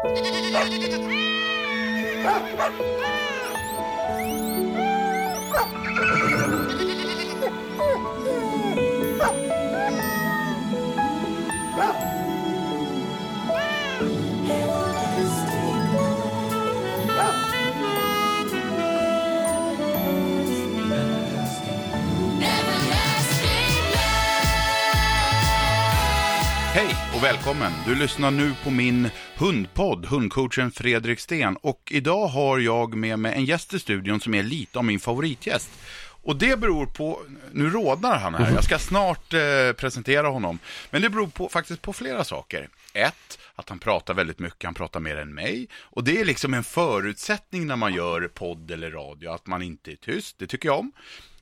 Ah! 0.00 0.28
Och 27.18 27.24
välkommen! 27.24 27.72
Du 27.86 27.94
lyssnar 27.94 28.30
nu 28.30 28.54
på 28.64 28.70
min 28.70 29.10
hundpodd, 29.36 30.06
hundcoachen 30.06 30.70
Fredrik 30.70 31.20
Sten. 31.20 31.56
Och 31.56 31.88
idag 31.90 32.26
har 32.26 32.58
jag 32.58 32.94
med 32.94 33.18
mig 33.18 33.34
en 33.34 33.44
gäst 33.44 33.74
i 33.74 33.78
studion 33.78 34.20
som 34.20 34.34
är 34.34 34.42
lite 34.42 34.78
av 34.78 34.84
min 34.84 35.00
favoritgäst. 35.00 35.70
Och 36.22 36.36
det 36.36 36.58
beror 36.58 36.86
på, 36.86 37.22
nu 37.52 37.70
rådnar 37.70 38.18
han 38.18 38.34
här, 38.34 38.52
jag 38.54 38.64
ska 38.64 38.78
snart 38.78 39.34
eh, 39.34 39.72
presentera 39.76 40.28
honom. 40.28 40.58
Men 40.90 41.02
det 41.02 41.10
beror 41.10 41.26
på, 41.26 41.48
faktiskt 41.48 41.82
på 41.82 41.92
flera 41.92 42.24
saker. 42.24 42.68
Ett, 42.92 43.38
att 43.54 43.68
han 43.68 43.78
pratar 43.78 44.14
väldigt 44.14 44.38
mycket, 44.38 44.64
han 44.64 44.74
pratar 44.74 45.00
mer 45.00 45.16
än 45.16 45.34
mig. 45.34 45.68
Och 45.74 46.04
det 46.04 46.20
är 46.20 46.24
liksom 46.24 46.54
en 46.54 46.64
förutsättning 46.64 47.66
när 47.66 47.76
man 47.76 47.94
gör 47.94 48.30
podd 48.34 48.70
eller 48.70 48.90
radio, 48.90 49.30
att 49.30 49.46
man 49.46 49.62
inte 49.62 49.92
är 49.92 49.96
tyst, 49.96 50.38
det 50.38 50.46
tycker 50.46 50.68
jag 50.68 50.78
om. 50.78 50.92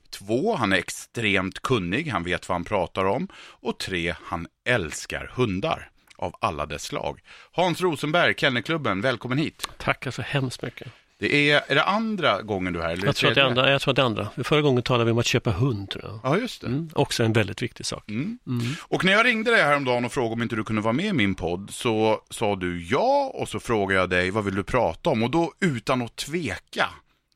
Två, 0.09 0.55
han 0.55 0.73
är 0.73 0.77
extremt 0.77 1.59
kunnig, 1.59 2.07
han 2.07 2.23
vet 2.23 2.49
vad 2.49 2.55
han 2.55 2.63
pratar 2.63 3.05
om. 3.05 3.27
Och 3.35 3.77
tre, 3.77 4.15
han 4.23 4.47
älskar 4.65 5.31
hundar 5.35 5.89
av 6.15 6.35
alla 6.41 6.65
dess 6.65 6.83
slag. 6.83 7.19
Hans 7.51 7.81
Rosenberg, 7.81 8.33
Kennelklubben, 8.37 9.01
välkommen 9.01 9.37
hit. 9.37 9.67
Tackar 9.77 10.11
så 10.11 10.21
hemskt 10.21 10.61
mycket. 10.61 10.87
Det 11.19 11.51
är, 11.51 11.61
är 11.67 11.75
det 11.75 11.83
andra 11.83 12.41
gången 12.41 12.73
du 12.73 12.79
är 12.79 12.83
här? 12.83 12.91
Eller 12.93 13.05
Jag 13.05 13.15
tror, 13.15 13.29
att 13.29 13.35
det 13.35 13.45
andra, 13.45 13.71
jag 13.71 13.81
tror 13.81 13.91
att 13.91 13.95
det 13.95 14.03
andra. 14.03 14.29
Förra 14.43 14.61
gången 14.61 14.83
talade 14.83 15.05
vi 15.05 15.11
om 15.11 15.17
att 15.17 15.25
köpa 15.25 15.51
hund, 15.51 15.89
tror 15.89 16.03
jag. 16.05 16.19
Ja, 16.23 16.37
just 16.37 16.61
det. 16.61 16.67
Mm, 16.67 16.89
också 16.93 17.23
en 17.23 17.33
väldigt 17.33 17.61
viktig 17.61 17.85
sak. 17.85 18.09
Mm. 18.09 18.39
Och 18.81 19.05
när 19.05 19.11
jag 19.11 19.25
ringde 19.25 19.51
dig 19.51 19.63
häromdagen 19.63 20.05
och 20.05 20.11
frågade 20.11 20.33
om 20.33 20.41
inte 20.41 20.55
du 20.55 20.63
kunde 20.63 20.81
vara 20.81 20.93
med 20.93 21.05
i 21.05 21.13
min 21.13 21.35
podd 21.35 21.69
så 21.71 22.21
sa 22.29 22.55
du 22.55 22.85
ja 22.85 23.31
och 23.33 23.49
så 23.49 23.59
frågade 23.59 23.99
jag 23.99 24.09
dig 24.09 24.31
vad 24.31 24.43
vill 24.43 24.55
du 24.55 24.63
prata 24.63 25.09
om 25.09 25.23
och 25.23 25.31
då 25.31 25.53
utan 25.59 26.01
att 26.01 26.15
tveka 26.15 26.89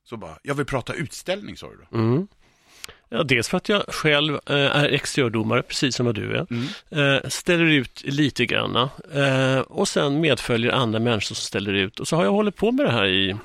så 0.03 0.17
bara, 0.17 0.37
jag 0.43 0.55
vill 0.55 0.65
prata 0.65 0.93
utställning 0.93 1.57
sa 1.57 1.67
du 1.69 1.77
då. 1.91 1.97
Ja, 3.13 3.23
dels 3.23 3.49
för 3.49 3.57
att 3.57 3.69
jag 3.69 3.83
själv 3.87 4.33
eh, 4.33 4.55
är 4.55 4.89
exteriördomare, 4.89 5.61
precis 5.61 5.95
som 5.95 6.13
du 6.13 6.35
är. 6.35 6.47
Mm. 6.49 7.15
Eh, 7.15 7.29
ställer 7.29 7.65
ut 7.65 8.01
lite 8.05 8.45
grann 8.45 8.75
eh, 9.13 9.59
och 9.59 9.87
sen 9.87 10.21
medföljer 10.21 10.71
andra 10.71 10.99
människor 10.99 11.21
som 11.21 11.35
ställer 11.35 11.73
ut. 11.73 11.99
Och 11.99 12.07
så 12.07 12.15
har 12.15 12.23
jag 12.23 12.31
hållit 12.31 12.55
på 12.55 12.71
med 12.71 12.85
det 12.85 12.91
här 12.91 13.05
i 13.05 13.35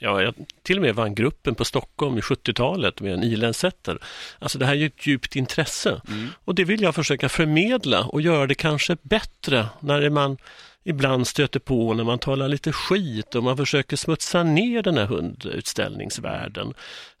Ja, 0.00 0.22
jag 0.22 0.34
till 0.62 0.76
och 0.76 0.82
med 0.82 0.94
vann 0.94 1.14
gruppen 1.14 1.54
på 1.54 1.64
Stockholm 1.64 2.18
i 2.18 2.20
70-talet 2.20 3.00
med 3.00 3.12
en 3.12 3.22
iländsätter. 3.22 3.98
Alltså 4.38 4.58
det 4.58 4.66
här 4.66 4.72
är 4.72 4.76
ju 4.76 4.86
ett 4.86 5.06
djupt 5.06 5.36
intresse 5.36 6.00
Mm. 6.08 6.28
och 6.44 6.54
det 6.54 6.64
vill 6.64 6.82
jag 6.82 6.94
försöka 6.94 7.28
förmedla 7.28 8.04
och 8.04 8.20
göra 8.20 8.46
det 8.46 8.54
kanske 8.54 8.96
bättre 9.02 9.66
när 9.80 10.10
man 10.10 10.36
ibland 10.84 11.26
stöter 11.26 11.60
på 11.60 11.94
när 11.94 12.04
man 12.04 12.18
talar 12.18 12.48
lite 12.48 12.72
skit 12.72 13.34
och 13.34 13.42
man 13.44 13.56
försöker 13.56 13.96
smutsa 13.96 14.42
ner 14.42 14.82
den 14.82 14.98
här 14.98 15.06
hundutställningsvärlden. 15.06 16.74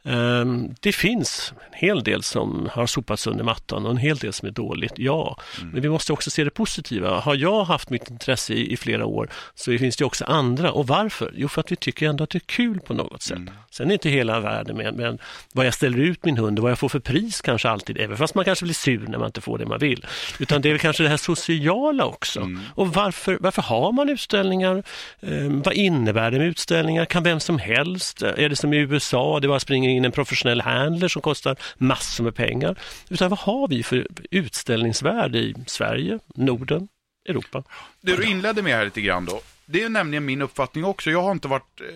Ehm, 0.04 0.74
Det 0.80 0.92
finns 0.92 1.52
en 1.72 1.78
hel 1.78 2.02
del 2.04 2.22
som 2.22 2.68
har 2.72 2.86
sopats 2.86 3.26
under 3.26 3.44
mattan 3.44 3.84
och 3.84 3.90
en 3.90 3.96
hel 3.96 4.16
del 4.16 4.32
som 4.32 4.48
är 4.48 4.52
dåligt, 4.52 4.92
ja. 4.96 5.36
Men 5.72 5.82
vi 5.82 5.88
måste 5.88 6.12
också 6.12 6.30
se 6.30 6.44
det 6.44 6.50
positiva. 6.50 7.20
Har 7.20 7.34
jag 7.34 7.64
haft 7.64 7.90
mitt 7.90 8.10
intresse 8.10 8.52
i, 8.54 8.72
i 8.72 8.76
flera 8.76 9.06
år 9.06 9.30
så 9.54 9.78
finns 9.78 9.96
det 9.96 10.04
också 10.04 10.24
andra. 10.24 10.72
Och 10.72 10.86
varför? 10.86 11.32
Jo, 11.36 11.48
för 11.48 11.60
att 11.60 11.72
vi 11.72 11.76
tycker 11.76 12.08
ändå 12.08 12.24
att 12.24 12.30
det 12.30 12.38
är 12.38 12.46
kul 12.46 12.80
på 12.80 12.94
något 12.94 13.22
sätt. 13.22 13.38
Sen 13.70 13.88
är 13.90 13.92
inte 13.92 14.08
hela 14.10 14.40
världen 14.40 14.76
med, 14.76 14.94
men 14.94 15.18
vad 15.52 15.66
jag 15.66 15.74
ställer 15.74 15.98
ut 15.98 16.24
min 16.24 16.36
hund 16.38 16.58
och 16.58 16.62
vad 16.62 16.70
jag 16.70 16.78
får 16.78 16.88
för 16.88 17.00
pris 17.00 17.40
kanske 17.40 17.68
alltid, 17.68 17.98
även 17.98 18.16
fast 18.16 18.34
man 18.34 18.44
kanske 18.44 18.64
blir 18.64 18.74
sur 18.74 19.06
när 19.08 19.18
man 19.18 19.26
inte 19.26 19.40
får 19.40 19.58
det 19.58 19.66
man 19.66 19.78
vill. 19.78 20.06
Utan 20.38 20.62
det 20.62 20.68
är 20.68 20.72
väl 20.72 20.80
kanske 20.80 21.02
det 21.02 21.08
här 21.08 21.16
sociala 21.16 22.04
också. 22.06 22.48
Och 22.74 22.94
varför, 22.94 23.38
varför 23.40 23.62
har 23.62 23.92
man 23.92 24.08
utställningar? 24.08 24.82
Ehm, 25.20 25.62
vad 25.62 25.74
innebär 25.74 26.30
det 26.30 26.38
med 26.38 26.46
utställningar? 26.46 27.04
Kan 27.04 27.22
vem 27.22 27.40
som 27.40 27.58
helst? 27.58 28.22
Är 28.22 28.48
det 28.48 28.56
som 28.56 28.72
i 28.72 28.76
USA, 28.76 29.38
det 29.40 29.48
bara 29.48 29.60
springer 29.60 29.90
in 29.98 30.04
en 30.04 30.12
professionell 30.12 30.60
handler 30.60 31.08
som 31.08 31.22
kostar 31.22 31.56
massor 31.76 32.24
med 32.24 32.34
pengar? 32.34 32.78
Utan 33.08 33.30
vad 33.30 33.38
har 33.38 33.68
vi 33.68 33.82
för 33.82 34.06
utställningsvärde 34.30 35.38
i 35.38 35.54
Sverige, 35.66 36.18
Norden, 36.34 36.88
Europa? 37.28 37.64
Det 38.00 38.16
du 38.16 38.24
inledde 38.24 38.62
med 38.62 38.72
här 38.72 38.84
lite 38.84 39.00
grann 39.00 39.24
då, 39.24 39.40
det 39.66 39.82
är 39.82 39.88
nämligen 39.88 40.24
min 40.24 40.42
uppfattning 40.42 40.84
också. 40.84 41.10
Jag 41.10 41.22
har 41.22 41.32
inte 41.32 41.48
varit 41.48 41.80
eh, 41.80 41.86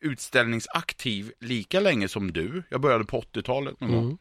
utställningsaktiv 0.00 1.32
lika 1.40 1.80
länge 1.80 2.08
som 2.08 2.32
du. 2.32 2.62
Jag 2.68 2.80
började 2.80 3.04
på 3.04 3.20
80-talet 3.20 3.80
någon 3.80 3.92
gång. 3.92 4.04
Mm. 4.04 4.18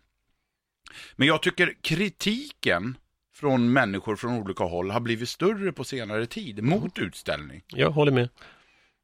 Men 1.15 1.27
jag 1.27 1.41
tycker 1.41 1.73
kritiken 1.81 2.97
från 3.35 3.73
människor 3.73 4.15
från 4.15 4.33
olika 4.33 4.63
håll 4.63 4.91
har 4.91 4.99
blivit 4.99 5.29
större 5.29 5.71
på 5.71 5.83
senare 5.83 6.25
tid 6.25 6.63
mot 6.63 6.99
utställning. 6.99 7.61
Jag 7.67 7.91
håller 7.91 8.11
med. 8.11 8.29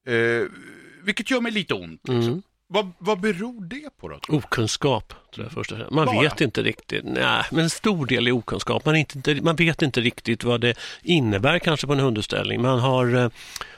Eh, 0.08 0.48
vilket 1.04 1.32
gör 1.32 1.42
mig 1.42 1.52
lite 1.52 1.74
ont. 1.74 2.08
Liksom. 2.08 2.28
Mm. 2.28 2.42
Vad, 2.74 2.92
vad 3.00 3.20
beror 3.20 3.66
det 3.66 3.90
på 3.98 4.08
då? 4.08 4.20
Okunskap, 4.30 5.14
tror 5.34 5.46
jag 5.46 5.52
först 5.52 5.72
och 5.72 5.78
främst. 5.78 5.94
Man 5.94 6.06
Bara? 6.06 6.22
vet 6.22 6.42
inte 6.42 6.62
riktigt. 6.62 7.06
Nej, 7.06 7.44
men 7.52 7.64
en 7.64 7.70
stor 7.70 8.06
del 8.06 8.28
är 8.28 8.32
okunskap. 8.32 8.86
Man, 8.86 8.96
är 8.96 9.00
inte, 9.00 9.36
man 9.42 9.56
vet 9.56 9.82
inte 9.82 10.02
riktigt 10.02 10.44
vad 10.44 10.62
det 10.62 10.74
innebär 11.02 11.60
kanske 11.60 11.88
på 11.88 11.94
en 11.94 12.00
hundutställning. 12.00 12.62
Man 12.62 12.80
har, 12.80 13.16
eh, 13.16 13.30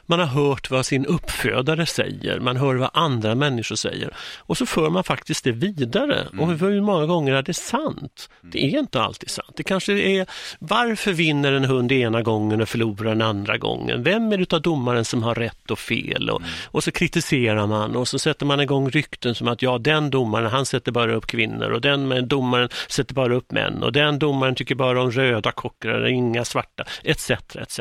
man 0.06 0.20
har 0.20 0.26
hört 0.26 0.72
vad 0.72 0.86
sin 0.86 1.06
uppfödare 1.06 1.86
säger, 1.86 2.40
man 2.40 2.58
hör 2.58 2.76
vad 2.76 2.90
andra 2.94 3.36
människor 3.36 3.76
säger 3.76 4.14
och 4.38 4.58
så 4.58 4.66
för 4.66 4.90
man 4.90 5.04
faktiskt 5.04 5.44
det 5.44 5.52
vidare. 5.52 6.28
Och 6.40 6.48
hur 6.48 6.82
många 6.82 7.06
gånger 7.06 7.34
är 7.34 7.42
det 7.42 7.54
sant? 7.54 8.30
Det 8.42 8.66
är 8.66 8.80
inte 8.80 9.02
alltid 9.02 9.30
sant. 9.30 9.54
Det 9.56 9.64
kanske 9.64 9.94
är 9.94 10.26
varför 10.60 11.14
vinner 11.14 11.54
en 11.54 11.66
hund 11.66 11.92
ena 11.92 12.22
gången 12.22 12.62
och 12.62 12.70
förlorar 12.70 13.10
den 13.10 13.22
andra 13.22 13.58
gången? 13.58 14.04
Vem 14.04 14.32
är 14.32 14.38
det 14.38 14.44
utav 14.44 14.62
domaren 14.62 15.06
som 15.06 15.24
har 15.24 15.36
rätt 15.36 15.72
och 15.72 15.80
fel? 15.80 16.30
Och, 16.30 16.42
och 16.66 16.84
så 16.84 16.92
kritiserar 16.92 17.68
man 17.68 17.96
och 17.96 18.08
så 18.08 18.20
sätter 18.20 18.46
man 18.46 18.60
igång 18.60 18.90
rykten 18.90 19.36
som 19.36 19.48
att 19.48 19.62
ja, 19.62 19.78
den 19.78 20.10
domaren 20.10 20.52
han 20.52 20.66
sätter 20.66 20.92
bara 20.92 21.16
upp 21.16 21.28
kvinnor 21.28 21.45
och 21.54 21.82
den 21.82 22.08
med 22.08 22.24
domaren 22.28 22.70
sätter 22.88 23.14
bara 23.14 23.36
upp 23.36 23.52
män 23.52 23.84
och 23.84 23.92
den 23.92 24.20
domaren 24.20 24.56
tycker 24.56 24.76
bara 24.76 25.02
om 25.02 25.12
röda 25.12 25.52
kockar, 25.52 26.08
inga 26.08 26.46
svarta, 26.46 26.84
etc. 27.04 27.32
etc. 27.56 27.80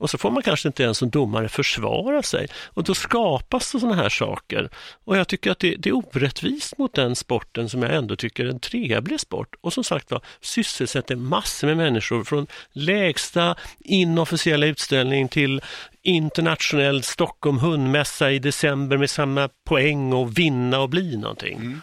Och 0.00 0.10
så 0.10 0.18
får 0.18 0.30
man 0.30 0.42
kanske 0.42 0.68
inte 0.68 0.82
ens 0.82 0.98
som 0.98 1.10
domare 1.10 1.48
försvara 1.48 2.22
sig 2.22 2.48
och 2.66 2.84
då 2.84 2.94
skapas 2.94 3.68
sådana 3.68 3.94
här 3.94 4.08
saker. 4.08 4.70
Och 5.04 5.16
jag 5.16 5.28
tycker 5.28 5.50
att 5.50 5.58
det, 5.58 5.76
det 5.76 5.88
är 5.88 5.92
orättvist 5.92 6.78
mot 6.78 6.94
den 6.94 7.16
sporten 7.16 7.68
som 7.68 7.82
jag 7.82 7.94
ändå 7.94 8.16
tycker 8.16 8.44
är 8.44 8.48
en 8.48 8.60
trevlig 8.60 9.20
sport 9.20 9.54
och 9.60 9.72
som 9.72 9.84
sagt 9.84 10.10
var 10.10 10.20
sysselsätter 10.40 11.16
massor 11.16 11.66
med 11.66 11.76
människor 11.76 12.24
från 12.24 12.46
lägsta 12.72 13.54
inofficiella 13.78 14.66
utställning 14.66 15.28
till 15.28 15.60
internationell 16.02 17.02
Stockholm 17.02 17.58
hundmässa 17.58 18.30
i 18.30 18.38
december 18.38 18.96
med 18.96 19.10
samma 19.10 19.48
poäng 19.64 20.12
och 20.12 20.38
vinna 20.38 20.80
och 20.80 20.88
bli 20.88 21.16
någonting. 21.16 21.80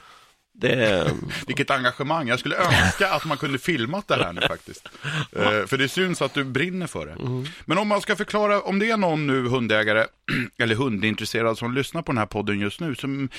Det, 0.59 1.11
Vilket 1.47 1.71
engagemang. 1.71 2.27
Jag 2.27 2.39
skulle 2.39 2.55
önska 2.55 3.09
att 3.09 3.25
man 3.25 3.37
kunde 3.37 3.57
filmat 3.57 4.07
det 4.07 4.15
här 4.15 4.33
nu 4.33 4.41
faktiskt. 4.41 4.89
Eh, 5.31 5.65
för 5.65 5.77
det 5.77 5.87
syns 5.87 6.21
att 6.21 6.33
du 6.33 6.43
brinner 6.43 6.87
för 6.87 7.05
det. 7.05 7.17
Men 7.65 7.77
om 7.77 7.87
man 7.87 8.01
ska 8.01 8.15
förklara, 8.15 8.61
om 8.61 8.79
det 8.79 8.89
är 8.89 8.97
någon 8.97 9.27
nu 9.27 9.47
hundägare 9.47 10.05
eller 10.57 10.75
hundintresserad 10.75 11.57
som 11.57 11.73
lyssnar 11.73 12.01
på 12.01 12.11
den 12.11 12.17
här 12.17 12.25
podden 12.25 12.59
just 12.59 12.79
nu 12.79 12.95
som 12.95 13.29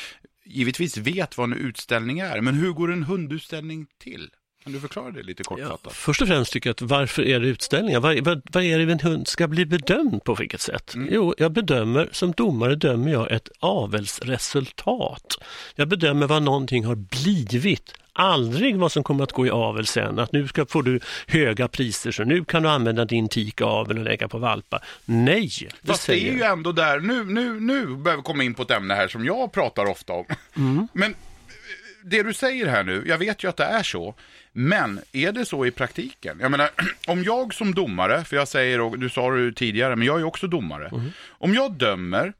givetvis 0.45 0.97
vet 0.97 1.39
vad 1.39 1.53
en 1.53 1.59
utställning 1.59 2.19
är. 2.19 2.41
Men 2.41 2.55
hur 2.55 2.73
går 2.73 2.93
en 2.93 3.03
hundutställning 3.03 3.87
till? 3.99 4.31
Kan 4.69 4.73
du 4.73 4.81
förklara 4.81 5.11
det 5.11 5.23
lite 5.23 5.43
Ja, 5.47 5.57
kortfattat? 5.57 5.93
först 5.93 6.23
och 6.23 6.29
främst 6.29 6.53
tycker 6.53 6.69
jag 6.71 6.73
att 6.75 6.83
varför 6.83 7.23
är 7.23 7.41
det 7.41 7.47
utställningar? 7.49 8.01
Vad, 8.01 8.25
vad, 8.25 8.43
vad 8.53 8.63
är 8.65 8.79
det 8.79 8.93
en 8.93 9.01
hund 9.01 9.29
ska 9.29 9.49
bli 9.49 9.67
bedömd 9.67 10.25
på 10.25 10.35
vilket 10.35 10.61
sätt? 10.61 10.95
Jo, 11.11 11.35
jag 11.39 11.53
bedömer, 11.53 12.09
som 12.13 12.33
domare 12.33 12.75
dömer 12.75 13.13
jag 13.13 13.33
ett 13.33 13.49
avelsresultat. 13.59 15.39
Jag 15.75 15.89
bedömer 15.89 16.27
vad 16.27 16.43
någonting 16.43 16.85
har 16.85 16.95
blivit. 16.95 17.95
Aldrig 18.13 18.77
vad 18.77 18.93
som 18.93 19.03
kommer 19.03 19.25
att 19.25 19.33
gå 19.33 19.47
i 19.47 19.51
avel 19.51 19.87
sen, 19.87 20.19
att 20.19 20.33
nu 20.33 20.49
ska, 20.49 20.67
får 20.67 20.83
du 20.83 21.01
höga 21.27 21.69
priser 21.69 22.11
så 22.11 22.25
nu 22.25 22.45
kan 22.45 22.63
du 22.63 22.69
använda 22.69 23.05
din 23.05 23.29
tikavel 23.29 23.99
och 23.99 24.05
lägga 24.05 24.29
på 24.29 24.39
valpar. 24.39 24.85
Nej, 25.05 25.51
det 25.61 25.87
Fast 25.87 26.01
det 26.01 26.13
säger 26.13 26.31
är 26.33 26.37
ju 26.37 26.43
ändå 26.43 26.73
där, 26.73 27.01
nu, 27.01 27.25
nu, 27.25 27.61
nu 27.61 27.87
börjar 27.87 28.17
vi 28.17 28.23
komma 28.23 28.43
in 28.45 28.55
på 28.55 28.63
ett 28.63 28.71
ämne 28.71 28.95
här 28.95 29.09
som 29.09 29.25
jag 29.25 29.53
pratar 29.53 29.85
ofta 29.91 30.13
om. 30.13 30.25
Men 30.93 31.11
eh, 31.11 31.17
det 32.11 32.23
du 32.23 32.35
säger 32.35 32.67
här 32.67 32.85
nu, 32.85 33.05
jag 33.07 33.19
vet 33.19 33.45
ju 33.45 33.49
att 33.49 33.57
det 33.57 33.65
är 33.65 33.83
så, 33.83 34.15
men 34.53 35.01
är 35.13 35.33
det 35.33 35.45
så 35.45 35.67
i 35.67 35.71
praktiken? 35.71 36.39
Jag 36.41 36.51
menar, 36.51 36.71
om 37.07 37.23
jag 37.23 37.55
som 37.55 37.75
domare, 37.75 38.25
för 38.25 38.37
jag 38.37 38.49
säger, 38.49 38.81
och 38.81 38.99
du 38.99 39.09
sa 39.09 39.31
det 39.31 39.53
tidigare, 39.53 39.97
men 39.97 40.07
jag 40.07 40.21
är 40.21 40.25
också 40.25 40.47
domare. 40.47 40.91
Om 41.29 41.55
jag 41.55 41.73
dömer 41.73 42.33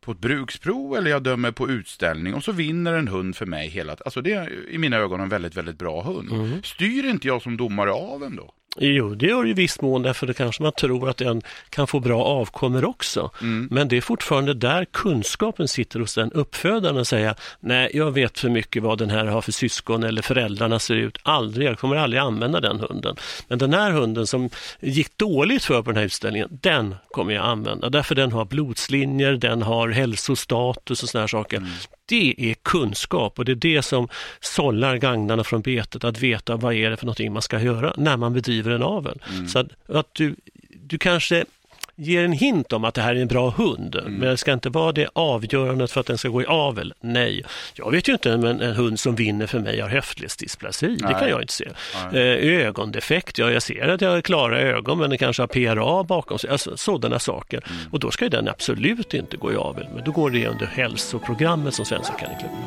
på 0.00 0.12
ett 0.12 0.18
bruksprov 0.18 0.96
eller 0.96 1.10
jag 1.10 1.22
dömer 1.22 1.50
på 1.50 1.68
utställning 1.70 2.34
och 2.34 2.44
så 2.44 2.52
vinner 2.52 2.92
en 2.92 3.08
hund 3.08 3.36
för 3.36 3.46
mig 3.46 3.68
hela 3.68 3.96
Alltså 4.04 4.20
det 4.20 4.32
är 4.32 4.68
i 4.70 4.78
mina 4.78 4.96
ögon 4.96 5.20
en 5.20 5.28
väldigt, 5.28 5.54
väldigt 5.56 5.78
bra 5.78 6.02
hund. 6.02 6.30
Styr 6.64 7.04
inte 7.04 7.26
jag 7.26 7.42
som 7.42 7.56
domare 7.56 7.92
av 7.92 8.22
en 8.24 8.36
då? 8.36 8.54
Jo, 8.78 9.14
det 9.14 9.26
gör 9.26 9.44
det 9.44 9.50
i 9.50 9.52
viss 9.52 9.80
mån 9.80 10.02
därför 10.02 10.26
det 10.26 10.34
kanske 10.34 10.62
man 10.62 10.72
tror 10.72 11.08
att 11.08 11.16
den 11.16 11.42
kan 11.70 11.86
få 11.86 12.00
bra 12.00 12.24
avkommor 12.24 12.84
också. 12.84 13.30
Mm. 13.40 13.68
Men 13.70 13.88
det 13.88 13.96
är 13.96 14.00
fortfarande 14.00 14.54
där 14.54 14.84
kunskapen 14.84 15.68
sitter 15.68 16.00
hos 16.00 16.14
den 16.14 16.32
uppfödaren 16.32 16.96
och 16.96 17.06
säga 17.06 17.34
nej, 17.60 17.90
jag 17.94 18.10
vet 18.10 18.38
för 18.38 18.48
mycket 18.48 18.82
vad 18.82 18.98
den 18.98 19.10
här 19.10 19.24
har 19.24 19.40
för 19.40 19.52
syskon 19.52 20.04
eller 20.04 20.22
föräldrarna 20.22 20.78
ser 20.78 20.94
ut. 20.94 21.18
Aldrig, 21.22 21.68
jag 21.68 21.78
kommer 21.78 21.96
aldrig 21.96 22.22
använda 22.22 22.60
den 22.60 22.80
hunden. 22.80 23.16
Men 23.48 23.58
den 23.58 23.74
här 23.74 23.90
hunden 23.90 24.26
som 24.26 24.50
gick 24.80 25.18
dåligt 25.18 25.64
för 25.64 25.82
på 25.82 25.90
den 25.90 25.96
här 25.96 26.04
utställningen, 26.04 26.48
den 26.50 26.94
kommer 27.10 27.34
jag 27.34 27.44
använda 27.44 27.90
därför 27.90 28.14
den 28.14 28.32
har 28.32 28.44
blodslinjer, 28.44 29.32
den 29.32 29.62
har 29.62 29.88
hälsostatus 29.88 31.02
och 31.02 31.08
sådana 31.08 31.22
här 31.22 31.28
saker. 31.28 31.56
Mm. 31.56 31.70
Det 32.06 32.34
är 32.38 32.54
kunskap 32.54 33.38
och 33.38 33.44
det 33.44 33.52
är 33.52 33.56
det 33.56 33.82
som 33.82 34.08
sållar 34.40 34.96
gagnarna 34.96 35.44
från 35.44 35.62
betet, 35.62 36.04
att 36.04 36.18
veta 36.20 36.56
vad 36.56 36.74
är 36.74 36.90
det 36.90 36.96
för 36.96 37.06
någonting 37.06 37.32
man 37.32 37.42
ska 37.42 37.60
göra 37.60 37.94
när 37.96 38.16
man 38.16 38.32
bedriver 38.32 38.70
en 38.70 38.82
avel. 38.82 39.22
Mm. 39.34 39.48
Så 39.48 39.58
att, 39.58 39.68
att 39.88 40.14
du, 40.14 40.36
du 40.74 40.98
kanske 40.98 41.44
ger 41.96 42.24
en 42.24 42.32
hint 42.32 42.72
om 42.72 42.84
att 42.84 42.94
det 42.94 43.02
här 43.02 43.16
är 43.16 43.20
en 43.20 43.28
bra 43.28 43.50
hund. 43.50 43.94
Mm. 43.94 44.14
Men 44.14 44.28
det 44.28 44.36
ska 44.36 44.52
inte 44.52 44.70
vara 44.70 44.92
det 44.92 45.08
avgörande 45.12 45.88
för 45.88 46.00
att 46.00 46.06
den 46.06 46.18
ska 46.18 46.28
gå 46.28 46.42
i 46.42 46.46
avel. 46.46 46.94
Nej, 47.00 47.44
jag 47.74 47.90
vet 47.90 48.08
ju 48.08 48.12
inte 48.12 48.34
om 48.34 48.44
en, 48.44 48.60
en 48.60 48.74
hund 48.74 49.00
som 49.00 49.14
vinner 49.14 49.46
för 49.46 49.58
mig 49.58 49.80
har 49.80 49.88
höftledsdysplasi. 49.88 50.96
Det 50.96 51.14
kan 51.18 51.28
jag 51.28 51.42
inte 51.42 51.52
se. 51.52 51.68
Eh, 52.12 52.66
ögondefekt, 52.66 53.38
ja 53.38 53.50
jag 53.50 53.62
ser 53.62 53.88
att 53.88 54.00
jag 54.00 54.10
har 54.10 54.20
klara 54.20 54.60
ögon 54.60 54.98
men 54.98 55.10
den 55.10 55.18
kanske 55.18 55.42
har 55.42 55.46
PRA 55.46 56.04
bakom 56.04 56.38
sig. 56.38 56.50
Alltså, 56.50 56.76
sådana 56.76 57.18
saker. 57.18 57.62
Mm. 57.66 57.92
Och 57.92 58.00
då 58.00 58.10
ska 58.10 58.28
den 58.28 58.48
absolut 58.48 59.14
inte 59.14 59.36
gå 59.36 59.52
i 59.52 59.56
avel. 59.56 59.86
Men 59.94 60.04
då 60.04 60.10
går 60.10 60.30
det 60.30 60.46
under 60.46 60.66
hälsoprogrammet 60.66 61.74
som 61.74 61.84
Svenska 61.84 62.14
Kennelklubben. 62.18 62.58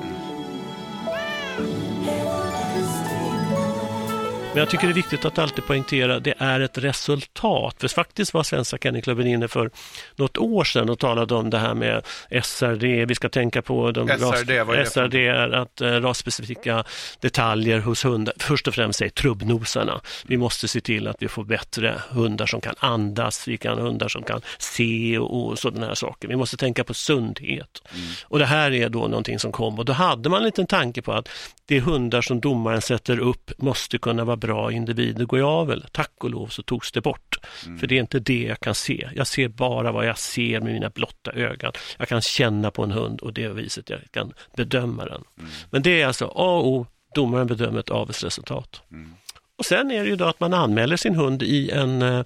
Men 4.58 4.62
jag 4.62 4.70
tycker 4.70 4.88
det 4.88 4.92
är 4.92 4.96
viktigt 4.96 5.26
att 5.26 5.38
alltid 5.38 5.66
poängtera 5.66 6.20
det 6.20 6.34
är 6.38 6.60
ett 6.60 6.78
resultat. 6.78 7.76
För 7.80 7.88
faktiskt 7.88 8.34
var 8.34 8.44
Svenska 8.44 8.78
Kennelklubben 8.78 9.28
inne 9.28 9.48
för 9.48 9.72
något 10.16 10.38
år 10.38 10.64
sedan 10.64 10.90
och 10.90 11.00
talade 11.00 11.36
om 11.36 11.50
det 11.50 11.58
här 11.58 11.74
med 11.74 12.04
SRD. 12.44 13.06
Vi 13.06 13.16
ska 13.16 13.30
tänka 13.30 13.62
på 13.62 13.92
de 13.92 14.08
SRD, 14.08 14.60
ras, 14.60 14.94
SRD 14.94 15.28
är 15.28 15.50
att 15.50 15.82
äh, 15.82 15.88
rasspecifika 15.88 16.84
detaljer 17.20 17.80
hos 17.80 18.06
hundar. 18.06 18.34
Först 18.40 18.68
och 18.68 18.74
främst 18.74 19.02
är 19.02 19.10
trubbnosarna. 19.10 20.02
Vi 20.28 20.38
måste 20.38 20.68
se 20.68 20.82
till 20.82 21.08
att 21.08 21.18
vi 21.20 21.28
får 21.28 21.44
bättre 21.44 22.02
hundar 22.10 22.46
som 22.46 22.62
kan 22.62 22.76
andas, 22.80 23.48
vi 23.48 23.58
kan 23.58 23.80
hundar 23.80 24.08
som 24.08 24.24
kan 24.24 24.42
se 24.58 25.18
och, 25.18 25.48
och 25.48 25.60
sådana 25.60 25.88
här 25.88 25.96
saker. 25.96 26.28
Vi 26.28 26.36
måste 26.36 26.58
tänka 26.58 26.84
på 26.84 26.94
sundhet. 26.94 27.84
Mm. 27.94 28.08
Och 28.24 28.40
det 28.40 28.46
här 28.46 28.74
är 28.74 28.90
då 28.90 29.08
någonting 29.08 29.40
som 29.40 29.52
kom 29.52 29.80
och 29.80 29.86
då 29.86 29.94
hade 29.94 30.30
man 30.30 30.38
en 30.38 30.46
liten 30.46 30.68
tanke 30.68 31.02
på 31.02 31.14
att 31.14 31.30
de 31.68 31.80
hundar 31.80 32.22
som 32.22 32.40
domaren 32.40 32.82
sätter 32.82 33.20
upp 33.20 33.52
måste 33.58 33.98
kunna 33.98 34.24
vara 34.24 34.38
bra 34.48 34.72
individer 34.72 35.26
går 35.26 35.40
i 35.40 35.42
avel. 35.42 35.86
Tack 35.92 36.24
och 36.24 36.30
lov 36.30 36.48
så 36.48 36.64
togs 36.64 36.92
det 36.92 37.02
bort. 37.02 37.38
Mm. 37.66 37.80
För 37.80 37.88
det 37.88 37.96
är 37.96 38.00
inte 38.00 38.20
det 38.20 38.44
jag 38.44 38.60
kan 38.60 38.76
se. 38.76 39.10
Jag 39.16 39.28
ser 39.28 39.48
bara 39.48 39.92
vad 39.92 40.08
jag 40.08 40.18
ser 40.18 40.62
med 40.62 40.74
mina 40.74 40.90
blotta 40.90 41.32
ögon. 41.32 41.72
Jag 41.98 42.08
kan 42.08 42.22
känna 42.22 42.72
på 42.72 42.84
en 42.84 42.92
hund 42.92 43.20
och 43.22 43.34
det 43.34 43.48
viset 43.48 43.90
jag 43.90 44.00
kan 44.12 44.34
bedöma 44.56 45.06
den. 45.06 45.24
Mm. 45.40 45.52
Men 45.70 45.82
det 45.82 46.02
är 46.02 46.08
alltså 46.08 46.26
A 46.26 46.58
och 46.58 46.68
O, 46.68 46.86
domaren 47.16 47.48
bedömer 47.48 47.80
ett 47.80 47.90
avelsresultat. 47.90 48.82
Mm. 48.92 49.14
Och 49.58 49.66
sen 49.66 49.92
är 49.92 50.04
det 50.04 50.10
ju 50.10 50.16
då 50.16 50.26
att 50.26 50.40
man 50.40 50.54
anmäler 50.54 50.98
sin 50.98 51.16
hund 51.16 51.44
i 51.44 51.72
en 51.72 52.02
eh, 52.02 52.24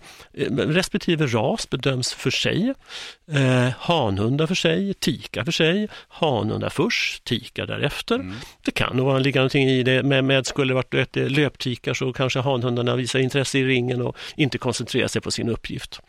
respektive 0.58 1.26
ras 1.26 1.70
bedöms 1.70 2.14
för 2.14 2.32
sig. 2.32 2.74
Eh, 3.32 3.70
hanhundar 3.78 4.48
för 4.48 4.56
sig, 4.56 4.94
tikar 4.94 5.44
för 5.44 5.52
sig, 5.52 5.88
hanhundar 6.08 6.70
först, 6.70 7.24
tikar 7.24 7.66
därefter. 7.66 8.16
Mm. 8.16 8.36
Det 8.62 8.72
kan 8.72 8.98
nog 8.98 9.22
ligga 9.22 9.40
någonting 9.42 9.70
i 9.70 9.84
det, 9.84 10.04
med, 10.04 10.24
med 10.24 10.46
skulle 10.46 10.72
det 10.72 10.76
varit 10.76 10.94
ett 10.94 11.16
löptikar 11.16 11.94
så 11.94 12.14
kanske 12.14 12.40
hanhundarna 12.40 12.96
visar 12.96 13.20
intresse 13.20 13.60
i 13.60 13.66
ringen 13.66 14.02
och 14.02 14.18
inte 14.36 14.58
koncentrerar 14.58 15.08
sig 15.08 15.22
på 15.22 15.32
sin 15.32 15.50
uppgift. 15.50 16.02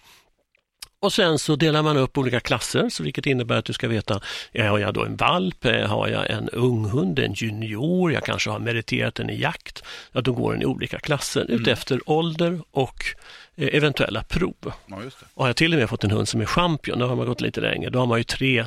Och 1.02 1.12
sen 1.12 1.38
så 1.38 1.56
delar 1.56 1.82
man 1.82 1.96
upp 1.96 2.18
olika 2.18 2.40
klasser, 2.40 2.88
så 2.88 3.02
vilket 3.02 3.26
innebär 3.26 3.56
att 3.56 3.64
du 3.64 3.72
ska 3.72 3.88
veta, 3.88 4.20
har 4.54 4.78
jag 4.78 4.94
då 4.94 5.04
en 5.04 5.16
valp, 5.16 5.64
har 5.64 6.08
jag 6.08 6.30
en 6.30 6.48
unghund, 6.48 7.18
en 7.18 7.32
junior, 7.32 8.12
jag 8.12 8.24
kanske 8.24 8.50
har 8.50 8.58
meriterat 8.58 9.14
den 9.14 9.30
i 9.30 9.40
jakt, 9.40 9.82
ja 10.12 10.20
då 10.20 10.32
går 10.32 10.52
den 10.52 10.62
i 10.62 10.66
olika 10.66 10.98
klasser 10.98 11.40
mm. 11.40 11.60
utefter 11.60 12.00
ålder 12.06 12.60
och 12.70 13.04
Eh, 13.51 13.51
eventuella 13.56 14.22
prov. 14.22 14.72
Ja, 14.86 14.96
och 15.34 15.42
har 15.42 15.48
jag 15.48 15.56
till 15.56 15.72
och 15.72 15.78
med 15.78 15.88
fått 15.88 16.04
en 16.04 16.10
hund 16.10 16.28
som 16.28 16.40
är 16.40 16.44
champion, 16.44 16.98
då 16.98 17.06
har 17.06 17.16
man 17.16 17.26
gått 17.26 17.40
lite 17.40 17.60
längre. 17.60 17.90
Då 17.90 17.98
har 17.98 18.06
man 18.06 18.18
ju 18.18 18.24
tre 18.24 18.66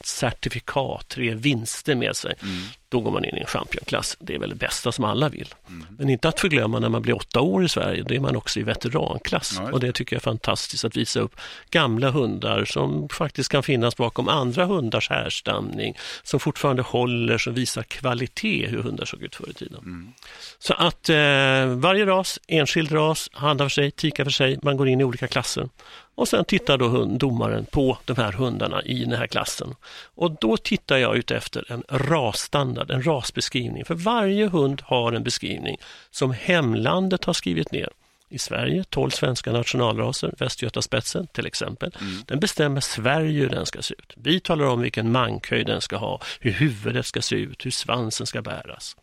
certifikat, 0.00 1.08
tre 1.08 1.34
vinster 1.34 1.94
med 1.94 2.16
sig. 2.16 2.34
Mm. 2.42 2.62
Då 2.88 3.00
går 3.00 3.10
man 3.10 3.24
in 3.24 3.36
i 3.36 3.40
en 3.40 3.46
championklass. 3.46 4.16
Det 4.20 4.34
är 4.34 4.38
väl 4.38 4.50
det 4.50 4.56
bästa 4.56 4.92
som 4.92 5.04
alla 5.04 5.28
vill. 5.28 5.54
Mm. 5.68 5.86
Men 5.98 6.08
inte 6.08 6.28
att 6.28 6.40
förglömma 6.40 6.78
när 6.78 6.88
man 6.88 7.02
blir 7.02 7.16
åtta 7.16 7.40
år 7.40 7.64
i 7.64 7.68
Sverige, 7.68 8.02
då 8.02 8.14
är 8.14 8.20
man 8.20 8.36
också 8.36 8.60
i 8.60 8.62
veteranklass. 8.62 9.54
Ja, 9.56 9.72
och 9.72 9.80
det 9.80 9.92
tycker 9.92 10.16
jag 10.16 10.20
är 10.20 10.24
fantastiskt 10.24 10.84
att 10.84 10.96
visa 10.96 11.20
upp 11.20 11.40
gamla 11.70 12.10
hundar 12.10 12.64
som 12.64 13.08
faktiskt 13.08 13.50
kan 13.50 13.62
finnas 13.62 13.96
bakom 13.96 14.28
andra 14.28 14.64
hundars 14.64 15.10
härstamning, 15.10 15.96
som 16.22 16.40
fortfarande 16.40 16.82
håller, 16.82 17.38
som 17.38 17.54
visar 17.54 17.82
kvalitet 17.82 18.66
hur 18.66 18.82
hundar 18.82 19.04
såg 19.04 19.22
ut 19.22 19.34
förr 19.34 19.50
i 19.50 19.54
tiden. 19.54 19.78
Mm. 19.78 20.12
Så 20.58 20.74
att 20.74 21.08
eh, 21.08 21.66
varje 21.66 22.06
ras, 22.06 22.40
enskild 22.46 22.92
ras, 22.92 23.30
handlar 23.32 23.66
för 23.66 23.70
sig, 23.70 23.90
lika 24.12 24.24
för 24.24 24.30
sig, 24.30 24.58
man 24.62 24.76
går 24.76 24.88
in 24.88 25.00
i 25.00 25.04
olika 25.04 25.28
klasser. 25.28 25.68
Och 26.14 26.28
sen 26.28 26.44
tittar 26.44 26.78
då 26.78 27.04
domaren 27.04 27.66
på 27.66 27.98
de 28.04 28.16
här 28.16 28.32
hundarna 28.32 28.82
i 28.82 29.04
den 29.04 29.18
här 29.18 29.26
klassen. 29.26 29.74
Och 30.14 30.30
då 30.40 30.56
tittar 30.56 30.96
jag 30.96 31.16
ut 31.16 31.30
efter 31.30 31.72
en 31.72 31.82
rasstandard, 31.88 32.90
en 32.90 33.02
rasbeskrivning. 33.02 33.84
För 33.84 33.94
varje 33.94 34.46
hund 34.46 34.82
har 34.84 35.12
en 35.12 35.22
beskrivning 35.22 35.76
som 36.10 36.32
hemlandet 36.32 37.24
har 37.24 37.32
skrivit 37.32 37.72
ner. 37.72 37.88
I 38.28 38.38
Sverige, 38.38 38.84
12 38.84 39.10
svenska 39.10 39.52
nationalraser, 39.52 40.34
Västgötaspetsen 40.38 41.26
till 41.26 41.46
exempel. 41.46 41.96
Mm. 42.00 42.22
Den 42.26 42.40
bestämmer 42.40 42.80
Sverige 42.80 43.40
hur 43.40 43.48
den 43.48 43.66
ska 43.66 43.82
se 43.82 43.94
ut. 43.94 44.12
Vi 44.16 44.40
talar 44.40 44.64
om 44.64 44.80
vilken 44.80 45.12
mankhöjd 45.12 45.66
den 45.66 45.80
ska 45.80 45.96
ha, 45.96 46.20
hur 46.40 46.52
huvudet 46.52 47.06
ska 47.06 47.22
se 47.22 47.36
ut, 47.36 47.66
hur 47.66 47.70
svansen 47.70 48.26
ska 48.26 48.42
bäras. 48.42 48.96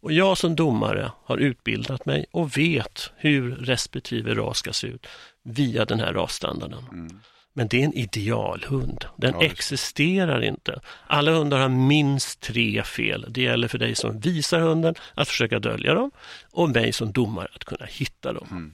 Och 0.00 0.12
jag 0.12 0.38
som 0.38 0.56
domare 0.56 1.12
har 1.24 1.36
utbildat 1.36 2.06
mig 2.06 2.26
och 2.30 2.58
vet 2.58 3.10
hur 3.16 3.56
respektive 3.56 4.34
ras 4.34 4.58
ska 4.58 4.72
se 4.72 4.86
ut 4.86 5.06
via 5.42 5.84
den 5.84 6.00
här 6.00 6.12
rasstandarden. 6.12 6.84
Mm. 6.92 7.20
Men 7.56 7.68
det 7.68 7.80
är 7.80 7.84
en 7.84 7.94
idealhund. 7.94 9.04
Den 9.16 9.34
ja, 9.34 9.44
existerar 9.44 10.44
inte. 10.44 10.80
Alla 11.06 11.32
hundar 11.32 11.58
har 11.58 11.68
minst 11.68 12.40
tre 12.40 12.82
fel. 12.82 13.26
Det 13.28 13.42
gäller 13.42 13.68
för 13.68 13.78
dig 13.78 13.94
som 13.94 14.20
visar 14.20 14.60
hunden 14.60 14.94
att 15.14 15.28
försöka 15.28 15.58
dölja 15.58 15.94
dem 15.94 16.10
och 16.52 16.70
mig 16.70 16.92
som 16.92 17.12
domare 17.12 17.48
att 17.54 17.64
kunna 17.64 17.86
hitta 17.86 18.32
dem. 18.32 18.48
Mm. 18.50 18.72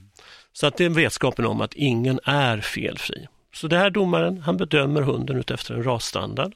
Så 0.53 0.67
att 0.67 0.77
det 0.77 0.85
är 0.85 0.89
vetskapen 0.89 1.45
om 1.45 1.61
att 1.61 1.73
ingen 1.73 2.19
är 2.23 2.61
felfri. 2.61 3.27
Så 3.53 3.67
det 3.67 3.77
här 3.77 3.89
domaren, 3.89 4.41
han 4.41 4.57
bedömer 4.57 5.01
hunden 5.01 5.37
utefter 5.37 5.73
en 5.73 5.83
rasstandard 5.83 6.53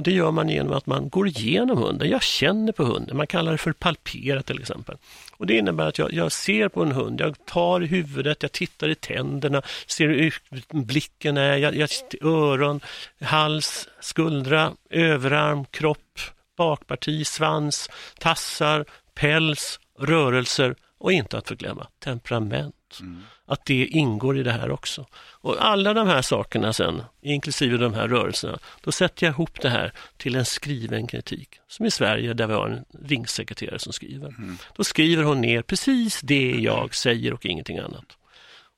och 0.00 0.04
Det 0.04 0.12
gör 0.12 0.30
man 0.30 0.48
genom 0.48 0.72
att 0.72 0.86
man 0.86 1.08
går 1.08 1.28
igenom 1.28 1.78
hunden. 1.78 2.10
Jag 2.10 2.22
känner 2.22 2.72
på 2.72 2.84
hunden. 2.84 3.16
Man 3.16 3.26
kallar 3.26 3.52
det 3.52 3.58
för 3.58 3.72
palpera 3.72 4.42
till 4.42 4.60
exempel. 4.60 4.96
Och 5.36 5.46
Det 5.46 5.56
innebär 5.56 5.86
att 5.86 5.98
jag, 5.98 6.12
jag 6.12 6.32
ser 6.32 6.68
på 6.68 6.82
en 6.82 6.92
hund, 6.92 7.20
jag 7.20 7.46
tar 7.46 7.82
i 7.82 7.86
huvudet, 7.86 8.42
jag 8.42 8.52
tittar 8.52 8.88
i 8.88 8.94
tänderna, 8.94 9.62
ser 9.86 10.08
hur 10.08 10.34
blicken 10.72 11.36
är, 11.36 11.56
jag, 11.56 11.76
jag, 11.76 11.90
öron, 12.20 12.80
hals, 13.20 13.88
skuldra, 14.00 14.72
överarm, 14.90 15.64
kropp, 15.64 16.20
bakparti, 16.56 17.26
svans, 17.26 17.90
tassar, 18.18 18.84
päls, 19.14 19.80
rörelser 19.98 20.74
och 20.98 21.12
inte 21.12 21.38
att 21.38 21.48
förglömma 21.48 21.86
temperament. 22.04 22.74
Mm. 23.00 23.22
Att 23.46 23.64
det 23.64 23.86
ingår 23.86 24.38
i 24.38 24.42
det 24.42 24.52
här 24.52 24.70
också. 24.70 25.06
Och 25.14 25.64
alla 25.64 25.94
de 25.94 26.06
här 26.08 26.22
sakerna 26.22 26.72
sen, 26.72 27.02
inklusive 27.22 27.76
de 27.76 27.94
här 27.94 28.08
rörelserna, 28.08 28.58
då 28.80 28.92
sätter 28.92 29.26
jag 29.26 29.32
ihop 29.32 29.60
det 29.60 29.68
här 29.68 29.92
till 30.16 30.36
en 30.36 30.44
skriven 30.44 31.06
kritik. 31.06 31.48
Som 31.68 31.86
i 31.86 31.90
Sverige 31.90 32.34
där 32.34 32.46
vi 32.46 32.54
har 32.54 32.68
en 32.68 32.84
ringsekreterare 33.08 33.78
som 33.78 33.92
skriver. 33.92 34.28
Mm. 34.28 34.58
Då 34.76 34.84
skriver 34.84 35.22
hon 35.22 35.40
ner 35.40 35.62
precis 35.62 36.20
det 36.20 36.50
jag 36.50 36.94
säger 36.94 37.32
och 37.32 37.46
ingenting 37.46 37.78
annat. 37.78 38.16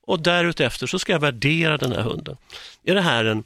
Och 0.07 0.23
därutefter 0.23 0.87
så 0.87 0.99
ska 0.99 1.13
jag 1.13 1.21
värdera 1.21 1.77
den 1.77 1.93
här 1.93 2.03
hunden. 2.03 2.37
Är 2.85 2.95
det 2.95 3.01
här 3.01 3.25
en 3.25 3.45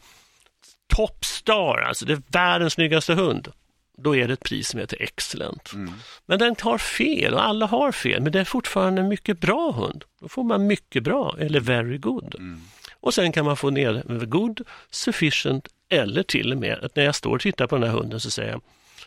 topstar, 0.86 1.78
alltså 1.78 2.04
det 2.04 2.12
är 2.12 2.22
världens 2.28 2.72
snyggaste 2.72 3.14
hund? 3.14 3.52
Då 3.96 4.16
är 4.16 4.28
det 4.28 4.34
ett 4.34 4.44
pris 4.44 4.68
som 4.68 4.80
heter 4.80 5.02
Excellent. 5.02 5.72
Mm. 5.72 5.94
Men 6.26 6.38
den 6.38 6.56
har 6.60 6.78
fel 6.78 7.34
och 7.34 7.44
alla 7.44 7.66
har 7.66 7.92
fel, 7.92 8.22
men 8.22 8.32
det 8.32 8.40
är 8.40 8.44
fortfarande 8.44 9.00
en 9.00 9.08
mycket 9.08 9.40
bra 9.40 9.72
hund. 9.72 10.04
Då 10.20 10.28
får 10.28 10.44
man 10.44 10.66
mycket 10.66 11.02
bra 11.02 11.36
eller 11.38 11.60
very 11.60 11.98
good. 11.98 12.34
Mm. 12.34 12.60
Och 13.00 13.14
sen 13.14 13.32
kan 13.32 13.44
man 13.44 13.56
få 13.56 13.70
ner 13.70 14.02
good, 14.26 14.60
sufficient 14.90 15.68
eller 15.88 16.22
till 16.22 16.52
och 16.52 16.58
med 16.58 16.78
att 16.84 16.96
när 16.96 17.04
jag 17.04 17.14
står 17.14 17.34
och 17.34 17.40
tittar 17.40 17.66
på 17.66 17.76
den 17.76 17.90
här 17.90 17.96
hunden 17.96 18.20
så 18.20 18.30
säger 18.30 18.50
jag 18.50 18.60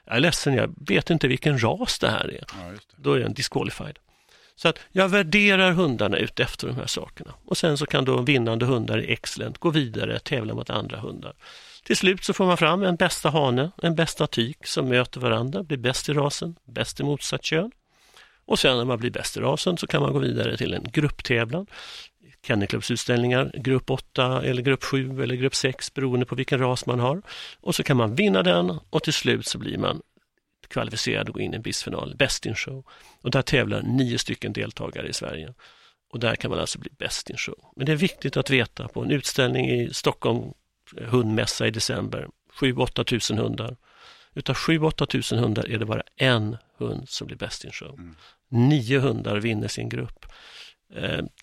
jag 0.05 0.15
är 0.15 0.19
ledsen, 0.19 0.53
jag 0.53 0.74
vet 0.88 1.10
inte 1.10 1.27
vilken 1.27 1.63
ras 1.63 2.00
det 2.00 2.10
här 2.10 2.27
är. 2.27 2.43
Ja, 2.48 2.72
det. 2.72 2.79
Då 2.96 3.13
är 3.13 3.19
den 3.19 3.34
disqualified. 3.34 4.00
Så 4.55 4.67
att 4.67 4.79
jag 4.91 5.10
värderar 5.10 5.72
hundarna 5.72 6.17
ut 6.17 6.39
efter 6.39 6.67
de 6.67 6.75
här 6.75 6.86
sakerna. 6.86 7.34
Och 7.46 7.58
sen 7.58 7.77
så 7.77 7.86
kan 7.86 8.05
då 8.05 8.22
vinnande 8.22 8.65
hundar 8.65 9.01
i 9.01 9.13
Excellent 9.13 9.58
gå 9.58 9.69
vidare, 9.69 10.19
tävla 10.19 10.53
mot 10.53 10.69
andra 10.69 11.00
hundar. 11.00 11.34
Till 11.83 11.98
slut 11.98 12.24
så 12.24 12.33
får 12.33 12.45
man 12.45 12.57
fram 12.57 12.83
en 12.83 12.95
bästa 12.95 13.29
hane, 13.29 13.71
en 13.83 13.95
bästa 13.95 14.27
tyk 14.27 14.67
som 14.67 14.89
möter 14.89 15.19
varandra, 15.19 15.63
blir 15.63 15.77
bäst 15.77 16.09
i 16.09 16.13
rasen, 16.13 16.55
bäst 16.65 17.00
i 17.00 17.03
motsatt 17.03 17.43
kön. 17.43 17.71
Och 18.45 18.59
sen 18.59 18.77
när 18.77 18.86
man 18.86 19.00
blir 19.00 19.12
bäst 19.12 19.38
i 19.38 19.39
rasen 19.39 19.77
så 19.77 19.88
kan 19.88 20.01
man 20.01 20.13
gå 20.13 20.19
vidare 20.19 20.57
till 20.57 20.74
en 20.74 20.83
grupptävlan. 20.83 21.65
Kennelklubbsutställningar, 22.48 23.51
grupp 23.53 23.89
8 23.89 24.41
eller 24.43 24.62
grupp 24.62 24.83
7 24.83 25.24
eller 25.24 25.36
grupp 25.36 25.55
6 25.55 25.93
beroende 25.93 26.25
på 26.25 26.36
vilken 26.36 26.59
ras 26.59 26.86
man 26.86 27.00
har. 27.00 27.21
Och 27.62 27.75
så 27.75 27.83
kan 27.83 27.98
man 27.98 28.15
vinna 28.15 28.43
den 28.43 28.79
och 28.89 29.03
till 29.03 29.13
slut 29.13 29.48
så 29.48 29.57
blir 29.57 29.77
man 29.77 30.01
kvalificerad 30.67 31.27
att 31.27 31.33
gå 31.33 31.39
in 31.39 31.53
i 31.53 31.55
en 31.55 31.62
bisfinal, 31.62 32.15
Best 32.15 32.45
in 32.45 32.55
show. 32.55 32.86
Och 33.21 33.31
där 33.31 33.41
tävlar 33.41 33.81
nio 33.81 34.17
stycken 34.17 34.53
deltagare 34.53 35.07
i 35.07 35.13
Sverige. 35.13 35.53
Och 36.12 36.19
där 36.19 36.36
kan 36.36 36.51
man 36.51 36.59
alltså 36.59 36.79
bli 36.79 36.91
Best 36.98 37.29
in 37.29 37.38
show. 37.38 37.74
Men 37.75 37.86
det 37.86 37.91
är 37.91 37.95
viktigt 37.95 38.38
att 38.38 38.50
veta 38.50 38.88
på 38.88 39.01
en 39.01 39.12
utställning 39.12 39.69
i 39.69 39.93
Stockholm 39.93 40.53
hundmässa 40.98 41.67
i 41.67 41.72
december, 41.72 42.27
7-8 42.60 43.03
tusen 43.03 43.38
hundar. 43.38 43.77
Utav 44.36 44.55
7-8 44.55 45.05
tusen 45.05 45.39
hundar 45.39 45.69
är 45.69 45.77
det 45.77 45.86
bara 45.86 46.03
en 46.15 46.58
hund 46.77 47.10
som 47.10 47.27
blir 47.27 47.38
Best 47.38 47.65
in 47.65 47.72
show. 47.72 48.00
Mm. 48.00 48.15
Nio 48.50 49.00
hundar 49.00 49.39
vinner 49.39 49.67
sin 49.67 49.89
grupp. 49.89 50.25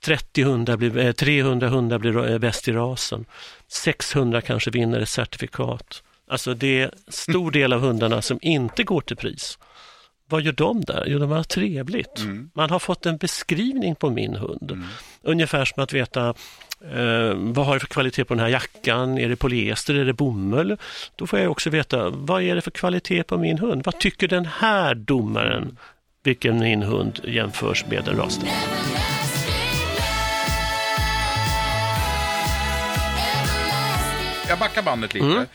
30 0.05 0.41
eh, 0.41 0.49
hundar 0.49 0.77
blir, 0.77 1.13
300 1.13 1.67
eh, 1.67 1.73
hundar 1.73 1.99
blir 1.99 2.31
eh, 2.31 2.39
bäst 2.39 2.69
i 2.69 2.73
rasen. 2.73 3.25
600 3.69 4.41
kanske 4.41 4.71
vinner 4.71 5.01
ett 5.01 5.09
certifikat. 5.09 6.03
Alltså 6.29 6.55
det 6.55 6.81
är 6.81 6.91
stor 7.09 7.51
del 7.51 7.73
av 7.73 7.81
hundarna 7.81 8.23
som 8.23 8.39
inte 8.43 8.85
går 8.85 9.01
till 9.01 9.17
pris. 9.17 9.59
Vad 10.29 10.43
gör 10.43 10.53
de 10.53 10.81
där? 10.81 11.05
Jo, 11.07 11.19
de 11.19 11.31
har 11.31 11.43
trevligt. 11.43 12.19
Mm. 12.19 12.51
Man 12.55 12.71
har 12.71 12.79
fått 12.79 13.07
en 13.07 13.17
beskrivning 13.17 13.95
på 13.95 14.11
min 14.11 14.35
hund. 14.35 14.71
Mm. 14.71 14.85
Ungefär 15.23 15.65
som 15.65 15.83
att 15.83 15.93
veta 15.93 16.29
eh, 16.95 17.35
vad 17.35 17.67
har 17.67 17.75
det 17.75 17.81
för 17.81 17.87
kvalitet 17.87 18.25
på 18.25 18.35
den 18.35 18.41
här 18.41 18.49
jackan? 18.49 19.19
Är 19.19 19.29
det 19.29 19.37
polyester? 19.37 19.95
Är 19.95 20.05
det 20.05 20.13
bomull? 20.13 20.77
Då 21.17 21.27
får 21.27 21.39
jag 21.39 21.51
också 21.51 21.71
veta 21.71 22.11
vad 22.11 22.43
är 22.43 22.55
det 22.55 22.61
för 22.61 22.71
kvalitet 22.71 23.23
på 23.23 23.39
min 23.39 23.59
hund? 23.59 23.83
Vad 23.85 23.99
tycker 23.99 24.29
den 24.29 24.47
här 24.47 24.95
domaren 24.95 25.79
vilken 26.23 26.59
min 26.59 26.83
hund 26.83 27.21
jämförs 27.25 27.87
med 27.87 28.09
en 28.09 28.17
rasen? 28.17 28.49
Jag 34.49 34.59
backar 34.59 34.83
bandet 34.83 35.15
lite. 35.15 35.27
Mm 35.27 35.47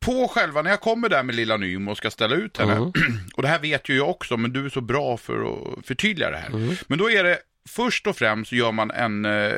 på 0.00 0.28
själva, 0.28 0.62
när 0.62 0.70
jag 0.70 0.80
kommer 0.80 1.08
där 1.08 1.22
med 1.22 1.34
lilla 1.34 1.56
Nymo 1.56 1.90
och 1.90 1.96
ska 1.96 2.10
ställa 2.10 2.34
ut 2.34 2.56
henne, 2.56 2.72
mm. 2.72 2.92
och 3.34 3.42
det 3.42 3.48
här 3.48 3.58
vet 3.58 3.88
ju 3.88 3.96
jag 3.96 4.10
också, 4.10 4.36
men 4.36 4.52
du 4.52 4.64
är 4.64 4.70
så 4.70 4.80
bra 4.80 5.16
för 5.16 5.34
att 5.34 5.86
förtydliga 5.86 6.30
det 6.30 6.36
här. 6.36 6.48
Mm. 6.48 6.76
Men 6.86 6.98
då 6.98 7.10
är 7.10 7.24
det, 7.24 7.38
först 7.68 8.06
och 8.06 8.16
främst 8.16 8.52
gör 8.52 8.72
man 8.72 8.90
en 8.90 9.24
eh, 9.24 9.52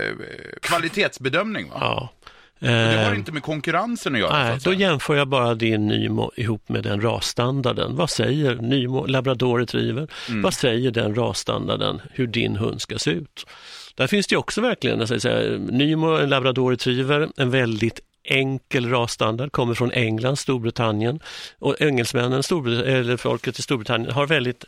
kvalitetsbedömning 0.62 1.68
va? 1.68 1.76
Ja. 1.80 2.12
det 2.58 3.04
har 3.04 3.12
eh, 3.12 3.18
inte 3.18 3.32
med 3.32 3.42
konkurrensen 3.42 4.14
att 4.14 4.20
göra. 4.20 4.44
Nej, 4.44 4.58
då 4.64 4.72
jämför 4.72 5.16
jag 5.16 5.28
bara 5.28 5.54
din 5.54 5.86
Nymo 5.86 6.30
ihop 6.36 6.68
med 6.68 6.82
den 6.82 7.00
rasstandarden. 7.00 7.96
Vad 7.96 8.10
säger 8.10 8.54
Nymo, 8.54 9.06
labrador 9.06 9.58
retriever, 9.58 10.08
mm. 10.28 10.42
vad 10.42 10.54
säger 10.54 10.90
den 10.90 11.14
rasstandarden 11.14 12.00
hur 12.12 12.26
din 12.26 12.56
hund 12.56 12.80
ska 12.80 12.98
se 12.98 13.10
ut? 13.10 13.46
Där 13.94 14.06
finns 14.06 14.26
det 14.26 14.36
också 14.36 14.60
verkligen, 14.60 15.20
säga, 15.20 15.58
Nymo, 15.58 16.16
en 16.16 16.28
labrador 16.28 16.70
retriever, 16.70 17.28
en 17.36 17.50
väldigt 17.50 18.00
enkel 18.28 18.90
rasstandard, 18.90 19.52
kommer 19.52 19.74
från 19.74 19.92
England, 19.92 20.36
Storbritannien 20.36 21.20
och 21.58 21.80
engelsmännen, 21.80 22.42
Storbrit 22.42 22.84
eller 22.84 23.16
folket 23.16 23.58
i 23.58 23.62
Storbritannien 23.62 24.12
har 24.12 24.26
väldigt 24.26 24.64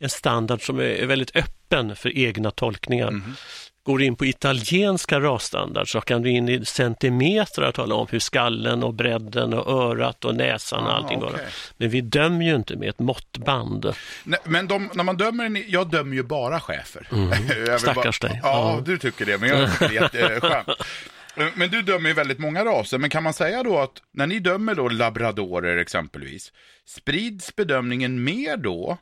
en 0.00 0.10
standard 0.10 0.66
som 0.66 0.80
är 0.80 1.06
väldigt 1.06 1.36
öppen 1.36 1.96
för 1.96 2.18
egna 2.18 2.50
tolkningar. 2.50 3.08
Mm. 3.08 3.34
Går 3.82 4.02
in 4.02 4.16
på 4.16 4.26
italienska 4.26 5.20
rasstandard 5.20 5.92
så 5.92 6.00
kan 6.00 6.22
du 6.22 6.30
in 6.30 6.48
i 6.48 6.64
centimeter 6.64 7.72
tala 7.72 7.94
om 7.94 8.06
hur 8.10 8.18
skallen 8.18 8.82
och 8.82 8.94
bredden 8.94 9.54
och 9.54 9.72
örat 9.72 10.24
och 10.24 10.34
näsan 10.34 10.84
och 10.84 10.90
ah, 10.90 10.92
allting 10.92 11.22
okay. 11.22 11.40
Men 11.76 11.90
vi 11.90 12.00
dömer 12.00 12.44
ju 12.44 12.54
inte 12.54 12.76
med 12.76 12.88
ett 12.88 12.98
måttband. 12.98 13.94
Nej, 14.24 14.40
men 14.44 14.68
de, 14.68 14.90
när 14.94 15.04
man 15.04 15.16
dömer, 15.16 15.64
jag 15.66 15.90
dömer 15.90 16.16
ju 16.16 16.22
bara 16.22 16.60
chefer. 16.60 17.08
Mm. 17.12 17.78
Stackars 17.78 18.20
dig. 18.20 18.40
Ja, 18.42 18.74
ja, 18.76 18.82
du 18.84 18.98
tycker 18.98 19.26
det, 19.26 19.38
men 19.38 19.48
jag 19.48 19.72
tycker 19.72 19.88
det 19.88 20.18
är 20.18 20.30
jätteskönt. 20.30 20.68
Men 21.54 21.70
du 21.70 21.82
dömer 21.82 22.08
ju 22.08 22.14
väldigt 22.14 22.38
många 22.38 22.64
raser, 22.64 22.98
men 22.98 23.10
kan 23.10 23.22
man 23.22 23.34
säga 23.34 23.62
då 23.62 23.78
att 23.78 24.02
när 24.12 24.26
ni 24.26 24.38
dömer 24.38 24.74
då 24.74 24.88
labradorer 24.88 25.76
exempelvis, 25.76 26.52
sprids 26.84 27.56
bedömningen 27.56 28.24
mer 28.24 28.56
då 28.56 28.98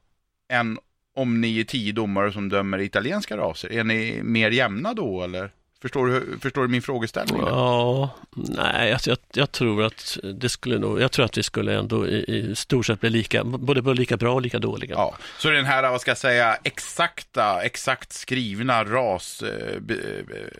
än 0.52 0.78
om 1.14 1.40
ni 1.40 1.60
är 1.60 1.64
tio 1.64 1.92
domare 1.92 2.32
som 2.32 2.48
dömer 2.48 2.78
italienska 2.78 3.36
raser? 3.36 3.72
Är 3.72 3.84
ni 3.84 4.22
mer 4.22 4.50
jämna 4.50 4.94
då 4.94 5.22
eller? 5.22 5.50
Förstår 5.82 6.06
du, 6.06 6.38
förstår 6.42 6.62
du 6.62 6.68
min 6.68 6.82
frågeställning? 6.82 7.42
Ja, 7.46 8.10
nej, 8.36 8.92
alltså 8.92 9.10
jag, 9.10 9.18
jag, 9.32 9.52
tror 9.52 9.82
att 9.82 10.18
det 10.34 10.48
skulle 10.48 10.78
nog, 10.78 11.00
jag 11.00 11.12
tror 11.12 11.24
att 11.24 11.38
vi 11.38 11.42
skulle 11.42 11.78
ändå 11.78 12.06
i, 12.06 12.24
i 12.36 12.54
stort 12.54 12.86
sett 12.86 13.00
bli 13.00 13.10
lika, 13.10 13.44
både 13.44 13.94
lika 13.94 14.16
bra 14.16 14.34
och 14.34 14.42
lika 14.42 14.58
dåliga. 14.58 14.94
Ja, 14.94 15.16
så 15.38 15.50
den 15.50 15.64
här, 15.64 15.90
vad 15.90 16.00
ska 16.00 16.10
jag 16.10 16.18
säga, 16.18 16.58
exakta, 16.64 17.62
exakt 17.62 18.12
skrivna 18.12 18.84
ras... 18.84 19.42
Eh, 19.42 19.80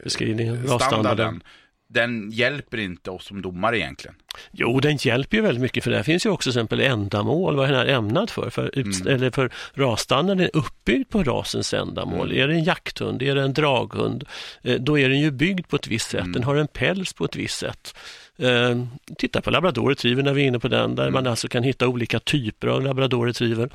Beskrivningen, 0.04 0.66
rasstandarden 0.66 1.42
den 1.88 2.30
hjälper 2.30 2.78
inte 2.78 3.10
oss 3.10 3.24
som 3.24 3.42
domare 3.42 3.78
egentligen. 3.78 4.16
Jo, 4.52 4.80
den 4.80 4.96
hjälper 4.96 5.36
ju 5.36 5.42
väldigt 5.42 5.62
mycket 5.62 5.84
för 5.84 5.90
det 5.90 6.04
finns 6.04 6.26
ju 6.26 6.30
också 6.30 6.50
till 6.50 6.58
exempel 6.58 6.80
ändamål, 6.80 7.56
vad 7.56 7.68
den 7.68 7.78
är 7.78 7.86
ämnad 7.86 8.30
för. 8.30 8.50
För, 8.50 8.78
mm. 8.78 9.06
eller 9.06 9.30
för 9.30 9.50
rasstandarden 9.74 10.44
är 10.44 10.56
uppbyggd 10.56 11.10
på 11.10 11.22
rasens 11.22 11.74
ändamål. 11.74 12.30
Mm. 12.30 12.42
Är 12.42 12.48
det 12.48 12.54
en 12.54 12.64
jakthund, 12.64 13.22
är 13.22 13.34
det 13.34 13.42
en 13.42 13.52
draghund, 13.52 14.24
eh, 14.62 14.74
då 14.74 14.98
är 14.98 15.08
den 15.08 15.20
ju 15.20 15.30
byggd 15.30 15.68
på 15.68 15.76
ett 15.76 15.86
visst 15.86 16.10
sätt, 16.10 16.20
mm. 16.20 16.32
den 16.32 16.44
har 16.44 16.56
en 16.56 16.68
päls 16.68 17.12
på 17.12 17.24
ett 17.24 17.36
visst 17.36 17.58
sätt. 17.58 17.94
Eh, 18.38 18.82
titta 19.18 19.40
på 19.40 19.50
labrador 19.50 19.88
retriever 19.88 20.22
när 20.22 20.32
vi 20.32 20.42
är 20.42 20.46
inne 20.46 20.58
på 20.58 20.68
den, 20.68 20.94
där 20.94 21.02
mm. 21.02 21.14
man 21.14 21.26
alltså 21.26 21.48
kan 21.48 21.62
hitta 21.62 21.88
olika 21.88 22.20
typer 22.20 22.68
av 22.68 22.82
labrador 22.82 23.26
retriever. 23.26 23.70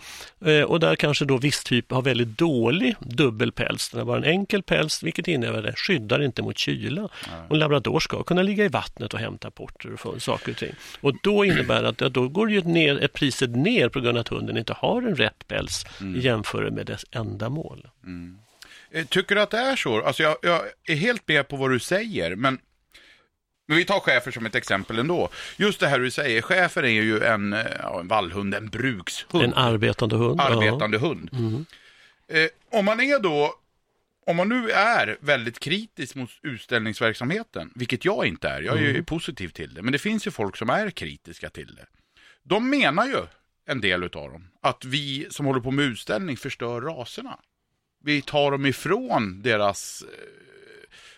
Eh, 0.45 0.61
och 0.61 0.79
där 0.79 0.95
kanske 0.95 1.25
då 1.25 1.37
viss 1.37 1.63
typ 1.63 1.91
har 1.91 2.01
väldigt 2.01 2.37
dålig 2.37 2.95
dubbelpäls. 2.99 3.89
Den 3.89 3.99
har 3.99 4.05
bara 4.05 4.17
en 4.17 4.23
enkel 4.23 4.63
päls, 4.63 5.03
vilket 5.03 5.27
innebär 5.27 5.57
att 5.57 5.63
den 5.63 5.75
skyddar 5.75 6.23
inte 6.23 6.41
mot 6.41 6.57
kyla. 6.57 7.01
Mm. 7.01 7.09
Och 7.47 7.53
en 7.53 7.59
labrador 7.59 7.99
ska 7.99 8.23
kunna 8.23 8.41
ligga 8.41 8.65
i 8.65 8.67
vattnet 8.67 9.13
och 9.13 9.19
hämta 9.19 9.51
porter 9.51 9.93
och 9.93 9.99
få 9.99 10.19
saker 10.19 10.51
och 10.51 10.57
ting. 10.57 10.73
Och 11.01 11.13
då 11.23 11.45
innebär 11.45 11.81
det 11.81 11.89
att 11.89 12.01
ja, 12.01 12.09
då 12.09 12.27
går 12.27 12.51
ju 12.51 12.61
ner, 12.61 13.07
priset 13.07 13.49
ner 13.49 13.89
på 13.89 13.99
grund 13.99 14.17
av 14.17 14.21
att 14.21 14.27
hunden 14.27 14.57
inte 14.57 14.73
har 14.73 15.01
en 15.01 15.15
rätt 15.15 15.47
päls 15.47 15.85
mm. 16.01 16.15
i 16.15 16.19
jämförelse 16.19 16.75
med 16.75 16.85
dess 16.85 17.05
ändamål. 17.11 17.87
Mm. 18.03 18.37
Eh, 18.91 19.05
tycker 19.05 19.35
du 19.35 19.41
att 19.41 19.51
det 19.51 19.57
är 19.57 19.75
så? 19.75 20.03
Alltså 20.03 20.23
jag, 20.23 20.35
jag 20.41 20.61
är 20.87 20.95
helt 20.95 21.27
med 21.27 21.47
på 21.47 21.55
vad 21.55 21.71
du 21.71 21.79
säger, 21.79 22.35
men 22.35 22.59
vi 23.73 23.85
tar 23.85 23.99
chefer 23.99 24.31
som 24.31 24.45
ett 24.45 24.55
exempel 24.55 24.99
ändå. 24.99 25.29
Just 25.57 25.79
det 25.79 25.87
här 25.87 25.99
du 25.99 26.11
säger, 26.11 26.41
chefer 26.41 26.83
är 26.83 27.01
ju 27.01 27.23
en, 27.23 27.53
eh, 27.53 27.65
ja, 27.79 27.99
en 27.99 28.07
vallhund, 28.07 28.53
en 28.53 28.69
brukshund. 28.69 29.43
En 29.43 29.53
arbetande 29.53 30.15
hund. 30.15 30.41
Arbetande 30.41 30.97
ja. 30.97 31.07
hund. 31.07 31.29
Mm. 31.33 31.65
Eh, 32.27 32.49
om 32.79 32.85
man 32.85 32.99
är 32.99 33.19
då, 33.19 33.55
om 34.25 34.35
man 34.35 34.49
nu 34.49 34.71
är 34.71 35.17
väldigt 35.19 35.59
kritisk 35.59 36.15
mot 36.15 36.29
utställningsverksamheten, 36.41 37.71
vilket 37.75 38.05
jag 38.05 38.25
inte 38.25 38.49
är, 38.49 38.61
jag 38.61 38.77
är 38.77 38.81
mm. 38.81 38.95
ju 38.95 39.03
positiv 39.03 39.49
till 39.49 39.73
det, 39.73 39.81
men 39.81 39.91
det 39.91 39.99
finns 39.99 40.27
ju 40.27 40.31
folk 40.31 40.57
som 40.57 40.69
är 40.69 40.89
kritiska 40.89 41.49
till 41.49 41.75
det. 41.75 41.85
De 42.43 42.69
menar 42.69 43.05
ju, 43.05 43.25
en 43.65 43.81
del 43.81 44.03
utav 44.03 44.31
dem, 44.31 44.47
att 44.61 44.85
vi 44.85 45.27
som 45.29 45.45
håller 45.45 45.61
på 45.61 45.71
med 45.71 45.85
utställning 45.85 46.37
förstör 46.37 46.81
raserna. 46.81 47.39
Vi 48.03 48.21
tar 48.21 48.51
dem 48.51 48.65
ifrån 48.65 49.41
deras 49.41 50.03
eh, 50.03 50.07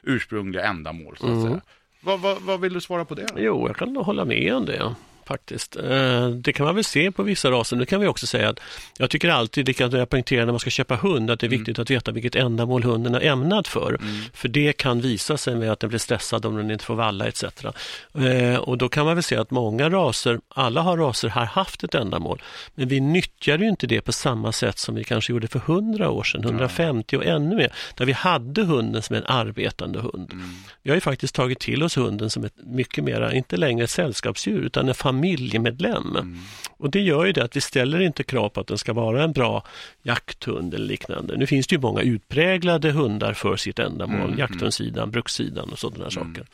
ursprungliga 0.04 0.64
ändamål, 0.64 1.18
så 1.18 1.26
att 1.26 1.32
mm. 1.32 1.44
säga. 1.44 1.62
Vad, 2.06 2.20
vad, 2.20 2.42
vad 2.42 2.62
vill 2.62 2.74
du 2.74 2.82
svara 2.82 3.06
på 3.06 3.16
det? 3.16 3.28
Jo, 3.38 3.68
jag 3.68 3.76
kan 3.76 3.96
hålla 3.96 4.26
med 4.26 4.56
om 4.56 4.66
det 4.66 4.96
faktiskt. 5.26 5.76
Eh, 5.76 6.30
det 6.30 6.54
kan 6.54 6.66
man 6.66 6.76
väl 6.76 6.84
se 6.84 7.12
på 7.12 7.24
vissa 7.24 7.52
raser. 7.52 7.76
Nu 7.76 7.86
kan 7.86 8.02
vi 8.02 8.08
också 8.08 8.28
säga 8.28 8.50
att 8.50 8.60
jag 8.98 9.10
tycker 9.10 9.30
alltid, 9.30 9.66
det 9.66 9.74
kan 9.74 9.92
jag 9.92 10.10
poängtera 10.10 10.46
när 10.46 10.54
man 10.54 10.60
ska 10.60 10.70
köpa 10.70 10.96
hund, 10.96 11.32
att 11.32 11.40
det 11.40 11.46
är 11.46 11.48
mm. 11.48 11.60
viktigt 11.60 11.80
att 11.80 11.90
veta 11.90 12.12
vilket 12.12 12.36
ändamål 12.36 12.84
hunden 12.84 13.16
är 13.16 13.22
ämnad 13.22 13.68
för. 13.68 13.90
Mm. 13.90 14.22
För 14.34 14.48
det 14.48 14.74
kan 14.74 15.02
visa 15.02 15.38
sig 15.38 15.56
med 15.56 15.72
att 15.72 15.80
den 15.80 15.90
blir 15.90 16.00
stressad 16.00 16.46
om 16.46 16.56
den 16.56 16.72
inte 16.72 16.86
får 16.86 16.96
valla 16.96 17.28
etc. 17.28 17.44
Eh, 17.44 18.56
och 18.56 18.78
då 18.78 18.90
kan 18.90 19.06
man 19.06 19.16
väl 19.16 19.24
se 19.24 19.36
att 19.36 19.52
många 19.52 19.90
raser, 19.90 20.40
alla 20.50 20.82
har 20.82 20.98
raser 20.98 21.30
har 21.30 21.46
haft 21.46 21.84
ett 21.84 21.96
ändamål, 21.96 22.42
men 22.76 22.88
vi 22.88 23.00
nyttjar 23.00 23.58
ju 23.58 23.68
inte 23.68 23.88
det 23.88 24.02
på 24.02 24.12
samma 24.12 24.52
sätt 24.52 24.78
som 24.78 24.96
vi 24.96 25.04
kanske 25.04 25.34
gjorde 25.34 25.48
för 25.48 25.60
100 25.60 26.10
år 26.10 26.24
sedan, 26.24 26.44
150 26.44 27.18
och 27.18 27.26
ännu 27.26 27.56
mer, 27.56 27.74
där 27.96 28.06
vi 28.06 28.14
hade 28.14 28.64
hunden 28.64 29.02
som 29.02 29.16
en 29.16 29.26
arbetande 29.26 30.00
hund. 30.00 30.32
Mm. 30.34 30.50
Vi 30.84 30.90
har 30.90 30.96
ju 30.96 31.02
faktiskt 31.02 31.36
tagit 31.36 31.60
till 31.60 31.84
oss 31.84 31.98
hunden 31.98 32.30
som 32.30 32.44
ett 32.44 32.54
mycket 32.64 33.04
mera, 33.04 33.34
inte 33.34 33.58
längre 33.58 33.84
ett 33.84 33.90
sällskapsdjur, 33.90 34.62
utan 34.62 34.90
en 34.90 34.96
familjemedlem. 35.16 36.16
Mm. 36.16 36.38
Och 36.78 36.92
det 36.92 37.00
gör 37.00 37.26
ju 37.26 37.32
det 37.32 37.44
att 37.44 37.56
vi 37.56 37.62
ställer 37.62 38.02
inte 38.02 38.24
krav 38.24 38.50
på 38.50 38.60
att 38.62 38.68
den 38.68 38.78
ska 38.78 38.94
vara 38.94 39.24
en 39.24 39.32
bra 39.32 39.64
jakthund 40.04 40.74
eller 40.74 40.86
liknande. 40.86 41.38
Nu 41.38 41.48
finns 41.48 41.68
det 41.68 41.76
ju 41.76 41.82
många 41.82 42.02
utpräglade 42.02 42.92
hundar 42.92 43.34
för 43.34 43.56
sitt 43.56 43.80
ändamål, 43.80 44.28
mm. 44.28 44.40
jakthundssidan, 44.40 45.12
brukssidan 45.12 45.70
och 45.72 45.80
sådana 45.80 46.06
mm. 46.06 46.12
saker. 46.12 46.46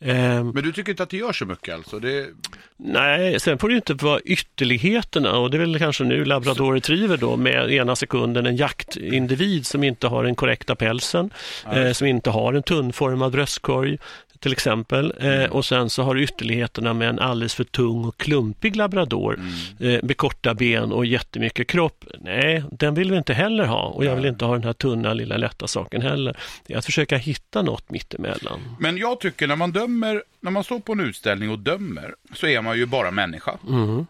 Eh, 0.00 0.44
Men 0.44 0.64
du 0.64 0.72
tycker 0.72 0.90
inte 0.90 1.02
att 1.02 1.10
det 1.10 1.16
gör 1.16 1.32
så 1.32 1.46
mycket 1.46 1.74
alltså? 1.74 1.98
Det... 1.98 2.26
Nej, 2.76 3.40
sen 3.40 3.58
får 3.58 3.68
det 3.68 3.74
inte 3.74 3.94
vara 3.94 4.20
ytterligheterna 4.20 5.38
och 5.38 5.50
det 5.50 5.56
är 5.56 5.58
väl 5.58 5.78
kanske 5.78 6.04
nu 6.04 6.24
labrador 6.24 6.74
retriever 6.74 7.16
då 7.16 7.36
med 7.36 7.70
ena 7.70 7.96
sekunden 7.96 8.46
en 8.46 8.56
jaktindivid 8.56 9.66
som 9.66 9.84
inte 9.84 10.06
har 10.06 10.24
den 10.24 10.34
korrekta 10.34 10.74
pälsen, 10.74 11.30
eh, 11.72 11.92
som 11.92 12.06
inte 12.06 12.30
har 12.30 12.54
en 12.54 12.62
tunnformad 12.62 13.32
bröstkorg, 13.32 13.98
till 14.40 14.52
exempel. 14.52 15.14
Eh, 15.20 15.44
och 15.44 15.64
sen 15.64 15.90
så 15.90 16.02
har 16.02 16.14
du 16.14 16.22
ytterligheterna 16.22 16.94
med 16.94 17.08
en 17.08 17.18
alldeles 17.18 17.54
för 17.54 17.64
tung 17.64 18.04
och 18.04 18.16
klumpig 18.16 18.76
labrador 18.76 19.34
Mm. 19.80 19.94
eh, 19.94 20.02
med 20.02 20.16
korta 20.16 20.54
ben 20.54 20.92
och 20.92 21.06
jättemycket 21.06 21.66
kropp. 21.68 22.04
Nej, 22.20 22.64
den 22.70 22.94
vill 22.94 23.10
vi 23.10 23.16
inte 23.16 23.34
heller 23.34 23.64
ha 23.64 23.82
och 23.82 24.04
jag 24.04 24.16
vill 24.16 24.24
inte 24.26 24.44
ha 24.44 24.52
den 24.54 24.64
här 24.64 24.72
tunna 24.72 25.14
lilla 25.14 25.36
lätta 25.36 25.66
saken 25.66 26.02
heller. 26.02 26.36
Det 26.66 26.74
är 26.74 26.78
att 26.78 26.84
försöka 26.84 27.16
hitta 27.16 27.62
något 27.62 27.90
mittemellan. 27.90 28.76
Men 28.80 28.96
jag 28.96 29.20
tycker 29.20 29.46
när 29.46 29.56
man 29.56 29.72
dömer, 29.72 30.22
när 30.40 30.50
man 30.50 30.64
står 30.64 30.80
på 30.80 30.92
en 30.92 31.00
utställning 31.00 31.50
och 31.50 31.58
dömer, 31.58 32.14
så 32.34 32.46
är 32.46 32.62
man 32.62 32.78
ju 32.78 32.86
bara 32.86 33.10
människa. 33.10 33.58
Mm. 33.68 34.06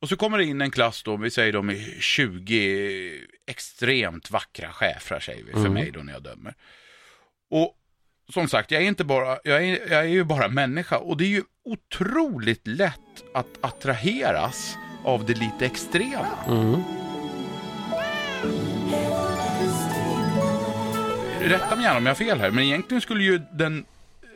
Och 0.00 0.08
så 0.08 0.16
kommer 0.16 0.38
det 0.38 0.44
in 0.44 0.60
en 0.60 0.70
klass 0.70 1.02
då, 1.02 1.16
vi 1.16 1.30
säger 1.30 1.52
de 1.52 1.70
är 1.70 2.00
20 2.00 3.10
extremt 3.46 4.30
vackra 4.30 4.72
chefer, 4.72 5.20
säger 5.20 5.44
vi, 5.44 5.52
för 5.52 5.68
mig 5.68 5.90
då 5.90 6.00
när 6.00 6.12
jag 6.12 6.22
dömer. 6.22 6.54
Och 7.50 7.74
som 8.28 8.48
sagt, 8.48 8.70
jag 8.70 8.82
är, 8.82 8.86
inte 8.86 9.04
bara, 9.04 9.38
jag, 9.44 9.64
är, 9.64 9.90
jag 9.90 10.00
är 10.00 10.08
ju 10.08 10.24
bara 10.24 10.48
människa 10.48 10.98
och 10.98 11.16
det 11.16 11.24
är 11.24 11.28
ju 11.28 11.42
otroligt 11.64 12.66
lätt 12.66 13.24
att 13.34 13.46
attraheras 13.60 14.76
av 15.04 15.26
det 15.26 15.34
lite 15.34 15.66
extrema. 15.66 16.38
Mm. 16.46 16.82
Rätta 21.40 21.76
mig 21.76 21.84
gärna 21.84 21.98
om 21.98 22.06
jag 22.06 22.10
har 22.10 22.14
fel 22.14 22.40
här, 22.40 22.50
men 22.50 22.64
egentligen 22.64 23.00
skulle 23.00 23.24
ju 23.24 23.40
den, 23.52 23.78
eh, 23.78 24.28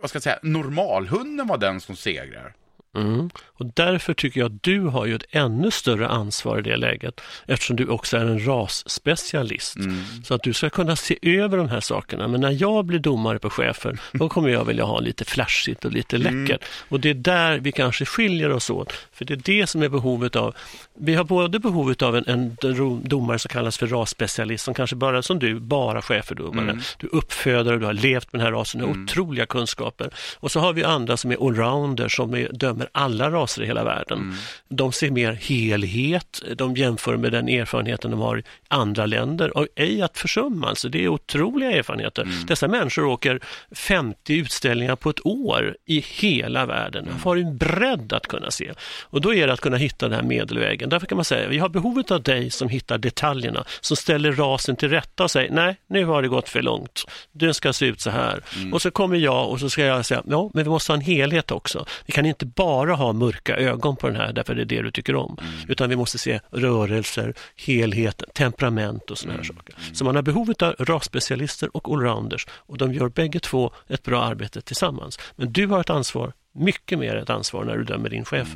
vad 0.00 0.10
ska 0.10 0.16
jag 0.16 0.22
säga, 0.22 0.38
normalhunden 0.42 1.46
vara 1.46 1.58
den 1.58 1.80
som 1.80 1.96
segrar. 1.96 2.54
Mm. 3.00 3.30
Och 3.46 3.66
därför 3.74 4.14
tycker 4.14 4.40
jag 4.40 4.46
att 4.54 4.62
du 4.62 4.80
har 4.80 5.06
ju 5.06 5.14
ett 5.14 5.24
ännu 5.30 5.70
större 5.70 6.08
ansvar 6.08 6.58
i 6.58 6.62
det 6.62 6.76
läget 6.76 7.20
eftersom 7.46 7.76
du 7.76 7.86
också 7.86 8.16
är 8.16 8.24
en 8.24 8.46
rasspecialist. 8.46 9.76
Så 10.24 10.34
att 10.34 10.42
du 10.42 10.52
ska 10.52 10.70
kunna 10.70 10.96
se 10.96 11.18
över 11.22 11.58
de 11.58 11.68
här 11.68 11.80
sakerna. 11.80 12.28
Men 12.28 12.40
när 12.40 12.62
jag 12.62 12.84
blir 12.84 12.98
domare 12.98 13.38
på 13.38 13.50
chefer, 13.50 13.98
då 14.12 14.28
kommer 14.28 14.48
jag 14.48 14.64
vilja 14.64 14.84
ha 14.84 15.00
lite 15.00 15.24
flashigt 15.24 15.84
och 15.84 15.92
lite 15.92 16.18
läckert. 16.18 16.64
Och 16.88 17.00
det 17.00 17.10
är 17.10 17.14
där 17.14 17.58
vi 17.58 17.72
kanske 17.72 18.04
skiljer 18.04 18.50
oss 18.50 18.70
åt. 18.70 18.92
För 19.12 19.24
det 19.24 19.34
är 19.34 19.40
det 19.44 19.66
som 19.66 19.82
är 19.82 19.88
behovet 19.88 20.36
av, 20.36 20.54
vi 20.94 21.14
har 21.14 21.24
både 21.24 21.58
behovet 21.58 22.02
av 22.02 22.16
en, 22.16 22.24
en 22.26 22.56
domare 23.02 23.38
som 23.38 23.48
kallas 23.48 23.78
för 23.78 23.86
rasspecialist, 23.86 24.64
som 24.64 24.74
kanske 24.74 24.96
bara, 24.96 25.22
som 25.22 25.38
du, 25.38 25.60
bara 25.60 26.02
cheferdomare. 26.02 26.80
Du 26.98 27.06
är 27.06 27.14
uppfödare, 27.14 27.78
du 27.78 27.86
har 27.86 27.92
levt 27.92 28.32
med 28.32 28.40
den 28.40 28.46
här 28.46 28.52
rasen, 28.52 28.80
du 28.80 28.86
har 28.86 29.02
otroliga 29.02 29.46
kunskaper. 29.46 30.10
Och 30.36 30.50
så 30.50 30.60
har 30.60 30.72
vi 30.72 30.84
andra 30.84 31.16
som 31.16 31.30
är 31.30 31.46
allrounder, 31.46 32.08
som 32.08 32.34
är, 32.34 32.48
dömer 32.52 32.87
alla 32.92 33.30
raser 33.30 33.62
i 33.62 33.66
hela 33.66 33.84
världen. 33.84 34.34
De 34.68 34.92
ser 34.92 35.10
mer 35.10 35.32
helhet, 35.32 36.42
de 36.56 36.76
jämför 36.76 37.16
med 37.16 37.32
den 37.32 37.48
erfarenheten 37.48 38.10
de 38.10 38.20
har 38.20 38.38
i 38.38 38.42
andra 38.68 39.06
länder 39.06 39.56
och 39.56 39.66
ej 39.76 40.02
att 40.02 40.18
försumma. 40.18 40.68
Alltså 40.68 40.88
det 40.88 41.04
är 41.04 41.08
otroliga 41.08 41.70
erfarenheter. 41.70 42.28
Dessa 42.46 42.68
människor 42.68 43.04
åker 43.04 43.40
50 43.72 44.34
utställningar 44.34 44.96
på 44.96 45.10
ett 45.10 45.26
år 45.26 45.76
i 45.86 46.00
hela 46.00 46.66
världen. 46.66 47.04
De 47.04 47.22
har 47.22 47.36
en 47.36 47.56
bredd 47.56 48.12
att 48.12 48.26
kunna 48.26 48.50
se. 48.50 48.72
Och 49.02 49.20
då 49.20 49.34
är 49.34 49.46
det 49.46 49.52
att 49.52 49.60
kunna 49.60 49.76
hitta 49.76 50.08
den 50.08 50.16
här 50.16 50.22
medelvägen. 50.22 50.88
Därför 50.88 51.06
kan 51.06 51.16
man 51.16 51.24
säga, 51.24 51.48
vi 51.48 51.58
har 51.58 51.68
behovet 51.68 52.10
av 52.10 52.22
dig 52.22 52.50
som 52.50 52.68
hittar 52.68 52.98
detaljerna, 52.98 53.64
som 53.80 53.96
ställer 53.96 54.32
rasen 54.32 54.76
till 54.76 54.88
rätta 54.88 55.24
och 55.24 55.30
säger, 55.30 55.50
nej, 55.50 55.76
nu 55.88 56.04
har 56.04 56.22
det 56.22 56.28
gått 56.28 56.48
för 56.48 56.62
långt. 56.62 57.04
Den 57.32 57.54
ska 57.54 57.72
se 57.72 57.86
ut 57.86 58.00
så 58.00 58.10
här. 58.10 58.42
Och 58.72 58.82
så 58.82 58.90
kommer 58.90 59.16
jag 59.16 59.48
och 59.48 59.60
så 59.60 59.70
ska 59.70 59.84
jag 59.84 60.06
säga, 60.06 60.22
ja, 60.26 60.50
men 60.54 60.64
vi 60.64 60.70
måste 60.70 60.92
ha 60.92 60.96
en 60.96 61.00
helhet 61.04 61.50
också. 61.50 61.86
Vi 62.06 62.12
kan 62.12 62.26
inte 62.26 62.46
bara 62.46 62.67
ha 62.76 63.12
mörka 63.12 63.56
ögon 63.56 63.96
på 63.96 64.06
den 64.06 64.16
här, 64.16 64.32
därför 64.32 64.54
det 64.54 64.62
är 64.62 64.66
det 64.66 64.82
du 64.82 64.90
tycker 64.90 65.14
om. 65.14 65.36
Utan 65.68 65.90
vi 65.90 65.96
måste 65.96 66.18
se 66.18 66.40
rörelser, 66.50 67.34
helhet, 67.56 68.22
temperament 68.34 69.10
och 69.10 69.18
sådana 69.18 69.36
här 69.36 69.44
saker. 69.44 69.74
Så 69.92 70.04
man 70.04 70.14
har 70.14 70.22
behovet 70.22 70.62
av 70.62 70.74
rasspecialister 70.78 71.76
och 71.76 71.92
allrounders 71.92 72.46
och 72.50 72.78
de 72.78 72.94
gör 72.94 73.08
bägge 73.08 73.40
två 73.40 73.72
ett 73.88 74.02
bra 74.02 74.22
arbete 74.22 74.60
tillsammans. 74.60 75.18
Men 75.36 75.52
du 75.52 75.66
har 75.66 75.80
ett 75.80 75.90
ansvar, 75.90 76.32
mycket 76.52 76.98
mer 76.98 77.16
ett 77.16 77.30
ansvar 77.30 77.64
när 77.64 77.76
du 77.76 77.84
dömer 77.84 78.08
din 78.08 78.24
chef. 78.24 78.48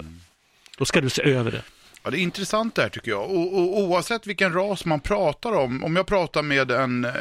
Då 0.79 0.85
ska 0.85 1.01
du 1.01 1.11
se 1.11 1.23
över 1.23 1.51
det. 1.51 1.63
Ja, 2.03 2.11
det 2.11 2.19
är 2.19 2.23
intressant 2.23 2.75
det 2.75 2.83
här 2.83 2.89
tycker 2.89 3.11
jag. 3.11 3.31
Och, 3.31 3.55
och, 3.55 3.81
oavsett 3.81 4.27
vilken 4.27 4.53
ras 4.53 4.85
man 4.85 5.01
pratar 5.01 5.53
om, 5.53 5.85
om 5.85 5.97
jag 5.97 6.07
pratar 6.07 6.43
med 6.43 6.71
en 6.71 7.05
eh, 7.05 7.13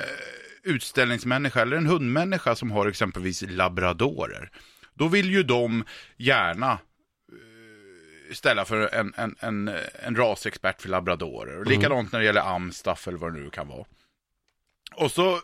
utställningsmänniska 0.64 1.62
eller 1.62 1.78
en 1.78 1.88
hundmänniska 1.88 2.56
som 2.56 2.72
har 2.72 2.88
exempelvis 2.88 3.44
labradorer, 3.48 4.52
då 5.02 5.08
vill 5.08 5.32
ju 5.32 5.44
de 5.44 5.84
gärna 6.18 6.72
eh, 6.72 8.34
ställa 8.34 8.66
för 8.66 8.96
en, 8.96 9.14
en, 9.18 9.36
en, 9.40 9.68
en 9.94 10.16
rasexpert 10.16 10.82
för 10.82 10.90
labradorer. 10.90 11.60
Och 11.60 11.66
likadant 11.66 12.12
när 12.12 12.20
det 12.20 12.26
gäller 12.26 12.56
amstaff 12.56 13.08
eller 13.08 13.18
vad 13.18 13.34
det 13.34 13.40
nu 13.40 13.50
kan 13.50 13.68
vara. 13.68 13.86
Och 14.96 15.12
så, 15.12 15.40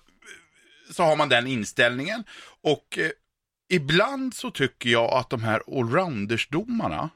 så 0.92 1.04
har 1.04 1.16
man 1.16 1.30
den 1.30 1.48
inställningen. 1.48 2.24
Och 2.62 2.98
eh, 2.98 3.12
ibland 3.70 4.34
så 4.34 4.52
tycker 4.52 4.90
jag 4.90 5.14
att 5.14 5.30
de 5.30 5.44
här 5.44 5.80
allroundersdomarna 5.80 7.10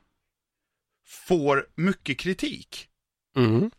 får 1.07 1.67
mycket 1.75 2.17
kritik. 2.19 2.87
Mm, 3.35 3.71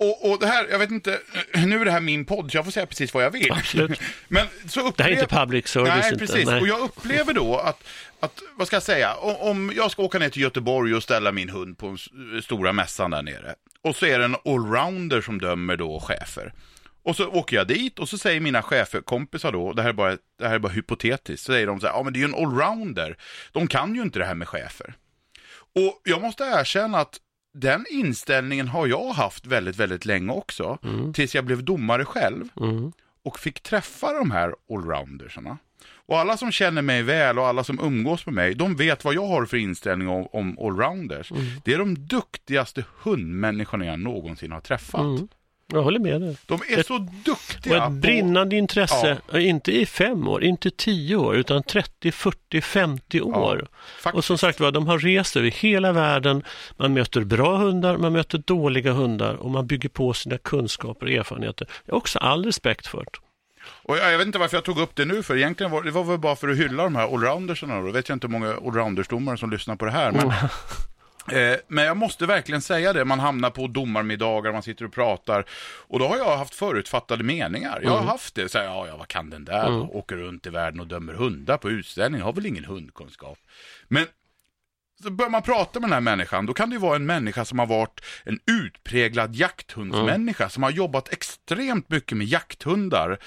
Och, 0.00 0.30
och 0.30 0.38
det 0.40 0.46
här, 0.46 0.66
jag 0.70 0.78
vet 0.78 0.90
inte, 0.90 1.18
nu 1.66 1.80
är 1.80 1.84
det 1.84 1.90
här 1.90 2.00
min 2.00 2.24
podd 2.24 2.50
så 2.52 2.56
jag 2.58 2.64
får 2.64 2.72
säga 2.72 2.86
precis 2.86 3.14
vad 3.14 3.24
jag 3.24 3.30
vill. 3.30 3.52
absolut. 3.52 4.00
Men 4.28 4.46
så 4.68 4.92
Det 4.96 5.02
här 5.02 5.10
är 5.10 5.14
inte 5.14 5.26
public 5.36 5.68
service. 5.68 5.88
Nej, 5.88 6.12
inte. 6.12 6.26
precis. 6.26 6.46
Nej. 6.46 6.60
Och 6.60 6.68
jag 6.68 6.80
upplever 6.80 7.32
då 7.32 7.56
att, 7.56 7.84
att, 8.20 8.42
vad 8.56 8.66
ska 8.66 8.76
jag 8.76 8.82
säga, 8.82 9.14
om 9.14 9.72
jag 9.76 9.90
ska 9.90 10.02
åka 10.02 10.18
ner 10.18 10.28
till 10.28 10.42
Göteborg 10.42 10.94
och 10.94 11.02
ställa 11.02 11.32
min 11.32 11.48
hund 11.48 11.78
på 11.78 11.86
den 11.86 11.94
s- 11.94 12.44
stora 12.44 12.72
mässan 12.72 13.10
där 13.10 13.22
nere. 13.22 13.54
Och 13.82 13.96
så 13.96 14.06
är 14.06 14.18
det 14.18 14.24
en 14.24 14.36
allrounder 14.44 15.20
som 15.20 15.40
dömer 15.40 15.76
då 15.76 16.00
chefer. 16.00 16.52
Och 17.02 17.16
så 17.16 17.28
åker 17.28 17.56
jag 17.56 17.66
dit 17.68 17.98
och 17.98 18.08
så 18.08 18.18
säger 18.18 18.40
mina 18.40 18.62
chefer, 18.62 19.00
kompisar 19.00 19.52
då, 19.52 19.72
det 19.72 19.82
här 19.82 19.88
är 19.88 19.92
bara, 19.92 20.16
det 20.38 20.48
här 20.48 20.54
är 20.54 20.58
bara 20.58 20.72
hypotetiskt, 20.72 21.46
så 21.46 21.52
säger 21.52 21.66
de 21.66 21.80
så 21.80 21.86
här, 21.86 21.94
ja 21.94 22.02
men 22.02 22.12
det 22.12 22.16
är 22.18 22.20
ju 22.20 22.24
en 22.24 22.34
allrounder. 22.34 23.16
De 23.52 23.66
kan 23.68 23.94
ju 23.94 24.02
inte 24.02 24.18
det 24.18 24.24
här 24.24 24.34
med 24.34 24.48
chefer. 24.48 24.94
Och 25.74 26.00
jag 26.04 26.22
måste 26.22 26.44
erkänna 26.44 26.98
att 26.98 27.16
den 27.60 27.84
inställningen 27.90 28.68
har 28.68 28.86
jag 28.86 29.12
haft 29.12 29.46
väldigt, 29.46 29.76
väldigt 29.76 30.04
länge 30.04 30.32
också. 30.32 30.78
Tills 31.14 31.34
jag 31.34 31.44
blev 31.44 31.64
domare 31.64 32.04
själv 32.04 32.48
Mm. 32.60 32.92
och 33.24 33.38
fick 33.38 33.60
träffa 33.62 34.12
de 34.12 34.30
här 34.30 34.54
allroundersarna. 34.70 35.58
Och 36.06 36.18
alla 36.18 36.36
som 36.36 36.52
känner 36.52 36.82
mig 36.82 37.02
väl 37.02 37.38
och 37.38 37.46
alla 37.46 37.64
som 37.64 37.78
umgås 37.80 38.26
med 38.26 38.34
mig, 38.34 38.54
de 38.54 38.76
vet 38.76 39.04
vad 39.04 39.14
jag 39.14 39.26
har 39.26 39.46
för 39.46 39.56
inställning 39.56 40.08
om, 40.08 40.26
om 40.32 40.58
allrounders. 40.58 41.32
Det 41.64 41.74
är 41.74 41.78
de 41.78 41.94
duktigaste 41.94 42.84
hundmänniskorna 43.02 43.84
jag 43.84 44.00
någonsin 44.00 44.52
har 44.52 44.60
träffat. 44.60 45.00
Mm. 45.72 45.78
Jag 45.78 45.84
håller 45.84 45.98
med 46.00 46.20
dig. 46.20 46.36
De 46.46 46.60
är 46.68 46.82
så 46.82 46.94
Och 46.94 47.00
duktiga 47.00 47.84
ett 47.86 47.92
brinnande 47.92 48.56
intresse, 48.56 49.18
Ja. 49.32 49.38
inte 49.38 49.72
i 49.72 49.86
fem 49.86 50.28
år, 50.28 50.44
inte 50.44 50.70
tio 50.70 51.16
år, 51.16 51.36
utan 51.36 51.62
30, 51.62 52.12
40, 52.12 52.60
50 52.60 53.20
år. 53.20 53.68
faktiskt. 54.00 54.14
Och 54.14 54.24
som 54.24 54.38
sagt 54.38 54.60
var, 54.60 54.72
de 54.72 54.86
har 54.86 54.98
rest 54.98 55.36
över 55.36 55.50
hela 55.50 55.92
världen. 55.92 56.42
Man 56.76 56.94
möter 56.94 57.20
bra 57.24 57.56
hundar, 57.56 57.96
man 57.96 58.12
möter 58.12 58.38
dåliga 58.38 58.92
hundar 58.92 59.34
och 59.34 59.50
man 59.50 59.66
bygger 59.66 59.88
på 59.88 60.12
sina 60.12 60.38
kunskaper 60.38 61.06
och 61.06 61.12
erfarenheter. 61.12 61.68
Jag 61.84 61.94
har 61.94 61.98
också 61.98 62.18
all 62.18 62.44
respekt 62.44 62.86
för 62.86 62.98
det. 62.98 63.18
Och 63.82 63.96
jag, 63.98 64.12
jag 64.12 64.18
vet 64.18 64.26
inte 64.26 64.38
varför 64.38 64.56
jag 64.56 64.64
tog 64.64 64.78
upp 64.80 64.94
det 64.96 65.04
nu, 65.04 65.22
för 65.22 65.36
egentligen 65.36 65.72
var 65.72 65.82
det 65.82 65.90
var 65.90 66.04
väl 66.04 66.18
bara 66.18 66.36
för 66.36 66.48
att 66.48 66.56
hylla 66.56 66.82
de 66.82 66.96
här 66.96 67.14
allroundersarna. 67.14 67.80
Då 67.80 67.90
vet 67.90 68.08
jag 68.08 68.16
inte 68.16 68.26
hur 68.26 68.32
många 68.32 68.54
allroundersdomare 68.66 69.38
som 69.38 69.50
lyssnar 69.50 69.76
på 69.76 69.84
det 69.84 69.90
här. 69.90 70.12
Men, 70.12 70.28
eh, 70.28 70.44
men 71.68 71.84
jag 71.84 71.96
måste 71.96 72.26
verkligen 72.26 72.60
säga 72.60 72.92
det, 72.92 73.04
man 73.04 73.20
hamnar 73.20 73.50
på 73.50 73.66
domarmiddagar, 73.66 74.52
man 74.52 74.62
sitter 74.62 74.84
och 74.84 74.92
pratar. 74.92 75.44
Och 75.86 75.98
då 75.98 76.08
har 76.08 76.16
jag 76.16 76.36
haft 76.36 76.54
förutfattade 76.54 77.24
meningar. 77.24 77.80
Jag 77.82 77.90
har 77.90 78.02
haft 78.02 78.34
det, 78.34 78.48
så 78.48 78.58
här, 78.58 78.64
ja, 78.64 78.86
ja, 78.86 78.96
vad 78.96 79.08
kan 79.08 79.30
den 79.30 79.44
där? 79.44 79.96
Åker 79.96 80.16
runt 80.16 80.46
i 80.46 80.50
världen 80.50 80.80
och 80.80 80.86
dömer 80.86 81.14
hundar 81.14 81.56
på 81.56 81.70
utställning, 81.70 82.20
har 82.20 82.32
väl 82.32 82.46
ingen 82.46 82.64
hundkunskap. 82.64 83.38
Men 83.88 84.06
så 85.02 85.10
börjar 85.10 85.30
man 85.30 85.42
prata 85.42 85.80
med 85.80 85.88
den 85.88 85.94
här 85.94 86.00
människan, 86.00 86.46
då 86.46 86.54
kan 86.54 86.70
det 86.70 86.74
ju 86.74 86.80
vara 86.80 86.96
en 86.96 87.06
människa 87.06 87.44
som 87.44 87.58
har 87.58 87.66
varit 87.66 88.00
en 88.24 88.40
utpräglad 88.46 89.34
jakthundsmänniska, 89.34 90.48
som 90.48 90.62
har 90.62 90.70
jobbat 90.70 91.12
extremt 91.12 91.90
mycket 91.90 92.16
med 92.16 92.26
jakthundar 92.26 93.18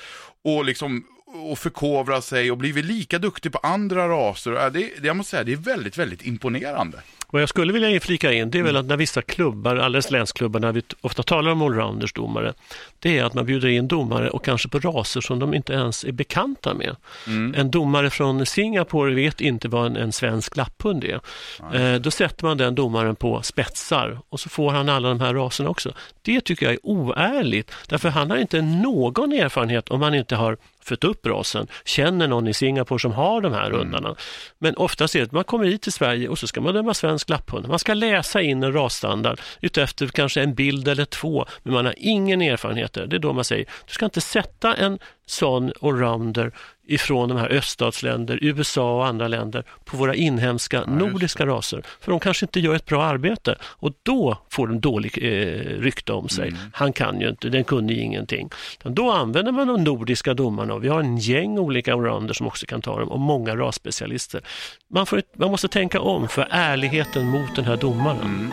och 0.43 0.65
liksom 0.65 1.05
och 1.33 1.59
förkovrat 1.59 2.23
sig 2.23 2.51
och 2.51 2.57
blivit 2.57 2.85
lika 2.85 3.19
duktig 3.19 3.51
på 3.51 3.57
andra 3.57 4.07
raser. 4.07 4.51
Det, 4.51 4.69
det, 4.69 5.07
jag 5.07 5.15
måste 5.15 5.29
säga, 5.29 5.43
det 5.43 5.53
är 5.53 5.57
väldigt, 5.57 5.97
väldigt 5.97 6.25
imponerande. 6.25 7.01
Vad 7.31 7.41
jag 7.41 7.49
skulle 7.49 7.73
vilja 7.73 7.99
flika 7.99 8.33
in, 8.33 8.51
det 8.51 8.59
är 8.59 8.63
väl 8.63 8.77
att 8.77 8.85
när 8.85 8.97
vissa 8.97 9.21
klubbar, 9.21 9.75
alldeles 9.75 10.11
länsklubbar, 10.11 10.59
när 10.59 10.71
vi 10.71 10.81
ofta 11.01 11.23
talar 11.23 11.51
om 11.51 11.61
allrounders 11.61 12.13
domare, 12.13 12.53
det 12.99 13.17
är 13.17 13.23
att 13.23 13.33
man 13.33 13.45
bjuder 13.45 13.67
in 13.67 13.87
domare 13.87 14.29
och 14.29 14.45
kanske 14.45 14.69
på 14.69 14.79
raser 14.79 15.21
som 15.21 15.39
de 15.39 15.53
inte 15.53 15.73
ens 15.73 16.03
är 16.03 16.11
bekanta 16.11 16.73
med. 16.73 16.95
En 17.55 17.71
domare 17.71 18.09
från 18.09 18.45
Singapore 18.45 19.15
vet 19.15 19.41
inte 19.41 19.67
vad 19.67 19.85
en, 19.85 19.95
en 19.95 20.11
svensk 20.11 20.57
lapphund 20.57 21.03
är. 21.03 21.19
Eh, 21.73 21.95
då 22.01 22.11
sätter 22.11 22.45
man 22.45 22.57
den 22.57 22.75
domaren 22.75 23.15
på 23.15 23.41
spetsar 23.41 24.19
och 24.29 24.39
så 24.39 24.49
får 24.49 24.71
han 24.71 24.89
alla 24.89 25.09
de 25.09 25.19
här 25.19 25.33
raserna 25.33 25.69
också. 25.69 25.93
Det 26.21 26.41
tycker 26.41 26.65
jag 26.65 26.73
är 26.73 26.79
oärligt, 26.83 27.71
därför 27.87 28.09
han 28.09 28.31
har 28.31 28.37
inte 28.37 28.61
någon 28.61 29.33
erfarenhet 29.33 29.89
om 29.89 30.01
han 30.01 30.15
inte 30.15 30.35
har 30.35 30.57
fött 30.81 31.03
upp 31.03 31.25
rasen, 31.25 31.67
känner 31.85 32.27
någon 32.27 32.47
i 32.47 32.53
Singapore 32.53 32.99
som 32.99 33.11
har 33.11 33.41
de 33.41 33.53
här 33.53 33.71
hundarna. 33.71 34.15
Men 34.59 34.75
oftast 34.75 35.15
är 35.15 35.19
det 35.19 35.25
att 35.25 35.31
man 35.31 35.43
kommer 35.43 35.65
hit 35.65 35.81
till 35.81 35.91
Sverige 35.91 36.29
och 36.29 36.39
så 36.39 36.47
ska 36.47 36.61
man 36.61 36.73
döma 36.73 36.93
svensk 36.93 37.29
lapphund. 37.29 37.67
Man 37.67 37.79
ska 37.79 37.93
läsa 37.93 38.41
in 38.41 38.63
en 38.63 38.73
rasstandard 38.73 39.41
utefter 39.61 40.07
kanske 40.07 40.41
en 40.41 40.53
bild 40.53 40.87
eller 40.87 41.05
två, 41.05 41.45
men 41.63 41.73
man 41.73 41.85
har 41.85 41.95
ingen 41.97 42.41
erfarenhet. 42.41 42.93
Det 42.93 43.15
är 43.15 43.19
då 43.19 43.33
man 43.33 43.43
säger, 43.43 43.65
du 43.87 43.93
ska 43.93 44.05
inte 44.05 44.21
sätta 44.21 44.75
en 44.75 44.99
sån 45.25 45.71
allrounder 45.81 46.51
ifrån 46.91 47.29
de 47.29 47.37
här 47.37 47.49
öststatsländer, 47.49 48.39
USA 48.41 48.95
och 48.95 49.05
andra 49.07 49.27
länder 49.27 49.63
på 49.85 49.97
våra 49.97 50.15
inhemska 50.15 50.77
just 50.77 50.89
nordiska 50.89 51.45
raser. 51.45 51.83
För 51.99 52.11
de 52.11 52.19
kanske 52.19 52.45
inte 52.45 52.59
gör 52.59 52.75
ett 52.75 52.85
bra 52.85 53.03
arbete 53.03 53.55
och 53.63 53.93
då 54.03 54.37
får 54.49 54.67
de 54.67 54.79
dålig 54.79 55.17
eh, 55.21 55.81
rykte 55.81 56.13
om 56.13 56.29
sig. 56.29 56.47
Mm. 56.47 56.59
Han 56.73 56.93
kan 56.93 57.21
ju 57.21 57.29
inte, 57.29 57.49
den 57.49 57.63
kunde 57.63 57.93
ju 57.93 58.01
ingenting. 58.01 58.49
Då 58.83 59.11
använder 59.11 59.51
man 59.51 59.67
de 59.67 59.83
nordiska 59.83 60.33
domarna 60.33 60.73
och 60.73 60.83
vi 60.83 60.87
har 60.87 60.99
en 60.99 61.17
gäng 61.17 61.59
olika 61.59 61.93
allrounder 61.93 62.33
som 62.33 62.47
också 62.47 62.65
kan 62.65 62.81
ta 62.81 62.99
dem 62.99 63.09
och 63.09 63.19
många 63.19 63.55
rasspecialister. 63.55 64.41
Man, 64.89 65.05
får, 65.05 65.21
man 65.35 65.51
måste 65.51 65.67
tänka 65.67 65.99
om 65.99 66.27
för 66.27 66.47
ärligheten 66.49 67.25
mot 67.25 67.55
den 67.55 67.65
här 67.65 67.77
domaren. 67.77 68.21
Mm, 68.21 68.51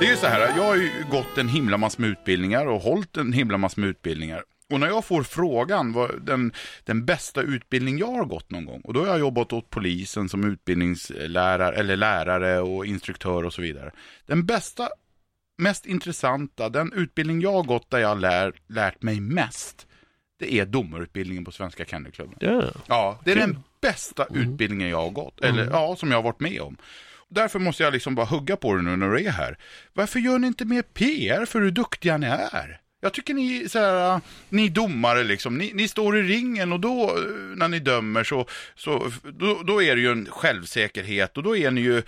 Det 0.00 0.06
är 0.06 0.10
ju 0.10 0.16
så 0.16 0.26
här, 0.26 0.56
jag 0.56 0.64
har 0.64 0.76
ju 0.76 1.04
gått 1.10 1.38
en 1.38 1.48
himla 1.48 1.76
massa 1.78 2.02
med 2.02 2.10
utbildningar 2.10 2.66
och 2.66 2.80
hållit 2.80 3.16
en 3.16 3.32
himla 3.32 3.58
massa 3.58 3.80
med 3.80 3.90
utbildningar. 3.90 4.44
Och 4.72 4.80
när 4.80 4.86
jag 4.86 5.04
får 5.04 5.22
frågan 5.22 5.92
vad 5.92 6.22
den, 6.22 6.52
den 6.84 7.04
bästa 7.04 7.42
utbildning 7.42 7.98
jag 7.98 8.06
har 8.06 8.24
gått 8.24 8.50
någon 8.50 8.64
gång, 8.64 8.80
och 8.80 8.94
då 8.94 9.00
har 9.00 9.06
jag 9.06 9.18
jobbat 9.18 9.52
åt 9.52 9.70
polisen 9.70 10.28
som 10.28 10.44
utbildningslärare, 10.44 11.76
eller 11.76 11.96
lärare 11.96 12.60
och 12.60 12.86
instruktör 12.86 13.44
och 13.44 13.52
så 13.52 13.62
vidare. 13.62 13.90
Den 14.26 14.46
bästa, 14.46 14.88
mest 15.58 15.86
intressanta, 15.86 16.68
den 16.68 16.92
utbildning 16.92 17.40
jag 17.40 17.52
har 17.52 17.62
gått 17.62 17.90
där 17.90 17.98
jag 17.98 18.08
har 18.08 18.16
lär, 18.16 18.52
lärt 18.66 19.02
mig 19.02 19.20
mest, 19.20 19.86
det 20.38 20.54
är 20.54 20.66
domarutbildningen 20.66 21.44
på 21.44 21.52
Svenska 21.52 21.84
Kennelklubben. 21.84 22.36
Ja. 22.40 22.62
Ja, 22.86 23.20
det 23.24 23.30
är 23.30 23.36
Kul. 23.36 23.46
den 23.46 23.58
bästa 23.80 24.26
utbildningen 24.30 24.88
jag 24.88 25.02
har 25.02 25.10
gått, 25.10 25.40
eller 25.40 25.70
ja, 25.70 25.96
som 25.96 26.10
jag 26.10 26.18
har 26.18 26.22
varit 26.22 26.40
med 26.40 26.60
om. 26.60 26.76
Därför 27.30 27.58
måste 27.58 27.82
jag 27.82 27.92
liksom 27.92 28.14
bara 28.14 28.26
hugga 28.26 28.56
på 28.56 28.74
det 28.74 28.82
nu 28.82 28.96
när 28.96 29.10
du 29.10 29.24
är 29.24 29.30
här. 29.30 29.58
Varför 29.92 30.18
gör 30.18 30.38
ni 30.38 30.46
inte 30.46 30.64
mer 30.64 30.82
PR 30.82 31.44
för 31.44 31.60
hur 31.60 31.70
duktiga 31.70 32.16
ni 32.16 32.26
är? 32.26 32.80
Jag 33.00 33.12
tycker 33.12 33.34
ni, 33.34 33.68
så 33.68 33.78
här, 33.78 34.14
äh, 34.14 34.20
ni 34.48 34.68
domare 34.68 35.24
liksom, 35.24 35.58
ni, 35.58 35.72
ni 35.74 35.88
står 35.88 36.18
i 36.18 36.22
ringen 36.22 36.72
och 36.72 36.80
då 36.80 37.02
äh, 37.02 37.56
när 37.56 37.68
ni 37.68 37.78
dömer 37.78 38.24
så, 38.24 38.46
så 38.74 39.12
då, 39.24 39.62
då 39.62 39.82
är 39.82 39.96
det 39.96 40.02
ju 40.02 40.12
en 40.12 40.26
självsäkerhet 40.26 41.36
och 41.36 41.42
då 41.42 41.56
är 41.56 41.70
ni 41.70 41.80
ju 41.80 42.02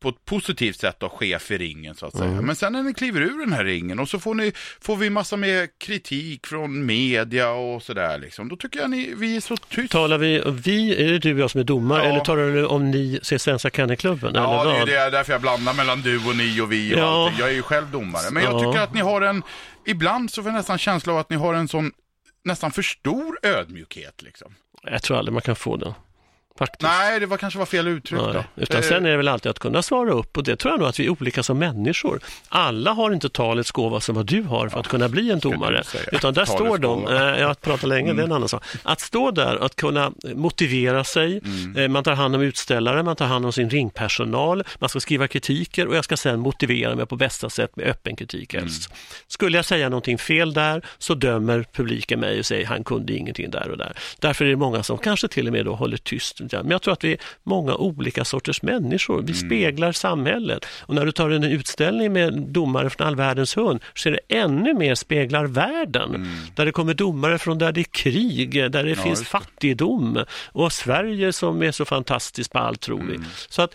på 0.00 0.08
ett 0.08 0.24
positivt 0.24 0.80
sätt 0.80 0.96
då 1.00 1.08
chef 1.08 1.50
i 1.50 1.58
ringen 1.58 1.94
så 1.94 2.06
att 2.06 2.16
säga. 2.16 2.40
Men 2.42 2.56
sen 2.56 2.72
när 2.72 2.82
ni 2.82 2.94
kliver 2.94 3.20
ur 3.20 3.38
den 3.38 3.52
här 3.52 3.64
ringen 3.64 3.98
och 3.98 4.08
så 4.08 4.18
får, 4.18 4.34
ni, 4.34 4.52
får 4.80 4.96
vi 4.96 5.10
massa 5.10 5.36
mer 5.36 5.68
kritik 5.78 6.46
från 6.46 6.86
media 6.86 7.50
och 7.50 7.82
sådär 7.82 8.18
liksom. 8.18 8.48
Då 8.48 8.56
tycker 8.56 8.80
jag 8.80 8.90
ni, 8.90 9.14
vi 9.16 9.36
är 9.36 9.40
så 9.40 9.56
tysta. 9.56 9.98
Talar 9.98 10.18
vi, 10.18 10.42
vi, 10.46 11.04
är 11.06 11.12
det 11.12 11.18
du 11.18 11.34
och 11.34 11.40
jag 11.40 11.50
som 11.50 11.60
är 11.60 11.64
domare 11.64 12.02
Ja. 12.04 12.08
eller 12.10 12.20
talar 12.20 12.42
du 12.50 12.66
om 12.66 12.90
ni 12.90 13.20
ser 13.22 13.38
Svenska 13.38 13.70
Kennelklubben? 13.70 14.32
Ja, 14.34 14.60
eller 14.62 14.86
det 14.86 14.96
är 14.96 15.02
vad? 15.04 15.12
det, 15.12 15.16
därför 15.18 15.32
jag 15.32 15.40
blandar 15.40 15.74
mellan 15.74 16.00
du 16.02 16.16
och 16.28 16.36
ni 16.36 16.60
och 16.60 16.72
vi 16.72 16.94
och 16.94 16.98
Ja. 16.98 17.24
allting. 17.24 17.38
Jag 17.40 17.48
är 17.50 17.54
ju 17.54 17.62
själv 17.62 17.90
domare. 17.90 18.30
Men 18.32 18.42
jag 18.42 18.52
Ja. 18.54 18.58
tycker 18.58 18.82
att 18.84 18.94
ni 18.94 19.00
har 19.00 19.20
en, 19.22 19.42
ibland 19.86 20.30
så 20.30 20.42
får 20.42 20.50
jag 20.52 20.56
nästan 20.56 20.78
känsla 20.78 21.12
av 21.12 21.18
att 21.18 21.30
ni 21.30 21.36
har 21.36 21.54
en 21.54 21.68
sån 21.68 21.92
nästan 22.44 22.72
för 22.72 22.82
stor 22.82 23.38
ödmjukhet 23.42 24.22
liksom. 24.22 24.54
Jag 24.82 25.02
tror 25.02 25.18
aldrig 25.18 25.32
man 25.32 25.42
kan 25.42 25.56
få 25.56 25.76
det. 25.76 25.94
Faktiskt. 26.58 26.82
Nej, 26.82 27.20
det 27.20 27.26
var 27.26 27.36
kanske 27.36 27.58
var 27.58 27.66
fel 27.66 27.88
uttryck 27.88 28.20
Nej, 28.22 28.32
då. 28.34 28.44
utan 28.62 28.76
Eh, 28.76 28.82
sen 28.82 29.06
är 29.06 29.10
det 29.10 29.16
väl 29.16 29.28
alltid 29.28 29.50
att 29.50 29.58
kunna 29.58 29.82
svara 29.82 30.12
upp 30.12 30.36
och 30.36 30.42
det 30.44 30.56
tror 30.56 30.72
jag 30.72 30.78
nog 30.80 30.88
att 30.88 31.00
vi 31.00 31.04
är 31.06 31.10
olika 31.10 31.42
som 31.42 31.58
människor. 31.58 32.20
Alla 32.48 32.92
har 32.92 33.10
inte 33.12 33.28
talets 33.28 33.70
gåva 33.70 34.00
som 34.00 34.14
vad 34.14 34.26
du 34.26 34.42
har 34.42 34.68
för 34.68 34.80
att 34.80 34.88
kunna 34.88 35.08
bli 35.08 35.30
en 35.30 35.38
domare. 35.38 35.82
Utan 36.12 36.34
där 36.34 36.44
står 36.44 36.78
de. 36.78 37.06
Mm. 37.06 37.34
eh, 37.34 37.40
jag 37.40 37.60
pratar 37.60 37.88
länge, 37.88 38.12
det 38.12 38.22
är 38.22 38.24
en 38.26 38.32
annan 38.32 38.48
sak. 38.48 38.64
Att 38.82 39.00
stå 39.00 39.30
där, 39.30 39.56
att 39.64 39.76
kunna 39.76 40.12
motivera 40.34 41.04
sig, 41.04 41.40
Mm. 41.44 41.76
eh, 41.76 41.88
man 41.88 42.04
tar 42.04 42.14
hand 42.14 42.34
om 42.34 42.42
utställare, 42.42 43.02
man 43.02 43.16
tar 43.16 43.26
hand 43.26 43.44
om 43.46 43.52
sin 43.52 43.70
ringpersonal, 43.70 44.64
man 44.78 44.88
ska 44.88 45.00
skriva 45.00 45.28
kritiker 45.28 45.86
och 45.86 45.96
jag 45.96 46.04
ska 46.04 46.16
sen 46.16 46.40
motivera 46.40 46.94
mig 46.96 47.06
på 47.06 47.16
bästa 47.16 47.50
sätt 47.50 47.76
med 47.76 47.86
öppen 47.86 48.16
kritik 48.16 48.54
Mm. 48.54 48.64
helst. 48.64 48.90
Skulle 49.28 49.58
jag 49.58 49.64
säga 49.64 49.88
någonting 49.88 50.18
fel 50.18 50.52
där 50.52 50.82
så 50.98 51.14
dömer 51.14 51.64
publiken 51.72 52.20
mig 52.20 52.38
och 52.38 52.46
säger 52.46 52.66
han 52.66 52.84
kunde 52.84 53.12
ingenting 53.12 53.50
där 53.50 53.68
och 53.70 53.78
där. 53.78 53.92
Därför 54.18 54.44
är 54.44 54.48
det 54.48 54.56
många 54.56 54.82
som 54.82 54.98
kanske 54.98 55.28
till 55.28 55.46
och 55.46 55.52
med 55.52 55.64
då 55.64 55.74
håller 55.74 55.96
tyst. 55.96 56.40
Men 56.52 56.70
jag 56.70 56.82
tror 56.82 56.92
att 56.92 57.04
vi 57.04 57.12
är 57.12 57.18
många 57.42 57.74
olika 57.74 58.24
sorters 58.24 58.62
människor. 58.62 59.22
Vi 59.22 59.34
speglar 59.34 59.92
samhället. 59.92 60.66
Och 60.80 60.94
när 60.94 61.06
du 61.06 61.12
tar 61.12 61.30
en 61.30 61.44
utställning 61.44 62.12
med 62.12 62.32
domare 62.42 62.90
från 62.90 63.06
all 63.06 63.16
världens 63.16 63.56
hund 63.56 63.80
så 63.94 64.08
är 64.08 64.12
det 64.12 64.36
ännu 64.36 64.74
mer 64.74 64.94
speglar 64.94 65.44
världen. 65.44 66.36
Där 66.54 66.66
det 66.66 66.72
kommer 66.72 66.94
domare 66.94 67.38
från 67.38 67.58
där 67.58 67.72
det 67.72 67.80
är 67.80 67.84
krig, 67.84 68.70
där 68.70 68.84
det 68.84 68.94
finns 68.94 69.06
just 69.06 69.22
det. 69.22 69.38
fattigdom 69.38 70.24
och 70.52 70.72
Sverige 70.72 71.32
som 71.32 71.62
är 71.62 71.72
så 71.72 71.84
fantastiskt 71.84 72.52
på 72.52 72.58
allt 72.58 72.80
tror 72.80 73.02
vi. 73.02 73.18
Så 73.48 73.62
att 73.62 73.74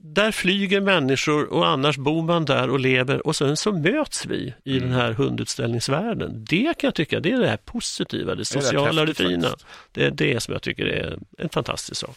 där 0.00 0.32
flyger 0.32 0.80
människor 0.80 1.52
och 1.52 1.66
annars 1.66 1.96
bor 1.96 2.22
man 2.22 2.44
där 2.44 2.70
och 2.70 2.80
lever 2.80 3.26
och 3.26 3.36
sen 3.36 3.56
så 3.56 3.72
möts 3.72 4.26
vi 4.26 4.54
i 4.64 4.78
den 4.78 4.92
här 4.92 5.12
hundutställningsvärlden. 5.12 6.44
Det 6.48 6.78
kan 6.78 6.88
jag 6.88 6.94
tycka, 6.94 7.20
det 7.20 7.32
är 7.32 7.38
det 7.38 7.48
här 7.48 7.56
positiva, 7.56 8.34
det 8.34 8.44
sociala 8.44 9.02
det 9.02 9.08
häftigt 9.08 9.26
fina. 9.26 9.48
Det 9.92 10.04
är 10.04 10.10
det 10.10 10.40
som 10.40 10.52
jag 10.52 10.62
tycker 10.62 10.86
är 10.86 11.18
en 11.38 11.48
fantastisk 11.48 12.00
sak. 12.00 12.16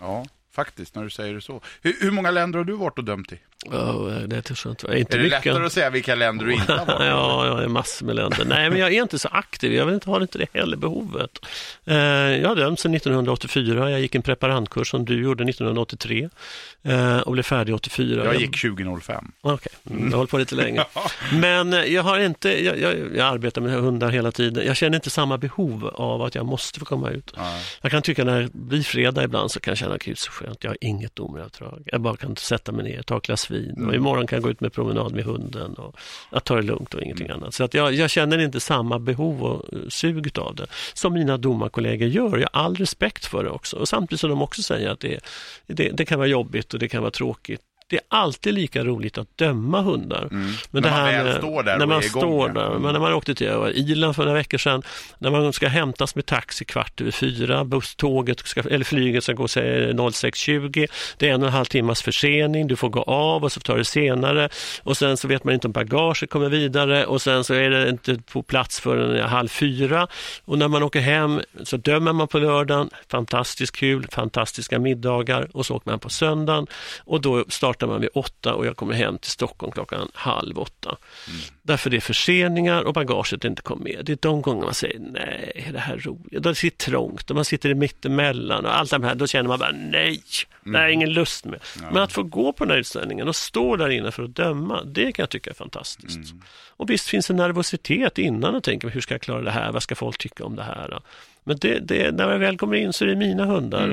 Ja, 0.00 0.26
faktiskt, 0.52 0.94
när 0.94 1.04
du 1.04 1.10
säger 1.10 1.34
det 1.34 1.40
så. 1.40 1.60
Hur, 1.82 1.96
hur 2.00 2.10
många 2.10 2.30
länder 2.30 2.58
har 2.58 2.64
du 2.64 2.72
varit 2.72 2.98
och 2.98 3.04
dömt 3.04 3.32
i? 3.32 3.38
Oh, 3.74 4.10
det 4.10 4.42
tror 4.42 4.58
jag 4.64 4.72
inte. 4.72 4.98
Inte 4.98 5.16
Är 5.16 5.18
det 5.18 5.24
mycket. 5.24 5.44
lättare 5.44 5.66
att 5.66 5.72
säga 5.72 5.90
vilka 5.90 6.14
länder 6.14 6.46
du 6.46 6.52
inte 6.52 6.72
har 6.72 6.86
varit? 6.86 7.00
Ja, 7.06 7.46
jag 7.46 7.62
är 7.62 7.68
massor 7.68 8.06
med 8.06 8.16
länder. 8.16 8.44
Nej, 8.44 8.70
men 8.70 8.78
jag 8.78 8.94
är 8.94 9.02
inte 9.02 9.18
så 9.18 9.28
aktiv. 9.28 9.72
Jag 9.72 9.86
vill 9.86 9.94
inte, 9.94 10.10
har 10.10 10.20
inte 10.20 10.38
det 10.38 10.46
heller 10.52 10.76
behovet. 10.76 11.30
Eh, 11.84 11.96
jag 11.96 12.48
har 12.48 12.56
dömt 12.56 12.80
sedan 12.80 12.94
1984. 12.94 13.90
Jag 13.90 14.00
gick 14.00 14.14
en 14.14 14.22
preparantkurs 14.22 14.90
som 14.90 15.04
du 15.04 15.22
gjorde 15.22 15.44
1983 15.44 16.28
eh, 16.82 17.18
och 17.18 17.32
blev 17.32 17.42
färdig 17.42 17.74
84. 17.74 18.24
Jag 18.24 18.40
gick 18.40 18.60
2005. 18.60 19.32
Okej, 19.40 19.72
mm. 19.90 20.04
jag 20.04 20.10
har 20.10 20.16
hållit 20.16 20.30
på 20.30 20.38
lite 20.38 20.54
länge. 20.54 20.84
Men 21.32 21.72
eh, 21.72 21.84
jag 21.84 22.02
har 22.02 22.18
inte, 22.18 22.64
jag, 22.64 22.78
jag, 22.78 22.94
jag 23.16 23.26
arbetar 23.26 23.60
med 23.60 23.72
hundar 23.72 24.10
hela 24.10 24.32
tiden. 24.32 24.66
Jag 24.66 24.76
känner 24.76 24.96
inte 24.96 25.10
samma 25.10 25.38
behov 25.38 25.86
av 25.86 26.22
att 26.22 26.34
jag 26.34 26.46
måste 26.46 26.78
få 26.78 26.84
komma 26.84 27.10
ut. 27.10 27.32
Ja. 27.36 27.58
Jag 27.80 27.90
kan 27.90 28.02
tycka 28.02 28.24
när 28.24 28.42
det 28.42 28.52
blir 28.52 28.82
fredag 28.82 29.24
ibland 29.24 29.50
så 29.50 29.60
kan 29.60 29.70
jag 29.70 29.78
känna, 29.78 29.96
gud 29.96 30.18
så 30.18 30.30
skönt, 30.30 30.64
jag 30.64 30.70
har 30.70 30.78
inget 30.80 31.16
domaruppdrag. 31.16 31.82
Jag 31.86 32.00
bara 32.00 32.16
kan 32.16 32.36
sätta 32.36 32.72
mig 32.72 32.84
ner, 32.84 33.02
ta 33.02 33.16
ett 33.16 33.26
glas 33.26 33.50
vin 33.50 33.55
och 33.86 33.94
imorgon 33.94 34.26
kan 34.26 34.36
jag 34.36 34.42
gå 34.42 34.50
ut 34.50 34.60
med 34.60 34.72
promenad 34.72 35.14
med 35.14 35.24
hunden 35.24 35.74
och 35.74 35.96
att 36.30 36.44
ta 36.44 36.56
det 36.56 36.62
lugnt 36.62 36.94
och 36.94 37.02
ingenting 37.02 37.28
annat. 37.28 37.54
Så 37.54 37.64
att 37.64 37.74
jag, 37.74 37.94
jag 37.94 38.10
känner 38.10 38.38
inte 38.38 38.60
samma 38.60 38.98
behov 38.98 39.42
och 39.42 39.74
eh, 39.74 39.78
sug 39.88 40.38
av 40.38 40.54
det 40.54 40.66
som 40.94 41.12
mina 41.12 41.36
domarkollegor 41.36 42.08
gör. 42.08 42.38
Jag 42.38 42.48
har 42.52 42.62
all 42.62 42.74
respekt 42.74 43.26
för 43.26 43.44
det 43.44 43.50
också 43.50 43.76
och 43.76 43.88
samtidigt 43.88 44.20
som 44.20 44.30
de 44.30 44.42
också 44.42 44.62
säger 44.62 44.90
att 44.90 45.00
det, 45.00 45.20
det, 45.66 45.88
det 45.88 46.04
kan 46.04 46.18
vara 46.18 46.28
jobbigt 46.28 46.74
och 46.74 46.80
det 46.80 46.88
kan 46.88 47.02
vara 47.02 47.10
tråkigt. 47.10 47.60
Det 47.88 47.96
är 47.96 48.02
alltid 48.08 48.54
lika 48.54 48.84
roligt 48.84 49.18
att 49.18 49.36
döma 49.38 49.80
hundar. 49.80 50.28
Men 50.70 50.82
När 50.82 50.90
man 50.90 51.24
väl 51.24 51.38
står 51.38 51.62
där 51.62 51.78
när 51.78 51.86
man 51.86 52.02
står 52.02 52.48
där, 52.48 52.66
Mm. 52.66 52.82
men 52.82 52.92
när 52.92 53.00
man 53.00 53.12
åkte 53.12 53.34
till 53.34 53.46
Irland 53.74 54.16
för 54.16 54.22
några 54.24 54.38
veckor 54.38 54.58
sedan, 54.58 54.82
när 55.18 55.30
man 55.30 55.52
ska 55.52 55.68
hämtas 55.68 56.14
med 56.14 56.26
taxi 56.26 56.64
kvart 56.64 57.00
över 57.00 57.10
fyra, 57.10 57.64
busståget 57.64 58.38
ska, 58.46 58.60
eller 58.60 58.84
flyget 58.84 59.24
ska 59.24 59.32
gå 59.32 59.48
säg, 59.48 59.92
06.20, 59.92 60.86
det 61.18 61.28
är 61.28 61.34
en 61.34 61.42
och 61.42 61.48
en 61.48 61.52
halv 61.54 61.64
timmas 61.64 62.02
försening, 62.02 62.66
du 62.66 62.76
får 62.76 62.88
gå 62.88 63.02
av 63.02 63.44
och 63.44 63.52
så 63.52 63.60
tar 63.60 63.76
det 63.78 63.84
senare. 63.84 64.48
Och 64.82 64.96
sen 64.96 65.16
så 65.16 65.28
vet 65.28 65.44
man 65.44 65.54
inte 65.54 65.66
om 65.66 65.72
bagaget 65.72 66.30
kommer 66.30 66.48
vidare. 66.48 67.06
Och 67.06 67.22
sen 67.22 67.44
så 67.44 67.54
är 67.54 67.70
det 67.70 67.88
inte 67.88 68.18
på 68.32 68.42
plats 68.42 68.80
förrän 68.80 69.28
halv 69.28 69.48
fyra. 69.48 70.08
Och 70.44 70.58
när 70.58 70.68
man 70.68 70.82
åker 70.82 71.00
hem 71.00 71.40
så 71.64 71.76
dömer 71.76 72.12
man 72.12 72.28
på 72.28 72.38
lördagen, 72.38 72.90
fantastiskt 73.10 73.76
kul, 73.76 74.06
fantastiska 74.12 74.78
middagar. 74.78 75.48
Och 75.52 75.66
så 75.66 75.74
åker 75.76 75.90
man 75.90 75.98
på 75.98 76.08
söndagen. 76.08 76.66
Och 77.04 77.20
då 77.20 77.44
startar 77.48 77.75
man 77.82 78.00
vid 78.00 78.10
åtta 78.14 78.54
och 78.54 78.66
jag 78.66 78.76
kommer 78.76 78.94
hem 78.94 79.18
till 79.18 79.30
Stockholm 79.30 79.72
klockan 79.72 80.08
halv 80.14 80.58
åtta. 80.58 80.96
Därför 81.62 81.90
det 81.90 81.96
är 81.96 82.00
förseningar 82.00 82.82
och 82.82 82.94
bagaget 82.94 83.44
inte 83.44 83.62
kom 83.62 83.80
med. 83.82 84.00
Det 84.04 84.12
är 84.12 84.18
de 84.20 84.42
gånger 84.42 84.64
man 84.64 84.74
säger 84.74 84.98
nej, 84.98 85.64
är 85.68 85.72
det 85.72 85.78
här 85.78 85.96
roligt? 85.96 86.42
Då 86.42 86.54
sitter 86.54 86.90
trångt 86.90 87.30
och 87.30 87.36
man 87.36 87.44
sitter 87.44 87.68
i 87.68 87.74
mittemellan 87.74 88.64
och 88.64 88.78
allt 88.78 88.90
det 88.90 89.06
här. 89.06 89.14
Då 89.14 89.26
känner 89.26 89.48
man 89.48 89.58
bara 89.58 89.72
nej, 89.72 90.22
det 90.64 90.78
är 90.78 90.88
ingen 90.88 91.12
lust 91.12 91.44
med. 91.44 91.60
Men 91.92 92.02
att 92.02 92.12
få 92.12 92.22
gå 92.22 92.52
på 92.52 92.64
den 92.64 92.70
här 92.70 92.78
utställningen 92.78 93.28
och 93.28 93.36
stå 93.36 93.76
där 93.76 93.88
inne 93.88 94.10
för 94.10 94.22
att 94.22 94.34
döma, 94.34 94.82
det 94.84 95.12
kan 95.12 95.22
jag 95.22 95.30
tycka 95.30 95.50
är 95.50 95.54
fantastiskt. 95.54 96.34
Och 96.68 96.90
visst 96.90 97.08
finns 97.08 97.26
det 97.26 97.34
nervositet 97.34 98.18
innan 98.18 98.54
och 98.54 98.62
tänker 98.62 98.88
hur 98.88 99.00
ska 99.00 99.14
jag 99.14 99.22
klara 99.22 99.42
det 99.42 99.50
här? 99.50 99.72
Vad 99.72 99.82
ska 99.82 99.94
folk 99.94 100.18
tycka 100.18 100.44
om 100.44 100.56
det 100.56 100.62
här? 100.62 101.00
Men 101.46 101.56
det, 101.60 101.78
det, 101.78 102.14
när 102.14 102.30
jag 102.30 102.38
väl 102.38 102.58
kommer 102.58 102.76
in 102.76 102.92
så 102.92 103.04
är 103.04 103.08
det 103.08 103.16
mina 103.16 103.44
hundar. 103.44 103.88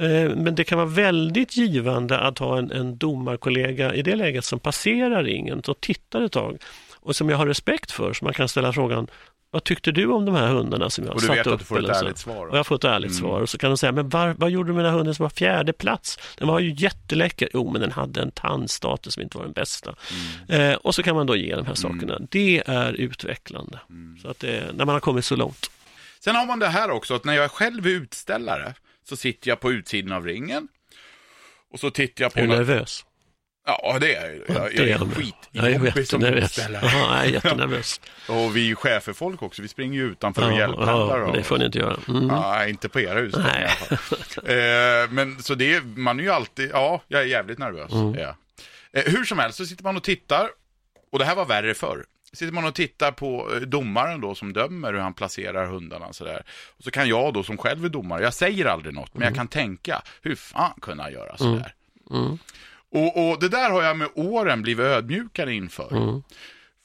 Eh, 0.00 0.36
Men 0.36 0.54
det 0.54 0.64
kan 0.64 0.78
vara 0.78 0.88
väldigt 0.88 1.56
givande 1.56 2.18
att 2.18 2.38
ha 2.38 2.58
en, 2.58 2.70
en 2.72 2.96
domarkollega 2.98 3.94
i 3.94 4.02
det 4.02 4.16
läget 4.16 4.44
som 4.44 4.58
passerar 4.58 5.24
ringen 5.24 5.62
och 5.68 5.80
tittar 5.80 6.20
ett 6.22 6.32
tag 6.32 6.58
och 7.00 7.16
som 7.16 7.28
jag 7.30 7.36
har 7.36 7.46
respekt 7.46 7.90
för. 7.90 8.12
Så 8.12 8.24
man 8.24 8.34
kan 8.34 8.48
ställa 8.48 8.72
frågan, 8.72 9.06
vad 9.50 9.64
tyckte 9.64 9.92
du 9.92 10.06
om 10.06 10.24
de 10.24 10.34
här 10.34 10.48
hundarna 10.48 10.90
som 10.90 11.04
jag 11.04 11.14
Och 11.14 11.20
du 11.20 11.26
vet 11.28 11.46
upp? 11.46 11.52
att 11.52 11.58
du 11.58 11.64
får 11.64 11.78
ett 11.90 11.96
ärligt 12.02 12.18
svar. 12.18 12.46
Och 12.46 12.58
jag 12.58 12.66
får 12.66 12.74
ett 12.76 12.84
ärligt 12.84 13.14
svar. 13.14 13.40
Och 13.40 13.48
så 13.48 13.58
kan 13.58 13.70
de 13.70 13.76
säga, 13.76 13.92
men 13.92 14.08
var, 14.08 14.34
vad 14.38 14.50
gjorde 14.50 14.70
du 14.70 14.74
med 14.74 14.84
den 14.84 14.90
här 14.92 14.98
hunden 14.98 15.14
som 15.14 15.22
var 15.22 15.30
fjärde 15.30 15.72
plats? 15.72 16.18
Den 16.38 16.48
var 16.48 16.60
ju 16.60 16.74
jätteläcker. 16.76 17.48
Jo, 17.54 17.70
men 17.72 17.80
den 17.80 17.92
hade 17.92 18.22
en 18.22 18.30
tandstatus 18.30 19.14
som 19.14 19.22
inte 19.22 19.36
var 19.38 19.44
den 19.44 19.52
bästa. 19.52 19.94
Eh, 20.48 20.72
och 20.74 20.94
så 20.94 21.02
kan 21.02 21.16
man 21.16 21.26
då 21.26 21.36
ge 21.36 21.56
de 21.56 21.66
här 21.66 21.74
sakerna. 21.74 22.18
Det 22.30 22.62
är 22.66 22.92
utvecklande. 22.92 23.78
Så 24.22 24.28
att 24.28 24.38
det, 24.38 24.62
när 24.76 24.84
man 24.84 24.92
har 24.92 25.00
kommit 25.00 25.24
så 25.24 25.36
långt. 25.36 25.70
Sen 26.24 26.36
har 26.36 26.46
man 26.46 26.58
det 26.58 26.68
här 26.68 26.90
också, 26.90 27.14
att 27.14 27.24
när 27.24 27.34
jag 27.34 27.50
själv 27.50 27.86
är 27.86 27.90
utställare 27.90 28.74
så 29.08 29.16
sitter 29.16 29.48
jag 29.48 29.60
på 29.60 29.72
utsidan 29.72 30.12
av 30.12 30.26
ringen. 30.26 30.68
Och 31.72 31.80
så 31.80 31.90
tittar 31.90 32.24
jag 32.24 32.32
på... 32.32 32.38
Är 32.38 32.42
du 32.42 32.48
nervös? 32.48 33.04
Ja, 33.66 33.98
det 34.00 34.14
är 34.14 34.42
jag. 34.48 34.56
Jag, 34.56 34.74
jag 34.74 34.88
är 34.88 34.98
skitjobbig 34.98 36.08
som 36.08 36.24
utställare. 36.24 36.82
Jaha, 36.86 37.16
jag 37.16 37.26
är 37.26 37.30
jättenervös. 37.32 38.00
Och 38.28 38.56
vi 38.56 38.70
är 38.70 38.74
chefer-folk 38.74 39.42
också, 39.42 39.62
vi 39.62 39.68
springer 39.68 39.94
ju 39.98 40.04
utanför 40.12 40.42
och 40.46 40.52
Ja, 40.52 40.58
hjälppendlar. 40.58 41.18
ja, 41.18 41.32
det 41.32 41.42
får 41.42 41.58
ni 41.58 41.64
inte 41.64 41.78
göra. 41.78 41.96
Mm. 42.08 42.26
Nej, 42.26 42.70
inte 42.70 42.88
på 42.88 43.00
era 43.00 43.20
i 43.20 43.30
Nej. 43.36 43.68
alla. 43.90 43.98
Eh, 44.54 45.10
men 45.10 45.42
så 45.42 45.54
det, 45.54 45.74
är- 45.74 45.80
man 45.80 46.18
är 46.20 46.24
ju 46.24 46.30
alltid, 46.30 46.70
ja, 46.72 47.02
jag 47.08 47.20
är 47.22 47.26
jävligt 47.26 47.58
nervös. 47.58 47.92
Mm. 47.92 48.14
Ja. 48.14 48.36
Eh, 48.92 49.02
hur 49.12 49.24
som 49.24 49.38
helst 49.38 49.58
så 49.58 49.66
sitter 49.66 49.84
man 49.84 49.96
och 49.96 50.02
tittar, 50.02 50.48
och 51.12 51.18
det 51.18 51.24
här 51.24 51.34
var 51.34 51.44
värre 51.44 51.74
förr. 51.74 52.04
Sitter 52.32 52.52
man 52.52 52.64
och 52.64 52.74
tittar 52.74 53.12
på 53.12 53.50
eh, 53.54 53.60
domaren 53.60 54.20
då 54.20 54.34
som 54.34 54.52
dömer 54.52 54.92
hur 54.92 55.00
han 55.00 55.14
placerar 55.14 55.66
hundarna 55.66 56.12
sådär. 56.12 56.44
Och 56.76 56.84
så 56.84 56.90
kan 56.90 57.08
jag 57.08 57.34
då 57.34 57.42
som 57.42 57.56
själv 57.56 57.84
är 57.84 57.88
domare, 57.88 58.22
jag 58.22 58.34
säger 58.34 58.64
aldrig 58.64 58.94
något, 58.94 59.14
men 59.14 59.22
jag 59.22 59.34
kan 59.34 59.48
tänka, 59.48 60.02
hur 60.22 60.34
fan 60.34 60.78
kunna 60.80 61.02
jag 61.02 61.12
göra 61.12 61.36
sådär? 61.36 61.74
Mm. 62.10 62.38
Och, 62.90 63.30
och 63.30 63.40
det 63.40 63.48
där 63.48 63.70
har 63.70 63.82
jag 63.82 63.96
med 63.96 64.08
åren 64.14 64.62
blivit 64.62 64.86
ödmjukare 64.86 65.54
inför. 65.54 65.96
Mm. 65.96 66.22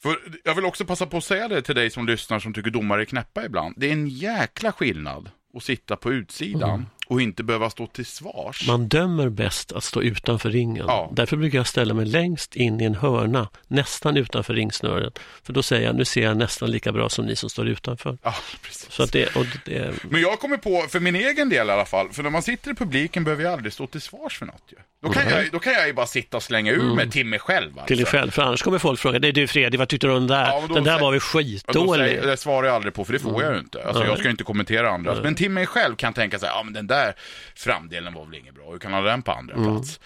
För 0.02 0.18
jag 0.44 0.54
vill 0.54 0.64
också 0.64 0.84
passa 0.84 1.06
på 1.06 1.16
att 1.16 1.24
säga 1.24 1.48
det 1.48 1.62
till 1.62 1.74
dig 1.74 1.90
som 1.90 2.06
lyssnar 2.06 2.38
som 2.38 2.54
tycker 2.54 2.70
domare 2.70 3.02
är 3.02 3.04
knäppa 3.04 3.44
ibland. 3.44 3.74
Det 3.78 3.88
är 3.88 3.92
en 3.92 4.08
jäkla 4.08 4.72
skillnad 4.72 5.30
att 5.54 5.62
sitta 5.62 5.96
på 5.96 6.12
utsidan 6.12 6.86
och 7.08 7.22
inte 7.22 7.42
behöva 7.42 7.70
stå 7.70 7.86
till 7.86 8.06
svars. 8.06 8.68
Mm. 8.68 8.80
Man 8.80 8.88
dömer 8.88 9.28
bäst 9.28 9.72
att 9.72 9.84
stå 9.84 10.02
utanför 10.02 10.50
ringen. 10.50 10.84
Ja. 10.88 11.10
Därför 11.12 11.36
brukar 11.36 11.58
jag 11.58 11.66
ställa 11.66 11.94
mig 11.94 12.06
längst 12.06 12.56
in 12.56 12.80
i 12.80 12.84
en 12.84 12.94
hörna, 12.94 13.48
nästan 13.66 14.16
utanför 14.16 14.54
ringsnöret. 14.54 15.18
För 15.42 15.52
då 15.52 15.62
säger 15.62 15.86
jag, 15.86 15.96
nu 15.96 16.04
ser 16.04 16.22
jag 16.22 16.36
nästan 16.36 16.70
lika 16.70 16.92
bra 16.92 17.08
som 17.08 17.26
ni 17.26 17.36
som 17.36 17.50
står 17.50 17.68
utanför. 17.68 18.18
Ja, 18.22 18.34
precis. 18.62 18.86
Så 18.90 19.02
att 19.02 19.12
det, 19.12 19.28
det, 19.64 19.94
Men 20.10 20.20
jag 20.20 20.40
kommer 20.40 20.56
på, 20.56 20.86
för 20.88 21.00
min 21.00 21.16
egen 21.16 21.48
del 21.48 21.66
i 21.68 21.70
alla 21.70 21.84
fall, 21.84 22.08
för 22.12 22.22
när 22.22 22.30
man 22.30 22.42
sitter 22.42 22.70
i 22.70 22.74
publiken 22.74 23.24
behöver 23.24 23.44
jag 23.44 23.52
aldrig 23.52 23.72
stå 23.72 23.86
till 23.86 24.00
svars 24.00 24.38
för 24.38 24.46
något 24.46 24.62
ju. 24.68 24.76
Då 25.02 25.12
kan, 25.12 25.28
jag, 25.30 25.50
då 25.52 25.58
kan 25.58 25.72
jag 25.72 25.86
ju 25.86 25.92
bara 25.92 26.06
sitta 26.06 26.36
och 26.36 26.42
slänga 26.42 26.72
ur 26.72 26.94
mig 26.94 27.10
till 27.10 27.26
mig 27.26 27.38
själv. 27.38 27.66
Alltså. 27.66 27.78
Mm. 27.78 27.86
till 27.86 27.96
dig 27.96 28.06
själv, 28.06 28.30
för 28.30 28.42
annars 28.42 28.62
kommer 28.62 28.78
folk 28.78 29.00
fråga, 29.00 29.18
det 29.18 29.28
är 29.28 29.32
du 29.32 29.46
Fredrik, 29.46 29.78
vad 29.78 29.88
tyckte 29.88 30.06
du 30.06 30.12
om 30.12 30.26
den 30.26 30.38
där? 30.38 30.46
Ja, 30.46 30.60
den 30.60 30.84
där 30.84 30.90
säger- 30.90 31.00
var 31.00 31.10
väl 31.10 31.20
skitdålig. 31.20 32.08
säger, 32.08 32.26
det 32.26 32.36
svarar 32.36 32.66
jag 32.66 32.76
aldrig 32.76 32.94
på, 32.94 33.04
för 33.04 33.12
det 33.12 33.18
får 33.18 33.42
jag 33.42 33.52
ju 33.52 33.58
inte. 33.58 33.84
Alltså, 33.84 34.04
jag 34.04 34.18
ska 34.18 34.24
ju 34.24 34.30
inte 34.30 34.44
kommentera 34.44 34.90
andras. 34.90 35.18
Men 35.22 35.34
till 35.34 35.50
mig 35.50 35.66
själv 35.66 35.96
kan 35.96 36.08
jag 36.08 36.14
tänka 36.14 36.38
så 36.38 36.46
här, 36.46 36.52
ja 36.52 36.62
men 36.62 36.72
den 36.72 36.86
där 36.86 36.97
framdelen 37.54 38.14
var 38.14 38.24
väl 38.24 38.34
inget 38.34 38.54
bra, 38.54 38.70
hur 38.70 38.78
kan 38.78 38.92
ha 38.92 39.00
den 39.00 39.22
på 39.22 39.32
andra 39.32 39.54
plats? 39.54 40.00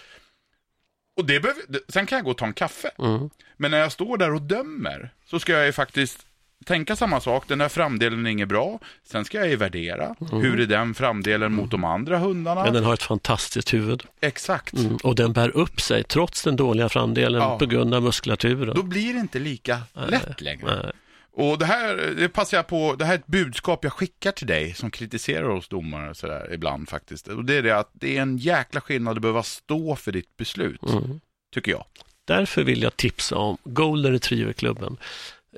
Och 1.16 1.24
det 1.24 1.40
behöver, 1.40 1.62
sen 1.88 2.06
kan 2.06 2.16
jag 2.16 2.24
gå 2.24 2.30
och 2.30 2.38
ta 2.38 2.46
en 2.46 2.52
kaffe. 2.52 2.90
Mm. 2.98 3.30
Men 3.56 3.70
när 3.70 3.78
jag 3.78 3.92
står 3.92 4.16
där 4.16 4.34
och 4.34 4.42
dömer, 4.42 5.10
så 5.26 5.38
ska 5.40 5.52
jag 5.52 5.66
ju 5.66 5.72
faktiskt 5.72 6.26
tänka 6.64 6.96
samma 6.96 7.20
sak, 7.20 7.48
den 7.48 7.58
där 7.58 7.68
framdelen 7.68 8.26
är 8.26 8.30
inget 8.30 8.48
bra. 8.48 8.78
Sen 9.04 9.24
ska 9.24 9.38
jag 9.38 9.48
ju 9.48 9.56
värdera, 9.56 10.14
hur 10.30 10.60
är 10.60 10.66
den 10.66 10.94
framdelen 10.94 11.52
mot 11.52 11.70
de 11.70 11.84
andra 11.84 12.18
hundarna? 12.18 12.64
Men 12.64 12.72
den 12.74 12.84
har 12.84 12.94
ett 12.94 13.02
fantastiskt 13.02 13.74
huvud. 13.74 14.02
Exakt. 14.20 14.72
Mm. 14.74 14.96
Och 14.96 15.14
den 15.14 15.32
bär 15.32 15.56
upp 15.56 15.80
sig 15.80 16.04
trots 16.04 16.42
den 16.42 16.56
dåliga 16.56 16.88
framdelen 16.88 17.40
Ja. 17.42 17.58
på 17.58 17.66
grund 17.66 17.94
av 17.94 18.02
muskulaturen. 18.02 18.74
Då 18.74 18.82
blir 18.82 19.14
det 19.14 19.20
inte 19.20 19.38
lika 19.38 19.78
lätt 20.08 20.40
längre. 20.40 20.82
Nej. 20.82 20.92
Och 21.34 21.58
det 21.58 21.64
här, 21.66 22.14
det 22.16 22.28
passar 22.28 22.56
jag 22.56 22.66
på, 22.66 22.94
det 22.98 23.04
här 23.04 23.14
är 23.14 23.18
ett 23.18 23.26
budskap 23.26 23.84
jag 23.84 23.92
skickar 23.92 24.32
till 24.32 24.46
dig 24.46 24.74
som 24.74 24.90
kritiserar 24.90 25.48
oss 25.48 25.68
domare 25.68 26.14
sådär 26.14 26.48
ibland 26.52 26.88
faktiskt. 26.88 27.28
Och 27.28 27.44
det 27.44 27.54
är 27.54 27.62
det 27.62 27.78
att 27.78 27.90
det 27.92 28.16
är 28.18 28.22
en 28.22 28.38
jäkla 28.38 28.80
skillnad 28.80 29.16
att 29.16 29.22
behöva 29.22 29.42
stå 29.42 29.96
för 29.96 30.12
ditt 30.12 30.36
beslut, 30.36 30.82
Mm. 30.82 31.20
tycker 31.54 31.72
jag. 31.72 31.84
Därför 32.24 32.62
vill 32.64 32.82
jag 32.82 32.96
tipsa 32.96 33.36
om 33.36 33.56
Golden 33.64 34.12
Retriever-klubben. 34.12 34.96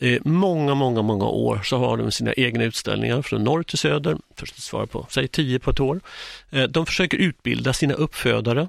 Eh, 0.01 0.21
många, 0.25 0.75
många, 0.75 1.03
många 1.03 1.25
år 1.25 1.61
så 1.65 1.79
har 1.79 1.97
de 1.97 2.13
sina 2.13 2.33
egna 2.35 2.65
utställningar 2.65 3.23
från 3.23 3.45
norr 3.45 3.63
till 3.63 3.79
söder, 3.79 4.17
först 4.37 4.55
att 4.57 4.63
svara 4.63 4.87
på, 4.87 5.07
säg 5.11 5.29
tio 5.29 5.59
på 5.59 5.71
ett 5.71 5.81
år. 5.81 6.01
Eh, 6.51 6.63
de 6.65 6.87
försöker 6.87 7.19
utbilda 7.19 7.73
sina 7.73 7.95
uppfödare 7.95 8.69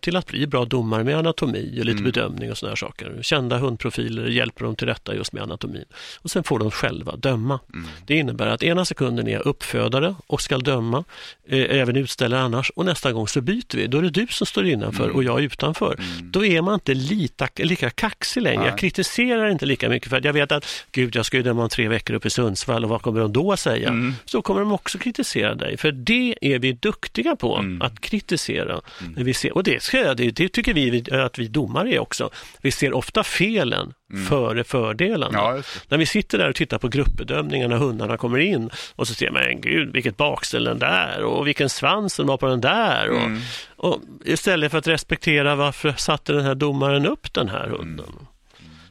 till 0.00 0.16
att 0.16 0.26
bli 0.26 0.46
bra 0.46 0.64
domare 0.64 1.04
med 1.04 1.18
anatomi 1.18 1.76
och 1.80 1.84
lite 1.84 1.90
Mm. 2.00 2.04
bedömning 2.04 2.50
och 2.50 2.58
sådana 2.58 2.76
saker. 2.76 3.18
Kända 3.22 3.58
hundprofiler 3.58 4.26
hjälper 4.26 4.64
dem 4.64 4.76
till 4.76 4.86
rätta 4.88 5.14
just 5.14 5.32
med 5.32 5.42
anatomin. 5.42 5.84
Och 6.16 6.30
sen 6.30 6.44
får 6.44 6.58
de 6.58 6.70
själva 6.70 7.16
döma. 7.16 7.60
Mm. 7.74 7.86
Det 8.06 8.14
innebär 8.16 8.46
att 8.46 8.62
ena 8.62 8.84
sekunden 8.84 9.28
är 9.28 9.32
jag 9.32 9.46
uppfödare 9.46 10.14
och 10.26 10.40
ska 10.42 10.58
döma, 10.58 11.04
eh, 11.48 11.58
även 11.80 11.96
utställare 11.96 12.40
annars, 12.40 12.70
och 12.70 12.84
nästa 12.84 13.12
gång 13.12 13.28
så 13.28 13.40
byter 13.40 13.76
vi. 13.76 13.86
Då 13.86 13.98
är 13.98 14.02
det 14.02 14.10
du 14.10 14.26
som 14.30 14.46
står 14.46 14.66
innanför 14.66 15.04
Mm. 15.04 15.16
och 15.16 15.24
jag 15.24 15.40
utanför. 15.42 15.96
Då 16.22 16.44
är 16.44 16.62
man 16.62 16.74
inte 16.74 16.94
lita, 16.94 17.48
lika 17.56 17.90
kaxig 17.90 18.40
längre. 18.42 18.60
Nej. 18.60 18.68
Jag 18.68 18.78
kritiserar 18.78 19.48
inte 19.48 19.66
lika 19.66 19.88
mycket 19.88 20.08
för 20.10 20.16
att 20.16 20.24
jag 20.24 20.32
vet 20.32 20.52
att 20.52 20.66
gud, 20.92 21.16
jag 21.16 21.26
ska 21.26 21.36
ju 21.36 21.42
döma 21.42 21.62
om 21.62 21.68
tre 21.68 21.88
veckor 21.88 22.14
upp 22.16 22.26
i 22.26 22.30
Sundsvall 22.30 22.84
och 22.84 22.90
vad 22.90 23.02
kommer 23.02 23.20
de 23.20 23.32
då 23.32 23.56
säga? 23.56 23.88
Mm. 23.88 24.14
Så 24.24 24.42
kommer 24.42 24.60
de 24.60 24.72
också 24.72 24.98
kritisera 24.98 25.54
dig, 25.54 25.76
för 25.76 25.92
det 25.92 26.34
är 26.40 26.58
vi 26.58 26.72
duktiga 26.72 27.36
på, 27.36 27.56
Mm. 27.56 27.82
att 27.82 28.00
kritisera. 28.00 28.80
När 29.16 29.24
vi 29.24 29.34
ser, 29.34 29.58
och 29.60 29.64
det, 29.64 29.82
ska 29.82 30.14
det, 30.14 30.30
det 30.30 30.48
tycker 30.48 30.74
vi 30.74 31.04
att 31.12 31.38
vi 31.38 31.48
domare 31.48 31.90
är 31.94 31.98
också. 31.98 32.30
Vi 32.62 32.70
ser 32.70 32.92
ofta 32.92 33.24
felen 33.24 33.92
före 34.28 34.64
fördelarna. 34.64 35.38
Mm. 35.40 35.56
Ja. 35.56 35.62
När 35.88 35.98
vi 35.98 36.06
sitter 36.06 36.38
där 36.38 36.48
och 36.48 36.54
tittar 36.54 36.78
på 36.78 36.88
gruppbedömningar 36.88 37.68
när 37.68 37.76
hundarna 37.76 38.16
kommer 38.16 38.38
in 38.38 38.70
och 38.96 39.08
så 39.08 39.14
ser 39.14 39.30
man, 39.30 39.42
men 39.42 39.60
gud 39.60 39.92
vilket 39.92 40.16
bakställ 40.16 40.64
den 40.64 40.78
där 40.78 41.22
och 41.24 41.46
vilken 41.46 41.68
svans 41.68 42.16
den 42.16 42.26
var 42.26 42.36
på 42.36 42.46
den 42.46 42.60
där. 42.60 43.06
Mm. 43.06 43.38
och 43.76 44.00
istället 44.24 44.70
för 44.70 44.78
att 44.78 44.86
respektera 44.86 45.54
varför 45.54 45.92
satte 45.92 46.32
den 46.32 46.44
här 46.44 46.54
domaren 46.54 47.06
upp 47.06 47.34
den 47.34 47.48
här 47.48 47.68
hunden. 47.68 48.12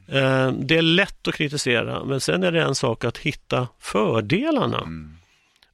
Eh, 0.08 0.52
Det 0.52 0.78
är 0.78 0.82
lätt 0.82 1.28
att 1.28 1.36
kritisera, 1.36 2.04
men 2.04 2.22
sen 2.22 2.44
är 2.44 2.52
det 2.52 2.62
en 2.62 2.76
sak 2.76 3.04
att 3.04 3.18
hitta 3.18 3.68
fördelarna. 3.80 4.78
Mm. 4.78 5.16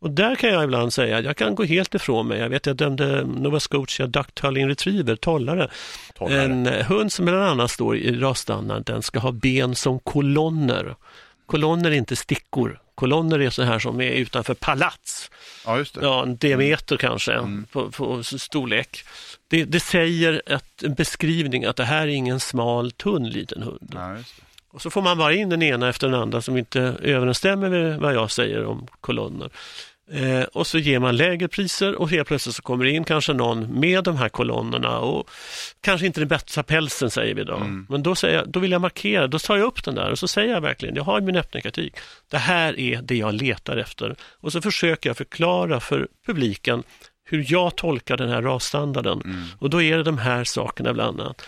Och 0.05 0.11
där 0.11 0.35
kan 0.35 0.49
jag 0.49 0.63
ibland 0.63 0.93
säga, 0.93 1.21
jag 1.21 1.37
kan 1.37 1.55
gå 1.55 1.63
helt 1.63 1.95
ifrån 1.95 2.27
mig. 2.27 2.39
Jag 2.39 2.49
vet 2.49 2.65
jag 2.65 2.75
dömde 2.75 3.23
Nova 3.25 3.59
Scotia 3.59 4.07
Ducktalling 4.07 4.67
Retriever, 4.67 5.15
tollare. 5.15 5.69
Tollare. 6.17 6.43
En 6.43 6.67
eh, 6.67 6.85
hund 6.85 7.11
som 7.11 7.25
bland 7.25 7.43
annat 7.43 7.71
står 7.71 7.97
i 7.97 8.19
rasstandard, 8.19 8.85
den 8.85 9.01
ska 9.01 9.19
ha 9.19 9.31
ben 9.31 9.75
som 9.75 9.99
kolonner. 9.99 10.95
Kolonner 11.45 11.91
är 11.91 11.95
inte 11.95 12.15
stickor. 12.15 12.79
Kolonner 12.95 13.39
är 13.39 13.49
så 13.49 13.63
här 13.63 13.79
som 13.79 14.01
är 14.01 14.11
utanför 14.11 14.53
palats. 14.53 15.31
Ja, 15.65 15.77
just 15.77 15.95
det. 15.95 16.01
Ja, 16.03 16.23
en 16.23 16.37
diameter 16.37 16.97
kanske 16.97 17.63
på, 17.71 17.91
på 17.91 18.23
storlek. 18.23 19.03
Det, 19.47 19.63
det 19.63 19.79
säger 19.79 20.41
att, 20.45 20.83
en 20.83 20.93
beskrivning 20.93 21.65
att 21.65 21.75
det 21.75 21.85
här 21.85 22.01
är 22.01 22.07
ingen 22.07 22.39
smal, 22.39 22.91
tunn 22.91 23.29
liten 23.29 23.63
hund. 23.63 23.91
Ja. 23.93 24.15
Och 24.75 24.81
så 24.81 24.89
får 24.89 25.01
man 25.01 25.17
bara 25.17 25.33
in 25.33 25.49
den 25.49 25.61
ena 25.61 25.89
efter 25.89 26.07
den 26.09 26.21
andra 26.21 26.41
som 26.41 26.57
inte 26.57 26.81
överensstämmer 27.01 27.69
med 27.69 27.99
vad 27.99 28.13
jag 28.15 28.31
säger 28.31 28.65
om 28.65 28.87
kolonner. 29.01 29.49
Eh, 30.11 30.43
och 30.43 30.67
så 30.67 30.77
ger 30.77 30.99
man 30.99 31.17
lägre 31.17 31.47
priser 31.47 31.95
och 31.95 32.09
helt 32.09 32.27
plötsligt 32.27 32.55
så 32.55 32.61
kommer 32.61 32.85
det 32.85 32.91
in 32.91 33.03
kanske 33.03 33.33
någon 33.33 33.79
med 33.79 34.03
de 34.03 34.17
här 34.17 34.29
kolonnerna 34.29 34.99
och 34.99 35.29
kanske 35.81 36.07
inte 36.07 36.21
den 36.21 36.27
bästa 36.27 36.63
pälsen 36.63 37.11
säger 37.11 37.35
vi 37.35 37.43
då. 37.43 37.57
Men 37.89 38.03
då, 38.03 38.15
säger 38.15 38.37
jag, 38.37 38.49
då 38.49 38.59
vill 38.59 38.71
jag 38.71 38.81
markera, 38.81 39.27
då 39.27 39.39
tar 39.39 39.57
jag 39.57 39.65
upp 39.65 39.83
den 39.83 39.95
där 39.95 40.11
och 40.11 40.19
så 40.19 40.27
säger 40.27 40.53
jag 40.53 40.61
verkligen, 40.61 40.95
jag 40.95 41.03
har 41.03 41.21
min 41.21 41.35
öppna 41.35 41.61
kritik. 41.61 41.95
Det 42.31 42.37
här 42.37 42.79
är 42.79 43.01
det 43.01 43.15
jag 43.15 43.33
letar 43.33 43.77
efter. 43.77 44.15
Och 44.39 44.51
så 44.51 44.61
försöker 44.61 45.09
jag 45.09 45.17
förklara 45.17 45.79
för 45.79 46.07
publiken 46.25 46.83
hur 47.23 47.45
jag 47.47 47.75
tolkar 47.75 48.17
den 48.17 48.29
här 48.29 48.41
rasstandarden. 48.41 49.21
Och 49.59 49.69
då 49.69 49.81
är 49.81 49.97
det 49.97 50.03
de 50.03 50.17
här 50.17 50.43
sakerna 50.43 50.93
bland 50.93 51.21
annat. 51.21 51.41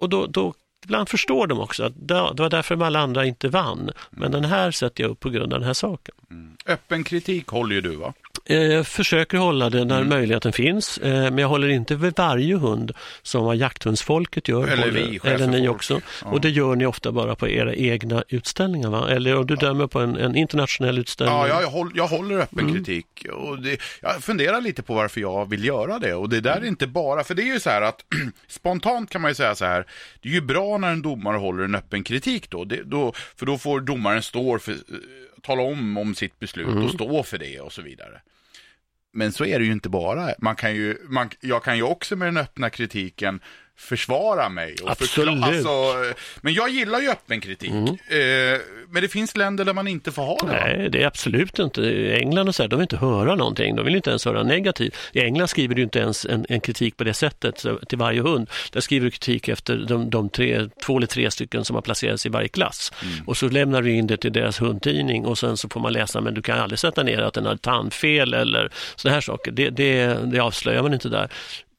Och 0.00 0.08
då, 0.08 0.26
då 0.26 0.54
ibland 0.86 1.08
förstår 1.08 1.46
de 1.46 1.60
också 1.60 1.84
att 1.84 1.92
det 1.96 2.14
var 2.14 2.50
därför 2.50 2.76
de 2.76 2.82
alla 2.84 3.00
andra 3.00 3.24
inte 3.24 3.48
vann. 3.48 3.90
Men 4.10 4.32
den 4.32 4.44
här 4.44 4.70
sätter 4.70 5.02
jag 5.02 5.10
upp 5.10 5.20
på 5.20 5.30
grund 5.30 5.52
av 5.52 5.60
den 5.60 5.66
här 5.66 5.74
saken. 5.74 6.14
Mm. 6.30 6.56
Öppen 6.66 7.04
kritik 7.04 7.46
håller 7.46 7.74
ju 7.74 7.80
du 7.80 7.96
va? 7.96 8.12
Eh, 8.48 8.56
Jag 8.56 8.86
försöker 8.86 9.38
hålla 9.38 9.70
det 9.70 9.84
när 9.84 10.04
möjligheten 10.04 10.52
finns, 10.52 10.98
eh, 10.98 11.10
men 11.22 11.38
jag 11.38 11.48
håller 11.48 11.68
inte 11.68 11.94
vid 11.94 12.16
varje 12.16 12.56
hund 12.56 12.92
som 13.22 13.44
vad 13.44 13.56
jakthundsfolket 13.56 14.48
gör. 14.48 14.66
Eller 14.68 14.82
håller, 14.82 14.92
vi, 14.92 15.20
eller 15.24 15.46
ni 15.46 15.68
också. 15.68 16.00
Ja. 16.24 16.30
Och 16.30 16.40
det 16.40 16.50
gör 16.50 16.76
ni 16.76 16.86
ofta 16.86 17.12
bara 17.12 17.34
på 17.34 17.48
era 17.48 17.74
egna 17.74 18.24
utställningar, 18.28 18.90
va? 18.90 19.10
Eller 19.10 19.36
om 19.36 19.46
du 19.46 19.56
dömer 19.56 19.86
på 19.86 20.00
en, 20.00 20.16
en 20.16 20.36
internationell 20.36 20.98
utställning. 20.98 21.36
Ja, 21.36 21.48
jag, 21.48 21.62
jag, 21.62 21.68
håller, 21.70 21.92
jag 21.96 22.06
håller 22.08 22.38
öppen 22.38 22.74
kritik. 22.74 23.26
Och 23.32 23.62
det, 23.62 23.80
jag 24.02 24.22
funderar 24.24 24.60
lite 24.60 24.82
på 24.82 24.94
varför 24.94 25.20
jag 25.20 25.50
vill 25.50 25.64
göra 25.64 25.98
det. 25.98 26.14
Och 26.14 26.28
det 26.28 26.40
där 26.40 26.56
är 26.60 26.64
inte 26.64 26.86
bara, 26.86 27.24
för 27.24 27.34
det 27.34 27.42
är 27.42 27.52
ju 27.54 27.60
så 27.60 27.70
här 27.70 27.82
att 27.82 28.04
spontant 28.48 29.10
kan 29.10 29.20
man 29.22 29.30
ju 29.30 29.34
säga 29.34 29.54
så 29.54 29.64
här, 29.64 29.86
det 30.22 30.28
är 30.28 30.32
ju 30.32 30.40
bra 30.40 30.78
när 30.78 30.92
en 30.92 31.02
domare 31.02 31.36
håller 31.36 31.64
en 31.64 31.74
öppen 31.74 32.04
kritik 32.04 32.50
då. 32.50 32.64
Det, 32.64 32.82
då 32.84 33.12
för 33.36 33.46
då 33.46 33.58
får 33.58 33.80
domaren 33.80 34.22
stå 34.22 34.58
för, 34.58 34.72
eh, 34.72 34.76
tala 35.42 35.62
om 35.62 35.96
om 35.96 36.14
sitt 36.14 36.38
beslut 36.38 36.84
och 36.84 36.90
stå 36.90 37.22
för 37.22 37.38
det 37.38 37.60
och 37.60 37.72
så 37.72 37.82
vidare. 37.82 38.20
Men 39.16 39.32
så 39.32 39.44
är 39.44 39.58
det 39.58 39.64
ju 39.64 39.72
inte 39.72 39.88
bara. 39.88 40.34
Man 40.38 40.56
kan 40.56 40.74
ju, 40.74 40.98
man, 41.08 41.30
jag 41.40 41.64
kan 41.64 41.76
ju 41.76 41.82
också 41.82 42.16
med 42.16 42.28
den 42.28 42.36
öppna 42.36 42.70
kritiken 42.70 43.40
försvara 43.78 44.48
mig. 44.48 44.74
Och 44.82 44.90
Absolut. 44.90 45.44
alltså, 45.44 45.94
men 46.40 46.54
jag 46.54 46.70
gillar 46.70 47.00
ju 47.00 47.10
öppen 47.10 47.40
kritik. 47.40 47.70
Eh, 47.70 48.60
men 48.90 49.02
det 49.02 49.08
finns 49.08 49.36
länder 49.36 49.64
där 49.64 49.72
man 49.72 49.88
inte 49.88 50.12
får 50.12 50.22
ha 50.22 50.36
det. 50.40 50.46
va? 50.46 50.52
Nej, 50.64 50.88
det 50.90 51.02
är 51.02 51.06
absolut 51.06 51.58
inte. 51.58 51.82
England 52.20 52.48
och 52.48 52.54
så 52.54 52.62
här, 52.62 52.68
de 52.68 52.76
vill 52.76 52.84
inte 52.84 52.96
höra 52.96 53.34
någonting. 53.34 53.76
De 53.76 53.84
vill 53.84 53.96
inte 53.96 54.10
ens 54.10 54.24
höra 54.24 54.42
negativt. 54.42 54.94
I 55.12 55.20
England 55.20 55.48
skriver 55.48 55.74
du 55.74 55.82
inte 55.82 55.98
ens 55.98 56.26
en, 56.26 56.46
en 56.48 56.60
kritik 56.60 56.96
på 56.96 57.04
det 57.04 57.14
sättet 57.14 57.64
till 57.88 57.98
varje 57.98 58.20
hund. 58.20 58.50
Där 58.72 58.80
skriver 58.80 59.04
du 59.04 59.10
kritik 59.10 59.48
efter 59.48 59.76
de, 59.76 60.10
de 60.10 60.28
tre, 60.28 60.68
två 60.84 60.96
eller 60.96 61.06
tre 61.06 61.30
stycken 61.30 61.64
som 61.64 61.74
har 61.74 61.82
placerats 61.82 62.26
i 62.26 62.28
varje 62.28 62.48
klass. 62.48 62.92
Och 63.26 63.36
så 63.36 63.48
lämnar 63.48 63.82
du 63.82 63.92
in 63.92 64.06
det 64.06 64.16
till 64.16 64.32
deras 64.32 64.60
hundtidning 64.60 65.26
och 65.26 65.38
sen 65.38 65.56
så 65.56 65.68
får 65.68 65.80
man 65.80 65.92
läsa, 65.92 66.20
men 66.20 66.34
du 66.34 66.42
kan 66.42 66.58
aldrig 66.58 66.78
sätta 66.78 67.02
ner 67.02 67.18
att 67.18 67.34
den 67.34 67.46
har 67.46 67.56
tandfel 67.56 68.34
eller 68.34 68.70
sådana 68.96 69.14
här 69.14 69.20
saker. 69.20 69.50
Det, 69.50 69.70
det, 69.70 70.06
det 70.32 70.38
avslöjar 70.38 70.82
man 70.82 70.94
inte 70.94 71.08
där. 71.08 71.28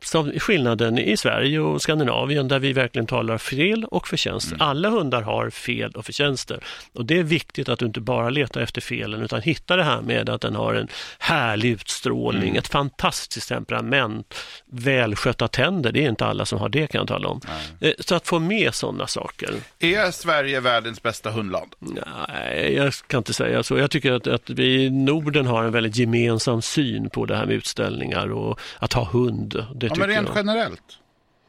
Som 0.04 0.32
skillnaden 0.40 0.98
i 0.98 1.18
Sverige 1.18 1.60
och 1.60 1.82
Skandinavien 1.82 2.48
där 2.48 2.60
vi 2.60 2.74
verkligen 2.74 3.08
talar 3.08 3.38
fel 3.38 3.86
och 3.86 4.08
förtjänster. 4.08 4.56
Mm. 4.56 4.68
Alla 4.68 4.90
hundar 4.90 5.22
har 5.22 5.50
fel 5.50 5.92
och 5.92 6.06
förtjänster 6.06 6.64
och 6.94 7.06
det 7.06 7.20
är 7.20 7.24
viktigt 7.24 7.70
att 7.70 7.80
du 7.80 7.86
inte 7.86 8.00
bara 8.00 8.30
letar 8.30 8.62
efter 8.62 8.82
felen 8.82 9.22
utan 9.22 9.42
hittar 9.42 9.78
det 9.78 9.84
här 9.84 10.02
med 10.02 10.30
att 10.30 10.42
den 10.42 10.56
har 10.56 10.74
en 10.74 10.88
härlig 11.20 11.70
utstrålning, 11.70 12.50
mm. 12.50 12.56
ett 12.56 12.68
fantastiskt 12.68 13.50
temperament, 13.50 14.36
välskötta 14.66 15.48
tänder. 15.48 15.92
Det 15.92 16.06
är 16.06 16.10
inte 16.10 16.26
alla 16.26 16.46
som 16.46 16.60
har 16.60 16.70
det 16.70 16.88
kan 16.88 17.00
jag 17.00 17.08
tala 17.08 17.28
om. 17.28 17.42
Nej. 17.80 17.92
Eh, 17.92 17.94
så 18.00 18.16
att 18.16 18.28
få 18.28 18.40
med 18.40 18.74
sådana 18.74 19.08
saker. 19.08 19.54
Är 19.80 20.12
Sverige 20.12 20.60
världens 20.60 21.02
bästa 21.02 21.32
hundland? 21.32 21.72
Nej, 21.80 22.74
jag 22.74 22.94
kan 23.08 23.18
inte 23.18 23.34
säga 23.34 23.64
så. 23.64 23.78
Jag 23.78 23.92
tycker 23.92 24.12
att, 24.12 24.28
att 24.28 24.50
vi 24.50 24.84
i 24.84 24.90
Norden 24.90 25.48
har 25.48 25.64
en 25.64 25.72
väldigt 25.72 25.96
gemensam 25.96 26.62
syn 26.62 27.10
på 27.10 27.26
det 27.26 27.36
här 27.36 27.46
med 27.46 27.56
utställningar 27.56 28.32
och 28.32 28.60
att 28.80 28.94
ha 28.94 29.04
hund. 29.04 29.66
Det 29.76 29.87
ja, 29.96 30.00
men 30.00 30.08
rent 30.10 30.28
jag. 30.28 30.38
generellt? 30.38 31.00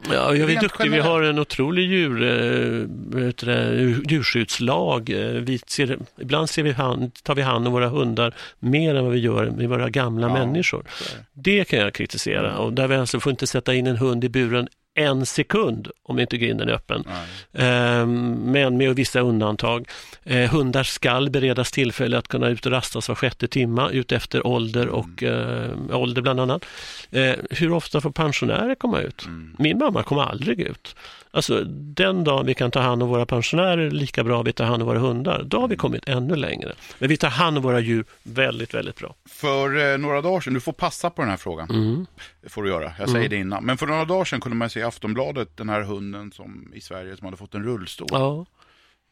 Ja, 0.07 0.35
jag 0.35 0.51
är 0.51 0.61
duktig. 0.61 0.91
Vi 0.91 0.99
har 0.99 1.23
en 1.23 1.39
otrolig 1.39 1.83
djur, 1.91 2.23
äh, 2.23 4.01
djurskyddslag. 4.09 5.11
Eh, 5.11 5.19
vi 5.29 5.59
ser, 5.67 5.99
ibland 6.21 6.51
ser 6.51 6.63
vi 6.63 6.73
hand, 6.73 7.15
tar 7.23 7.35
vi 7.35 7.43
hand 7.43 7.67
om 7.67 7.73
våra 7.73 7.89
hundar 7.89 8.35
mer 8.59 8.95
än 8.95 9.05
vad 9.05 9.13
vi 9.13 9.19
gör 9.19 9.51
med 9.51 9.69
våra 9.69 9.91
gamla 9.91 10.27
ja, 10.27 10.33
människor. 10.33 10.85
Det 11.33 11.65
kan 11.65 11.79
jag 11.79 11.95
kritisera. 11.95 12.59
Och 12.59 12.73
där 12.73 12.89
vi 12.89 12.97
alltså 12.97 13.21
får 13.21 13.31
inte 13.31 13.47
sätta 13.47 13.75
in 13.75 13.87
en 13.87 13.97
hund 13.97 14.25
i 14.25 14.29
buren 14.29 14.69
en 14.99 15.27
sekund 15.27 15.91
om 16.03 16.19
inte 16.19 16.37
grinden 16.39 16.69
är 16.69 16.73
öppen. 16.73 17.05
Ehm, 17.53 18.33
men 18.33 18.77
med 18.77 18.97
vissa 18.97 19.21
undantag. 19.21 19.89
Ehm, 20.25 20.49
hundar 20.49 20.83
skall 20.83 21.31
beredas 21.31 21.71
tillfälle 21.71 22.19
att 22.19 22.29
kunna 22.29 22.49
ut 22.49 22.67
och 22.67 22.73
rastas 22.73 23.09
var 23.09 23.15
sjätte 23.15 23.49
timma 23.49 23.91
ut 23.91 24.13
efter 24.13 24.47
ålder 24.47 24.83
mm. 24.83 24.95
och 24.95 25.23
mm. 25.23 25.91
eh, 25.91 25.97
ålder 25.97 26.23
bland 26.23 26.41
annat. 26.41 26.65
Ehm, 27.11 27.37
hur 27.51 27.73
ofta 27.73 28.01
får 28.01 28.11
pensionärer 28.11 28.75
komma 28.75 29.01
ut? 29.01 29.25
Mm. 29.25 29.57
Min 29.59 29.79
mamma 29.79 30.03
kommer 30.03 30.23
aldrig 30.23 30.61
ut. 30.61 30.97
Alltså 31.31 31.65
den 31.65 32.25
dagen 32.25 32.47
vi 32.47 32.55
kan 32.55 32.71
ta 32.71 32.81
hand 32.81 33.03
om 33.03 33.09
våra 33.09 33.27
pensionärer 33.27 33.91
lika 33.91 34.25
bra 34.25 34.43
vi 34.43 34.53
tar 34.53 34.65
hand 34.65 34.83
om 34.83 34.89
våra 34.89 34.99
hundar, 34.99 35.43
då 35.43 35.61
har 35.61 35.69
vi 35.69 35.75
mm. 35.75 35.79
kommit 35.79 36.09
ännu 36.09 36.37
längre. 36.37 36.73
Men 36.99 37.09
vi 37.09 37.17
tar 37.17 37.29
hand 37.29 37.57
om 37.57 37.63
våra 37.63 37.81
djur 37.81 38.05
väldigt, 38.23 38.75
väldigt 38.75 38.97
bra. 38.97 39.15
För 39.29 39.93
eh, 39.93 39.99
några 39.99 40.23
dagar 40.23 40.41
sedan, 40.41 40.55
du 40.55 40.61
får 40.61 40.73
passa 40.73 41.11
på 41.11 41.23
den 41.23 41.31
här 41.31 41.37
frågan. 41.37 41.71
Mm. 41.71 42.07
Det 42.49 42.53
får 42.53 42.63
du 42.63 42.69
göra, 42.69 42.93
jag 42.99 43.09
säger 43.09 43.27
mm. 43.27 43.31
det 43.31 43.37
innan. 43.37 43.65
Men 43.65 43.79
för 43.79 43.87
några 43.87 44.05
dagar 44.05 44.25
sedan 44.25 44.41
kunde 44.41 44.57
man 44.57 44.71
se 44.71 44.81
i 44.81 44.83
Aftonbladet 44.83 45.57
den 45.57 45.69
här 45.69 45.83
hunden 45.83 46.33
som, 46.33 46.73
i 46.75 46.81
Sverige 46.81 47.17
som 47.17 47.25
hade 47.25 47.37
fått 47.37 47.55
en 47.55 47.65
rullstol. 47.65 48.09
Ja. 48.11 48.47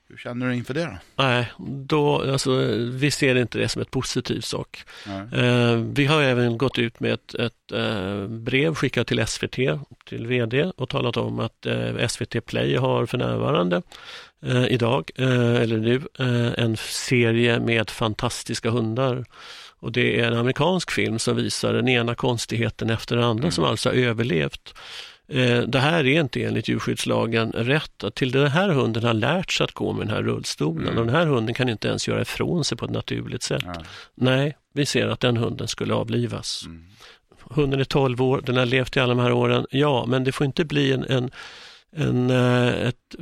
Hur 0.09 0.17
känner 0.17 0.49
du 0.49 0.55
inför 0.55 0.75
det 0.75 0.85
då? 0.85 1.23
Nej, 1.25 1.53
då, 1.87 2.33
alltså, 2.33 2.57
vi 2.93 3.11
ser 3.11 3.35
inte 3.35 3.59
det 3.59 3.69
som 3.69 3.83
ett 3.83 3.91
positivt 3.91 4.45
sak. 4.45 4.85
Eh, 5.33 5.77
vi 5.77 6.07
har 6.07 6.23
även 6.23 6.59
gått 6.59 6.79
ut 6.79 7.01
med 7.01 7.13
ett, 7.13 7.35
ett 7.35 7.73
eh, 7.73 8.27
brev 8.27 8.75
skickat 8.75 9.07
till 9.07 9.27
SVT, 9.27 9.59
till 10.05 10.27
VD 10.27 10.73
och 10.77 10.89
talat 10.89 11.17
om 11.17 11.41
att 11.41 11.67
eh, 11.67 12.07
SVT 12.07 12.47
Play 12.47 12.77
har 12.77 13.07
för 13.07 13.19
närvarande 13.19 13.83
eh, 14.43 14.67
idag, 14.67 15.11
eh, 15.15 15.57
eller 15.63 15.79
nu, 15.79 16.03
eh, 16.19 16.65
en 16.65 16.77
serie 16.77 17.61
med 17.61 17.91
fantastiska 17.91 18.71
hundar. 18.71 19.25
Och 19.87 19.93
det 19.93 20.21
är 20.21 20.27
en 20.27 20.39
amerikansk 20.39 20.91
film 20.91 21.19
som 21.19 21.37
visar 21.37 21.73
den 21.73 21.89
ena 21.89 22.15
konstigheten 22.15 22.91
efter 22.91 23.17
den 23.17 23.25
andra 23.25 23.43
mm. 23.43 23.53
som 23.53 23.65
alltså 23.65 23.89
har 23.89 23.97
överlevt. 23.97 24.75
Eh, 25.29 25.61
det 25.61 25.79
här 25.79 26.07
är 26.07 26.21
inte 26.21 26.45
enligt 26.45 26.69
djurskyddslagen 26.69 27.53
rätt. 27.53 28.05
Till 28.15 28.33
den 28.33 28.51
här 28.51 28.69
hunden 28.69 29.05
har 29.05 29.15
lärt 29.15 29.53
sig 29.53 29.65
att 29.65 29.73
gå 29.73 29.93
med 29.93 30.07
den 30.07 30.17
här 30.17 30.23
rullstolen 30.23 30.89
mm. 30.89 30.99
och 30.99 31.07
den 31.07 31.15
här 31.15 31.27
hunden 31.27 31.55
kan 31.55 31.69
inte 31.69 31.89
ens 31.89 32.09
göra 32.09 32.23
ifrån 32.23 32.65
sig 32.65 32.79
på 32.79 32.85
ett 32.85 32.91
naturligt 32.91 33.43
sätt. 33.43 33.63
Ja. 33.67 33.83
Nej, 34.15 34.57
vi 34.75 34.87
ser 34.87 35.07
att 35.07 35.21
den 35.21 35.37
hunden 35.37 35.69
skulle 35.69 35.95
avlivas. 35.95 36.63
Mm. 36.67 36.85
Hunden 37.41 37.81
är 37.81 37.85
12 37.85 38.23
år, 38.23 38.43
den 38.47 38.57
har 38.57 38.67
levt 38.67 38.97
i 38.97 39.01
alla 39.01 39.15
de 39.15 39.23
här 39.23 39.33
åren. 39.33 39.67
Ja, 39.71 40.07
men 40.07 40.25
det 40.25 40.33
får 40.33 40.47
inte 40.47 40.65
bli 40.65 40.93
en, 40.93 41.05
en, 41.05 41.31
en 41.97 42.31
eh, 42.31 42.89
ett 42.89 43.17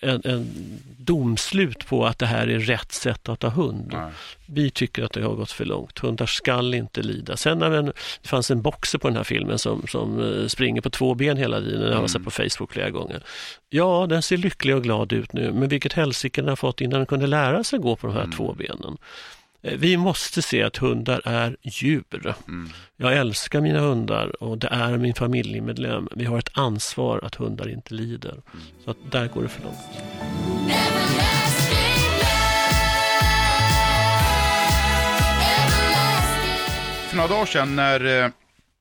en, 0.00 0.20
en 0.24 0.52
domslut 0.98 1.86
på 1.86 2.06
att 2.06 2.18
det 2.18 2.26
här 2.26 2.46
är 2.46 2.58
rätt 2.58 2.92
sätt 2.92 3.28
att 3.28 3.42
ha 3.42 3.50
hund. 3.50 3.90
Nej. 3.92 4.10
Vi 4.46 4.70
tycker 4.70 5.02
att 5.02 5.12
det 5.12 5.22
har 5.22 5.34
gått 5.34 5.50
för 5.50 5.64
långt. 5.64 5.98
Hundar 5.98 6.26
skall 6.26 6.74
inte 6.74 7.02
lida. 7.02 7.36
Sen 7.36 7.58
när 7.58 7.70
det 7.70 7.92
fanns 8.24 8.50
en 8.50 8.62
boxer 8.62 8.98
på 8.98 9.08
den 9.08 9.16
här 9.16 9.24
filmen 9.24 9.58
som, 9.58 9.86
som 9.86 10.20
eh, 10.20 10.46
springer 10.46 10.80
på 10.80 10.90
två 10.90 11.14
ben 11.14 11.36
hela 11.36 11.60
tiden. 11.60 11.82
Jag 11.82 11.88
har 11.88 11.96
mm. 11.96 12.08
sett 12.08 12.24
på 12.24 12.30
Facebook 12.30 12.72
flera 12.72 12.90
gånger. 12.90 13.22
Ja, 13.70 14.06
den 14.08 14.22
ser 14.22 14.36
lycklig 14.36 14.76
och 14.76 14.82
glad 14.82 15.12
ut 15.12 15.32
nu, 15.32 15.52
men 15.52 15.68
vilket 15.68 15.92
helsike 15.92 16.40
den 16.40 16.48
har 16.48 16.56
fått 16.56 16.80
innan 16.80 17.00
den 17.00 17.06
kunde 17.06 17.26
lära 17.26 17.64
sig 17.64 17.78
gå 17.78 17.96
på 17.96 18.06
de 18.06 18.12
här 18.12 18.24
mm. 18.24 18.36
två 18.36 18.52
benen. 18.52 18.96
Eh, 19.62 19.78
vi 19.78 19.96
måste 19.96 20.42
se 20.42 20.62
att 20.62 20.76
hundar 20.76 21.22
är 21.24 21.56
djur. 21.62 22.34
Mm. 22.48 22.68
Jag 22.96 23.16
älskar 23.16 23.60
mina 23.60 23.80
hundar 23.80 24.42
och 24.42 24.58
det 24.58 24.68
är 24.68 24.98
min 24.98 25.14
familjemedlem. 25.14 26.08
Vi 26.16 26.24
har 26.24 26.38
ett 26.38 26.50
ansvar 26.52 27.20
att 27.24 27.34
hundar 27.34 27.68
inte 27.68 27.94
lider. 27.94 28.32
Mm. 28.32 28.64
Så 28.84 28.90
att 28.90 28.96
där 29.10 29.28
går 29.28 29.42
det 29.42 29.48
för 29.48 29.62
långt. 29.62 29.76
För 37.08 37.16
några 37.16 37.28
dagar 37.28 37.46
sedan 37.46 37.76
när 37.76 38.24
eh, 38.24 38.30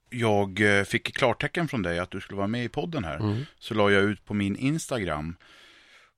jag 0.09 0.79
eh, 0.79 0.83
fick 0.83 1.17
klartecken 1.17 1.67
från 1.67 1.81
dig 1.81 1.99
att 1.99 2.11
du 2.11 2.21
skulle 2.21 2.37
vara 2.37 2.47
med 2.47 2.63
i 2.65 2.69
podden 2.69 3.03
här, 3.03 3.17
mm. 3.17 3.45
så 3.59 3.73
la 3.73 3.91
jag 3.91 4.03
ut 4.03 4.25
på 4.25 4.33
min 4.33 4.55
Instagram 4.55 5.35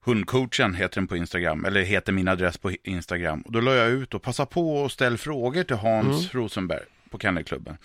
Hundcoachen 0.10 0.74
heter 0.74 0.95
den 0.95 1.08
på 1.08 1.17
Instagram, 1.17 1.65
eller 1.65 1.82
heter 1.82 2.12
min 2.12 2.28
adress 2.28 2.58
på 2.58 2.72
Instagram. 2.84 3.41
Och 3.41 3.52
då 3.52 3.62
la 3.62 3.76
jag 3.76 3.89
ut 3.89 4.13
och 4.13 4.22
passa 4.22 4.45
på 4.45 4.86
att 4.86 4.91
ställa 4.91 5.17
frågor 5.17 5.63
till 5.63 5.76
Hans 5.76 6.06
mm. 6.06 6.43
Rosenberg 6.43 6.84
på 7.10 7.19
Kennelklubben. 7.19 7.78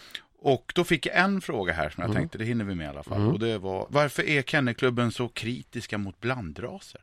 Och 0.42 0.72
då 0.74 0.84
fick 0.84 1.06
jag 1.06 1.16
en 1.16 1.40
fråga 1.40 1.72
här 1.72 1.90
som 1.90 2.00
jag 2.00 2.10
mm. 2.10 2.16
tänkte, 2.22 2.38
det 2.38 2.44
hinner 2.44 2.64
vi 2.64 2.74
med 2.74 2.84
i 2.84 2.88
alla 2.88 3.02
fall. 3.02 3.20
Mm. 3.20 3.32
Och 3.32 3.38
det 3.38 3.58
var, 3.58 3.86
varför 3.90 4.28
är 4.28 4.42
Kennelklubben 4.42 5.12
så 5.12 5.28
kritiska 5.28 5.98
mot 5.98 6.20
blandraser? 6.20 7.00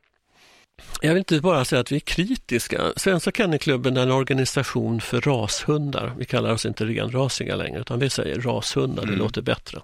Jag 1.02 1.10
vill 1.10 1.18
inte 1.18 1.42
bara 1.42 1.66
säga 1.66 1.82
att 1.82 1.92
vi 1.92 1.96
är 1.96 2.00
kritiska. 2.00 2.82
Svenska 2.96 3.32
Kennelklubben 3.32 3.98
är 3.98 4.02
en 4.02 4.12
organisation 4.12 5.02
för 5.02 5.22
rashundar. 5.22 6.14
Vi 6.18 6.26
kallar 6.26 6.52
oss 6.52 6.66
inte 6.66 6.86
renrasiga 6.86 7.56
längre, 7.56 7.80
utan 7.80 8.00
vi 8.00 8.10
säger 8.10 8.42
rashundar, 8.42 9.02
det 9.02 9.08
mm. 9.08 9.20
låter 9.20 9.42
bättre. 9.42 9.82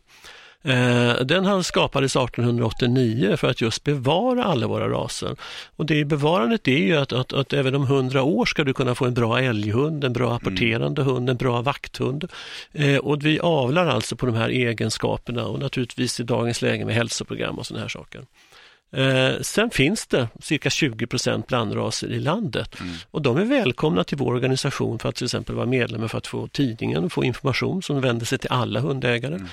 Eh, 0.64 1.16
den 1.26 1.64
skapades 1.64 2.16
1889 2.16 3.38
för 3.38 3.50
att 3.50 3.62
just 3.62 3.84
bevara 3.84 4.44
alla 4.44 4.68
våra 4.68 4.90
raser. 4.90 5.36
Och 5.76 5.86
det 5.86 6.06
bevarandet 6.06 6.68
är 6.68 6.78
ju 6.78 6.98
att, 6.98 7.14
att, 7.14 7.34
att 7.34 7.54
även 7.54 7.76
om 7.76 7.88
hundra 7.88 8.24
år 8.24 8.46
ska 8.46 8.64
du 8.64 8.74
kunna 8.74 8.96
få 8.96 9.06
en 9.06 9.14
bra 9.14 9.40
älghund, 9.40 10.04
en 10.04 10.14
bra 10.14 10.36
apporterande 10.36 11.02
mm. 11.02 11.14
hund, 11.14 11.30
en 11.30 11.38
bra 11.38 11.62
vakthund. 11.62 12.32
Eh, 12.74 12.98
och 12.98 13.26
vi 13.26 13.40
avlar 13.40 13.88
alltså 13.88 14.16
på 14.16 14.26
de 14.26 14.36
här 14.36 14.50
egenskaperna 14.50 15.46
och 15.46 15.60
naturligtvis 15.60 16.20
i 16.20 16.24
dagens 16.24 16.62
läge 16.62 16.86
med 16.86 16.96
hälsoprogram 16.96 17.60
och 17.60 17.66
sådana 17.66 17.82
här 17.82 17.90
saker. 17.90 18.22
Eh, 18.92 19.42
sen 19.42 19.70
finns 19.70 20.08
det 20.08 20.28
cirka 20.42 20.70
20% 20.70 21.48
blandraser 21.48 22.08
i 22.08 22.20
landet 22.20 22.80
mm. 22.80 22.94
och 23.12 23.22
de 23.22 23.38
är 23.38 23.46
välkomna 23.46 24.04
till 24.04 24.18
vår 24.18 24.34
organisation 24.34 25.00
för 25.00 25.10
att 25.10 25.16
till 25.16 25.26
exempel 25.26 25.56
vara 25.56 25.66
medlemmar 25.66 26.08
för 26.08 26.18
att 26.18 26.28
få 26.28 26.48
tidningen 26.48 27.04
och 27.04 27.12
få 27.12 27.24
information 27.24 27.82
som 27.82 28.02
vänder 28.02 28.26
sig 28.26 28.38
till 28.38 28.52
alla 28.52 28.80
hundägare. 28.80 29.36
Mm. 29.36 29.48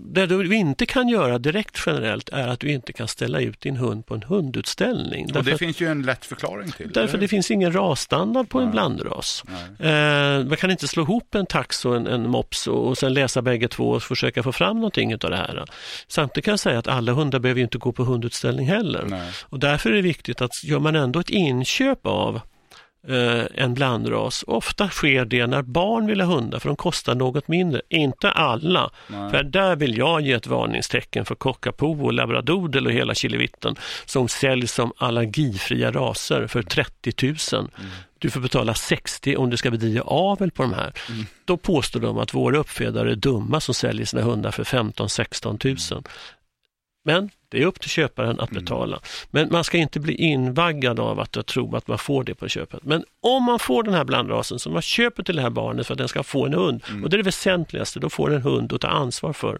Det 0.00 0.26
du 0.26 0.54
inte 0.54 0.86
kan 0.86 1.08
göra 1.08 1.38
direkt 1.38 1.82
generellt 1.86 2.28
är 2.28 2.48
att 2.48 2.60
du 2.60 2.72
inte 2.72 2.92
kan 2.92 3.08
ställa 3.08 3.40
ut 3.40 3.60
din 3.60 3.76
hund 3.76 4.06
på 4.06 4.14
en 4.14 4.22
hundutställning. 4.22 5.36
Och 5.36 5.44
det 5.44 5.58
finns 5.58 5.80
ju 5.80 5.86
en 5.86 6.02
lätt 6.02 6.24
förklaring 6.24 6.70
till 6.70 6.90
Därför 6.92 7.18
det 7.18 7.28
finns 7.28 7.50
ingen 7.50 7.72
rasstandard 7.72 8.48
på 8.48 8.58
Nej. 8.58 8.66
en 8.66 8.70
blandras. 8.70 9.44
Eh, 9.78 10.44
man 10.44 10.56
kan 10.56 10.70
inte 10.70 10.88
slå 10.88 11.02
ihop 11.02 11.34
en 11.34 11.46
tax 11.46 11.84
och 11.84 11.96
en, 11.96 12.06
en 12.06 12.30
mops 12.30 12.66
och, 12.66 12.88
och 12.88 12.98
sen 12.98 13.14
läsa 13.14 13.42
bägge 13.42 13.68
två 13.68 13.90
och 13.90 14.02
försöka 14.02 14.42
få 14.42 14.52
fram 14.52 14.76
någonting 14.76 15.14
av 15.14 15.18
det 15.18 15.36
här. 15.36 15.64
Samtidigt 16.08 16.44
kan 16.44 16.52
jag 16.52 16.60
säga 16.60 16.78
att 16.78 16.88
alla 16.88 17.12
hundar 17.12 17.38
behöver 17.38 17.60
inte 17.60 17.78
gå 17.78 17.92
på 17.92 18.04
hundutställning 18.04 18.66
heller. 18.66 19.04
Nej. 19.04 19.30
Och 19.42 19.58
därför 19.58 19.90
är 19.90 19.94
det 19.94 20.02
viktigt 20.02 20.40
att 20.40 20.64
gör 20.64 20.78
man 20.78 20.96
ändå 20.96 21.20
ett 21.20 21.30
inköp 21.30 22.06
av 22.06 22.40
eh, 23.08 23.44
en 23.54 23.74
blandras. 23.74 24.44
Ofta 24.46 24.88
sker 24.88 25.24
det 25.24 25.46
när 25.46 25.62
barn 25.62 26.06
vill 26.06 26.20
ha 26.20 26.34
hundar 26.34 26.58
för 26.58 26.68
de 26.68 26.76
kostar 26.76 27.14
något 27.14 27.48
mindre. 27.48 27.82
Inte 27.88 28.30
alla. 28.30 28.90
Nej. 29.06 29.30
För 29.30 29.42
där 29.42 29.76
vill 29.76 29.98
jag 29.98 30.20
ge 30.20 30.32
ett 30.32 30.46
varningstecken 30.46 31.24
för 31.24 31.34
cockapoo 31.34 32.04
och 32.04 32.12
labradoodle 32.12 32.88
och 32.88 32.92
hela 32.92 33.14
kilevitten 33.14 33.76
som 34.04 34.28
säljs 34.28 34.72
som 34.72 34.92
allergifria 34.96 35.90
raser 35.90 36.46
för 36.46 36.62
30 36.62 37.12
000. 37.22 37.36
Mm. 37.78 37.90
Du 38.18 38.30
får 38.30 38.40
betala 38.40 38.74
60 38.74 39.36
om 39.36 39.50
du 39.50 39.56
ska 39.56 39.70
bedriva 39.70 40.02
avel 40.02 40.50
på 40.50 40.62
de 40.62 40.72
här. 40.72 40.92
Mm. 41.08 41.26
Då 41.44 41.56
påstår 41.56 42.00
de 42.00 42.18
att 42.18 42.34
våra 42.34 42.58
uppfödare 42.58 43.10
är 43.10 43.16
dumma 43.16 43.60
som 43.60 43.74
säljer 43.74 44.06
sina 44.06 44.22
hundar 44.22 44.50
för 44.50 44.64
15-16 44.64 45.94
000. 45.94 46.02
Men 47.04 47.30
det 47.48 47.62
är 47.62 47.66
upp 47.66 47.80
till 47.80 47.90
köparen 47.90 48.40
att 48.40 48.50
mm. 48.50 48.64
betala. 48.64 48.96
Mm. 48.96 49.02
Men 49.30 49.48
man 49.52 49.64
ska 49.64 49.78
inte 49.78 50.00
bli 50.00 50.14
invaggad 50.14 51.00
av 51.00 51.20
att 51.20 51.46
tro 51.46 51.76
att 51.76 51.88
man 51.88 51.98
får 51.98 52.24
det 52.24 52.34
på 52.34 52.48
köpet. 52.48 52.84
Men 52.84 53.04
om 53.22 53.44
man 53.44 53.58
får 53.58 53.82
den 53.82 53.94
här 53.94 54.04
blandrasen 54.04 54.58
som 54.58 54.72
man 54.72 54.82
köper 54.82 55.22
till 55.22 55.36
det 55.36 55.42
här 55.42 55.50
barnet 55.50 55.86
för 55.86 55.94
att 55.94 55.98
den 55.98 56.08
ska 56.08 56.22
få 56.22 56.46
en 56.46 56.54
hund, 56.54 56.84
mm. 56.88 57.04
och 57.04 57.10
det 57.10 57.16
är 57.16 57.18
det 57.18 57.24
väsentligaste, 57.24 58.00
då 58.00 58.10
får 58.10 58.28
den 58.28 58.36
en 58.36 58.42
hund 58.42 58.72
att 58.72 58.80
ta 58.80 58.88
ansvar 58.88 59.32
för. 59.32 59.58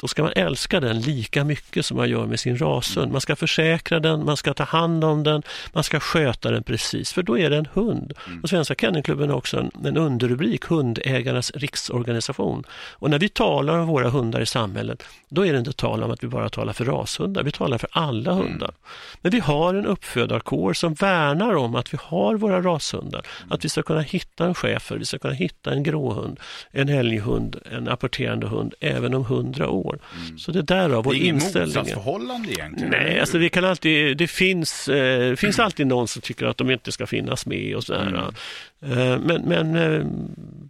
Då 0.00 0.08
ska 0.08 0.22
man 0.22 0.32
älska 0.36 0.80
den 0.80 1.00
lika 1.00 1.44
mycket 1.44 1.86
som 1.86 1.96
man 1.96 2.08
gör 2.08 2.26
med 2.26 2.40
sin 2.40 2.58
rashund. 2.58 3.12
Man 3.12 3.20
ska 3.20 3.36
försäkra 3.36 4.00
den, 4.00 4.24
man 4.24 4.36
ska 4.36 4.54
ta 4.54 4.64
hand 4.64 5.04
om 5.04 5.22
den, 5.22 5.42
man 5.72 5.84
ska 5.84 6.00
sköta 6.00 6.50
den 6.50 6.62
precis, 6.62 7.12
för 7.12 7.22
då 7.22 7.38
är 7.38 7.50
det 7.50 7.56
en 7.56 7.68
hund. 7.72 8.12
Mm. 8.26 8.40
Och 8.42 8.48
Svenska 8.48 8.74
Kennelklubben 8.74 9.30
har 9.30 9.36
också 9.36 9.58
en, 9.58 9.86
en 9.86 9.96
underrubrik, 9.96 10.64
Hundägarnas 10.64 11.50
riksorganisation. 11.54 12.64
Och 12.92 13.10
när 13.10 13.18
vi 13.18 13.28
talar 13.28 13.78
om 13.78 13.86
våra 13.86 14.10
hundar 14.10 14.40
i 14.40 14.46
samhället, 14.46 15.02
då 15.28 15.46
är 15.46 15.52
det 15.52 15.58
inte 15.58 15.72
tal 15.72 16.02
om 16.02 16.10
att 16.10 16.24
vi 16.24 16.28
bara 16.28 16.48
talar 16.48 16.72
för 16.72 16.84
rashundar, 16.84 17.42
vi 17.42 17.52
talar 17.52 17.78
för 17.78 17.88
alla 17.92 18.32
mm. 18.32 18.44
hundar. 18.44 18.74
Men 19.20 19.32
vi 19.32 19.40
har 19.40 19.74
en 19.74 19.86
uppfödarkår 19.86 20.72
som 20.72 20.94
värnar 20.94 21.54
om 21.54 21.74
att 21.74 21.94
vi 21.94 21.98
har 22.02 22.34
våra 22.34 22.62
rashundar, 22.62 23.26
mm. 23.40 23.52
att 23.52 23.64
vi 23.64 23.68
ska 23.68 23.82
kunna 23.82 24.00
hitta 24.00 24.44
en 24.44 24.54
schäfer, 24.54 24.96
vi 24.96 25.04
ska 25.04 25.18
kunna 25.18 25.34
hitta 25.34 25.72
en 25.72 25.82
gråhund, 25.82 26.40
en 26.70 26.88
älghund, 26.88 27.56
en 27.72 27.88
apporterande 27.88 28.46
hund, 28.46 28.74
även 28.80 29.14
om 29.14 29.24
hundra 29.24 29.68
år 29.68 29.87
år. 29.88 29.98
Mm. 30.26 30.38
Så 30.38 30.52
det 30.52 30.62
där 30.62 30.88
vår 30.88 31.14
inställning. 31.14 31.52
Det 31.52 31.58
är 31.58 31.64
inget 31.64 31.74
motsatsförhållande 31.74 32.52
egentligen? 32.52 32.90
Nej, 32.90 33.20
alltså 33.20 33.38
vi 33.38 33.48
kan 33.48 33.64
alltid, 33.64 34.16
det 34.16 34.26
finns, 34.26 34.88
eh, 34.88 35.36
finns 35.36 35.58
alltid 35.58 35.86
någon 35.86 36.08
som 36.08 36.22
tycker 36.22 36.46
att 36.46 36.56
de 36.56 36.70
inte 36.70 36.92
ska 36.92 37.06
finnas 37.06 37.46
med 37.46 37.76
och 37.76 37.84
sådär. 37.84 38.06
Mm. 38.06 38.34
Eh, 38.82 39.18
men, 39.18 39.42
men 39.42 39.76
eh, 39.76 40.06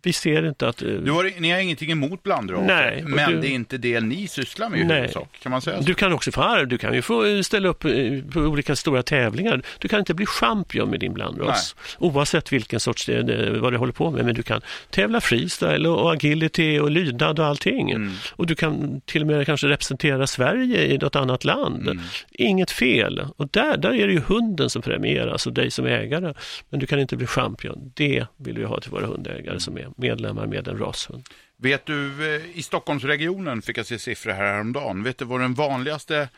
vi 0.02 0.12
ser 0.12 0.48
inte 0.48 0.68
att... 0.68 0.82
Eh, 0.82 0.88
du 0.88 1.12
har, 1.12 1.40
ni 1.40 1.50
har 1.50 1.61
ingenting 1.61 1.90
emot 1.90 2.22
blandraser, 2.22 2.66
nej, 2.66 3.02
men 3.06 3.32
du, 3.32 3.40
det 3.40 3.48
är 3.48 3.52
inte 3.52 3.78
det 3.78 4.00
ni 4.00 4.28
sysslar 4.28 4.68
med 4.68 4.80
i 4.80 4.84
nej. 4.84 4.96
huvudsak. 4.96 5.38
Kan 5.42 5.52
man 5.52 5.61
säga 5.61 5.78
så? 5.78 5.82
Du 5.82 5.94
kan 5.94 6.12
också 6.12 6.32
få 6.32 6.64
du 6.64 6.78
kan 6.78 6.94
ju 6.94 7.02
få 7.02 7.42
ställa 7.42 7.68
upp 7.68 7.80
på 8.32 8.40
olika 8.40 8.76
stora 8.76 9.02
tävlingar. 9.02 9.62
Du 9.78 9.88
kan 9.88 9.98
inte 9.98 10.14
bli 10.14 10.26
champion 10.26 10.90
med 10.90 11.00
din 11.00 11.12
blandras, 11.12 11.76
nej. 11.78 12.11
oavsett 12.11 12.52
vilken 12.52 12.80
sorts 12.80 13.06
det, 13.06 13.59
vad 13.61 13.72
du 13.72 13.76
håller 13.76 13.92
på 13.92 14.11
med. 14.11 14.24
Men 14.24 14.34
du 14.34 14.42
kan 14.42 14.61
tävla 14.90 15.20
freestyle 15.20 15.86
och 15.86 16.12
agility 16.12 16.78
och 16.78 16.90
lydnad 16.90 17.38
och 17.38 17.46
allting. 17.46 17.90
Mm. 17.90 18.12
Och 18.32 18.46
du 18.46 18.54
kan 18.54 19.00
till 19.00 19.20
och 19.20 19.26
med 19.26 19.46
kanske 19.46 19.68
representera 19.68 20.26
Sverige 20.26 20.86
i 20.86 20.98
något 20.98 21.16
annat 21.16 21.44
land. 21.44 21.82
Mm. 21.82 22.00
Inget 22.30 22.70
fel. 22.70 23.26
Och 23.36 23.48
där, 23.48 23.76
där 23.76 23.94
är 23.94 24.06
det 24.06 24.12
ju 24.12 24.20
hunden 24.20 24.70
som 24.70 24.82
premieras 24.82 25.46
och 25.46 25.52
dig 25.52 25.70
som 25.70 25.86
ägare. 25.86 26.34
Men 26.70 26.80
du 26.80 26.86
kan 26.86 27.00
inte 27.00 27.16
bli 27.16 27.26
champion 27.26 27.92
det 27.99 28.26
vill 28.36 28.59
vi 28.59 28.64
ha 28.64 28.80
till 28.80 28.90
våra 28.90 29.07
hundägare 29.07 29.61
som 29.61 29.78
är 29.78 29.88
medlemmar 29.96 30.46
med 30.46 30.68
en 30.68 30.78
rashund. 30.78 31.24
Vet 31.57 31.86
du, 31.86 32.34
eh, 32.34 32.59
i 32.59 32.62
Stockholmsregionen 32.62 33.62
fick 33.62 33.78
jag 33.78 33.86
se 33.86 33.99
siffror 33.99 34.32
här 34.32 34.53
häromdagen. 34.53 35.03
Vet 35.03 35.18
du 35.18 35.24
vad 35.24 35.40
den 35.40 35.55
vanligaste 35.55 36.28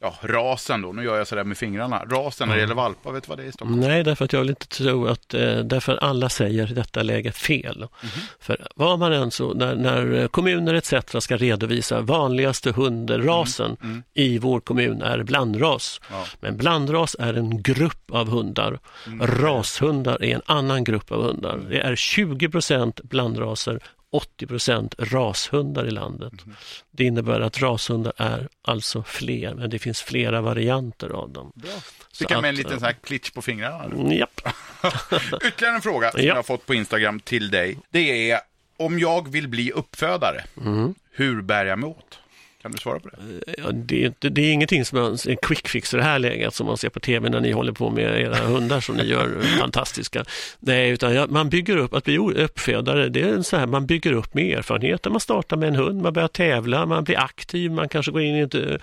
ja, 0.00 0.14
rasen 0.22 0.82
då, 0.82 0.92
nu 0.92 1.04
gör 1.04 1.18
jag 1.18 1.26
sådär 1.26 1.44
med 1.44 1.58
fingrarna, 1.58 2.04
rasen 2.04 2.48
när 2.48 2.54
det 2.54 2.60
gäller 2.60 2.74
valpar, 2.74 3.12
vet 3.12 3.24
du 3.24 3.28
vad 3.28 3.38
det 3.38 3.44
är 3.44 3.48
i 3.48 3.52
Stockholm? 3.52 3.80
Nej, 3.80 4.04
därför 4.04 4.24
att 4.24 4.32
jag 4.32 4.40
vill 4.40 4.50
inte 4.50 4.66
tro 4.66 5.06
att, 5.06 5.34
eh, 5.34 5.58
därför 5.58 5.96
alla 5.96 6.28
säger 6.28 6.70
i 6.70 6.74
detta 6.74 7.02
läge 7.02 7.32
fel. 7.32 7.76
Mm 7.76 7.88
-hmm. 8.00 8.20
För 8.40 8.66
vad 8.74 8.98
man 8.98 9.12
än 9.12 9.30
så, 9.30 9.54
när, 9.54 9.74
när 9.74 10.28
kommuner 10.28 10.74
etc. 10.74 10.94
ska 11.18 11.36
redovisa 11.36 12.00
vanligaste 12.00 12.72
hundrasen 12.72 13.76
mm, 13.80 13.92
mm. 13.92 14.02
i 14.14 14.38
vår 14.38 14.60
kommun 14.60 15.02
är 15.02 15.22
blandras. 15.22 16.00
Ja. 16.10 16.24
Men 16.40 16.56
blandras 16.56 17.16
är 17.18 17.34
en 17.34 17.62
grupp 17.62 18.10
av 18.10 18.28
hundar. 18.28 18.78
Mm. 19.06 19.26
Rashundar 19.26 20.22
är 20.22 20.34
en 20.34 20.42
annan 20.46 20.84
grupp 20.84 21.12
av 21.12 21.22
hundar. 21.22 21.60
Det 21.68 21.80
är 21.80 21.94
20% 21.94 23.00
blandraser 23.04 23.80
80% 24.12 24.94
rashundar 24.98 25.86
i 25.86 25.90
landet. 25.90 26.32
Mm. 26.44 26.56
Det 26.90 27.04
innebär 27.04 27.40
att 27.40 27.62
rashundar 27.62 28.12
är 28.16 28.48
alltså 28.62 29.02
fler, 29.02 29.54
men 29.54 29.70
det 29.70 29.78
finns 29.78 30.02
flera 30.02 30.40
varianter 30.40 31.08
av 31.08 31.30
dem. 31.30 31.52
Bra. 31.54 31.70
Fick 32.14 32.30
jag 32.30 32.42
med 32.42 32.48
en 32.48 32.54
liten 32.54 32.72
sån 32.72 32.82
här 32.82 32.92
klitsch 32.92 33.34
på 33.34 33.42
fingrarna? 33.42 33.84
Mm, 33.84 34.12
japp. 34.12 34.40
Ytterligare 35.44 35.74
en 35.74 35.82
fråga 35.82 36.10
som 36.10 36.20
japp. 36.20 36.26
jag 36.28 36.34
har 36.34 36.42
fått 36.42 36.66
på 36.66 36.74
Instagram 36.74 37.20
till 37.20 37.50
dig. 37.50 37.78
Det 37.90 38.30
är 38.30 38.40
om 38.76 38.98
jag 38.98 39.32
vill 39.32 39.48
bli 39.48 39.72
uppfödare, 39.72 40.44
mm. 40.60 40.94
hur 41.10 41.42
bär 41.42 41.66
jag 41.66 41.78
mig 41.78 41.88
åt? 41.88 42.18
Kan 42.66 42.72
du 42.72 42.78
svara 42.78 43.00
på 43.00 43.08
det? 43.08 43.16
Eh, 43.46 43.54
ja, 43.58 43.72
det, 43.72 44.14
det, 44.18 44.28
det 44.28 44.40
är 44.40 44.52
ingenting 44.52 44.84
som 44.84 44.98
är 44.98 45.30
en 45.30 45.36
quick 45.36 45.68
fix 45.68 45.94
i 45.94 45.96
det 45.96 46.02
här 46.02 46.18
läget 46.18 46.54
som 46.54 46.66
man 46.66 46.76
ser 46.76 46.88
på 46.88 47.00
tv 47.00 47.28
när 47.28 47.40
ni 47.40 47.52
håller 47.52 47.72
på 47.72 47.90
med 47.90 48.20
era 48.20 48.36
hundar 48.36 48.80
som 48.80 48.96
ni 48.96 49.02
gör 49.02 49.42
fantastiska. 49.60 50.24
Nej, 50.60 50.90
utan 50.90 51.14
ja, 51.14 51.26
man 51.28 51.48
bygger 51.48 51.76
upp, 51.76 51.94
att 51.94 52.04
bli 52.04 52.18
uppfödare, 52.18 53.08
det 53.08 53.20
är 53.20 53.42
så 53.42 53.56
här, 53.56 53.66
man 53.66 53.86
bygger 53.86 54.12
upp 54.12 54.34
med 54.34 54.58
erfarenheter. 54.58 55.10
Man 55.10 55.20
startar 55.20 55.56
med 55.56 55.68
en 55.68 55.74
hund, 55.74 56.02
man 56.02 56.12
börjar 56.12 56.28
tävla, 56.28 56.86
man 56.86 57.04
blir 57.04 57.18
aktiv, 57.18 57.70
man 57.70 57.88
kanske 57.88 58.12
går 58.12 58.22
in 58.22 58.36
i 58.36 58.40
ett, 58.40 58.54
eh, 58.54 58.76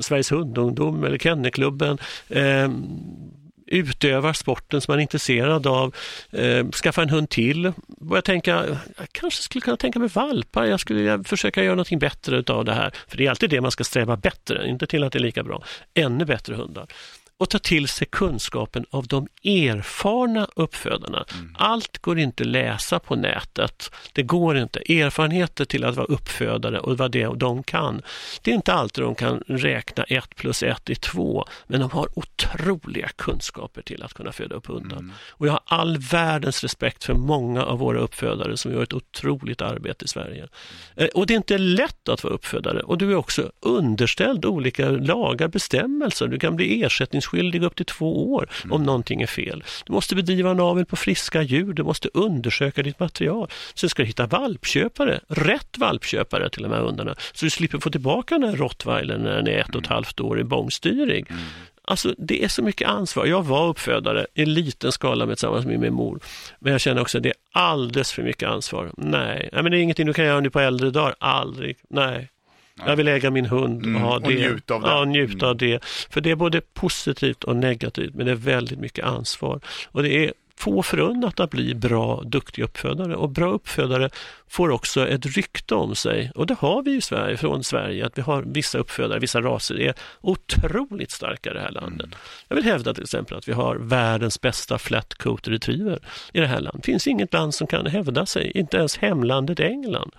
Sveriges 0.00 0.32
hundungdom 0.32 1.04
eller 1.04 1.18
Kennelklubben. 1.18 1.98
Eh, 2.28 2.68
utövar 3.70 4.32
sporten 4.32 4.80
som 4.80 4.92
man 4.92 4.98
är 4.98 5.02
intresserad 5.02 5.66
av, 5.66 5.94
eh, 6.30 6.70
skaffa 6.70 7.02
en 7.02 7.10
hund 7.10 7.28
till. 7.28 7.72
Börja 7.86 8.22
tänka, 8.22 8.50
jag 8.96 9.06
kanske 9.12 9.42
skulle 9.42 9.62
kunna 9.62 9.76
tänka 9.76 9.98
mig 9.98 10.08
valpar, 10.08 10.64
jag 10.64 10.80
skulle 10.80 11.24
försöka 11.24 11.62
göra 11.62 11.74
någonting 11.74 11.98
bättre 11.98 12.54
av 12.54 12.64
det 12.64 12.72
här. 12.72 12.92
För 13.08 13.16
det 13.16 13.26
är 13.26 13.30
alltid 13.30 13.50
det 13.50 13.60
man 13.60 13.70
ska 13.70 13.84
sträva 13.84 14.16
bättre, 14.16 14.68
inte 14.68 14.86
till 14.86 15.04
att 15.04 15.12
det 15.12 15.18
är 15.18 15.20
lika 15.20 15.42
bra. 15.42 15.64
Ännu 15.94 16.24
bättre 16.24 16.54
hundar 16.54 16.86
och 17.40 17.50
ta 17.50 17.58
till 17.58 17.88
sig 17.88 18.06
kunskapen 18.10 18.86
av 18.90 19.06
de 19.06 19.28
erfarna 19.44 20.48
uppfödarna. 20.56 21.24
Mm. 21.34 21.56
Allt 21.58 21.98
går 21.98 22.18
inte 22.18 22.42
att 22.42 22.46
läsa 22.46 22.98
på 22.98 23.16
nätet. 23.16 23.90
Det 24.12 24.22
går 24.22 24.58
inte. 24.58 24.78
Erfarenheter 24.78 25.64
till 25.64 25.84
att 25.84 25.96
vara 25.96 26.06
uppfödare 26.06 26.80
och 26.80 26.98
vad 26.98 27.10
det 27.10 27.28
de 27.36 27.62
kan. 27.62 28.02
Det 28.42 28.50
är 28.50 28.54
inte 28.54 28.72
alltid 28.72 29.04
de 29.04 29.14
kan 29.14 29.42
räkna 29.46 30.02
ett 30.04 30.36
plus 30.36 30.62
ett 30.62 30.90
i 30.90 30.94
två, 30.94 31.44
men 31.66 31.80
de 31.80 31.90
har 31.90 32.08
otroliga 32.18 33.08
kunskaper 33.16 33.82
till 33.82 34.02
att 34.02 34.14
kunna 34.14 34.32
föda 34.32 34.54
upp 34.54 34.66
hundar. 34.66 34.96
Mm. 34.96 35.12
Och 35.30 35.46
jag 35.46 35.52
har 35.52 35.62
all 35.64 35.98
världens 35.98 36.62
respekt 36.62 37.04
för 37.04 37.14
många 37.14 37.64
av 37.64 37.78
våra 37.78 37.98
uppfödare 37.98 38.56
som 38.56 38.72
gör 38.72 38.82
ett 38.82 38.92
otroligt 38.92 39.62
arbete 39.62 40.04
i 40.04 40.08
Sverige. 40.08 40.48
Mm. 40.96 41.10
Och 41.14 41.26
det 41.26 41.34
är 41.34 41.36
inte 41.36 41.58
lätt 41.58 42.08
att 42.08 42.24
vara 42.24 42.34
uppfödare 42.34 42.82
och 42.82 42.98
du 42.98 43.10
är 43.10 43.16
också 43.16 43.52
underställd 43.60 44.44
olika 44.44 44.90
lagar, 44.90 45.48
bestämmelser. 45.48 46.26
Du 46.28 46.38
kan 46.38 46.56
bli 46.56 46.82
ersättnings 46.82 47.29
skyldig 47.30 47.62
upp 47.62 47.76
till 47.76 47.86
två 47.86 48.32
år 48.32 48.48
mm. 48.64 48.72
om 48.72 48.82
någonting 48.82 49.22
är 49.22 49.26
fel. 49.26 49.64
Du 49.86 49.92
måste 49.92 50.14
bedriva 50.14 50.50
en 50.50 50.60
avel 50.60 50.84
på 50.84 50.96
friska 50.96 51.42
djur, 51.42 51.72
du 51.72 51.82
måste 51.82 52.08
undersöka 52.14 52.82
ditt 52.82 53.00
material. 53.00 53.48
Sen 53.74 53.90
ska 53.90 54.02
du 54.02 54.06
hitta 54.06 54.26
valpköpare, 54.26 55.20
rätt 55.28 55.78
valpköpare 55.78 56.50
till 56.50 56.62
de 56.62 56.72
här 56.72 56.80
hundarna, 56.80 57.14
så 57.32 57.46
du 57.46 57.50
slipper 57.50 57.78
få 57.78 57.90
tillbaka 57.90 58.38
den 58.38 58.48
här 58.48 58.56
rottweilern 58.56 59.22
när 59.22 59.36
den 59.36 59.48
är 59.48 59.58
ett 59.58 59.74
och 59.74 59.80
ett 59.80 59.86
mm. 59.86 59.94
halvt 59.94 60.20
år 60.20 60.40
i 60.40 60.44
bångstyrig. 60.44 61.30
Mm. 61.30 61.42
Alltså 61.90 62.14
det 62.18 62.44
är 62.44 62.48
så 62.48 62.62
mycket 62.62 62.88
ansvar. 62.88 63.26
Jag 63.26 63.42
var 63.42 63.68
uppfödare 63.68 64.26
i 64.34 64.44
liten 64.44 64.92
skala 64.92 65.26
med 65.26 65.36
tillsammans 65.36 65.66
med 65.66 65.80
min 65.80 65.94
mor. 65.94 66.20
Men 66.58 66.72
jag 66.72 66.80
känner 66.80 67.00
också 67.00 67.18
att 67.18 67.22
det 67.22 67.28
är 67.28 67.34
alldeles 67.52 68.12
för 68.12 68.22
mycket 68.22 68.48
ansvar. 68.48 68.92
Nej, 68.96 69.48
Nej 69.52 69.62
men 69.62 69.72
det 69.72 69.78
är 69.78 69.82
ingenting 69.82 70.06
du 70.06 70.12
kan 70.12 70.24
göra 70.24 70.40
nu 70.40 70.50
på 70.50 70.60
äldre 70.60 70.90
dagar. 70.90 71.14
Aldrig. 71.18 71.76
Nej. 71.90 72.28
Jag 72.86 72.96
vill 72.96 73.08
äga 73.08 73.30
min 73.30 73.46
hund 73.46 73.82
och 73.82 73.88
mm, 73.88 74.02
ha 74.02 74.18
det. 74.18 74.26
Och 74.26 74.32
njuta 74.32 74.74
av 74.74 74.82
det. 74.82 74.88
Ja, 74.88 75.04
njuta 75.04 75.32
mm. 75.32 75.48
av 75.48 75.56
det. 75.56 75.84
För 76.10 76.20
det 76.20 76.30
är 76.30 76.36
både 76.36 76.60
positivt 76.60 77.44
och 77.44 77.56
negativt, 77.56 78.14
men 78.14 78.26
det 78.26 78.32
är 78.32 78.36
väldigt 78.36 78.78
mycket 78.78 79.04
ansvar. 79.04 79.60
Och 79.86 80.02
det 80.02 80.26
är 80.26 80.32
få 80.60 80.82
förunnat 80.82 81.40
att 81.40 81.50
bli 81.50 81.74
bra, 81.74 82.22
duktiga 82.22 82.64
uppfödare. 82.64 83.16
Och 83.16 83.28
bra 83.28 83.52
uppfödare 83.52 84.10
får 84.48 84.70
också 84.70 85.08
ett 85.08 85.26
rykte 85.26 85.74
om 85.74 85.94
sig. 85.94 86.32
Och 86.34 86.46
det 86.46 86.54
har 86.54 86.82
vi 86.82 86.94
i 86.94 87.00
Sverige, 87.00 87.36
från 87.36 87.64
Sverige, 87.64 88.06
att 88.06 88.18
vi 88.18 88.22
har 88.22 88.42
vissa 88.42 88.78
uppfödare, 88.78 89.18
vissa 89.18 89.40
raser 89.40 89.80
är 89.80 89.94
otroligt 90.20 91.10
starka 91.10 91.50
i 91.50 91.54
det 91.54 91.60
här 91.60 91.70
landet. 91.70 92.06
Mm. 92.06 92.18
Jag 92.48 92.56
vill 92.56 92.64
hävda 92.64 92.94
till 92.94 93.02
exempel 93.02 93.38
att 93.38 93.48
vi 93.48 93.52
har 93.52 93.76
världens 93.76 94.40
bästa 94.40 94.78
flat 94.78 95.14
coat 95.14 95.48
retriever 95.48 95.98
i 96.32 96.40
det 96.40 96.46
här 96.46 96.60
landet. 96.60 96.82
Det 96.82 96.92
finns 96.92 97.06
inget 97.06 97.32
land 97.32 97.54
som 97.54 97.66
kan 97.66 97.86
hävda 97.86 98.26
sig, 98.26 98.50
inte 98.54 98.76
ens 98.76 98.96
hemlandet 98.96 99.60
England. 99.60 100.10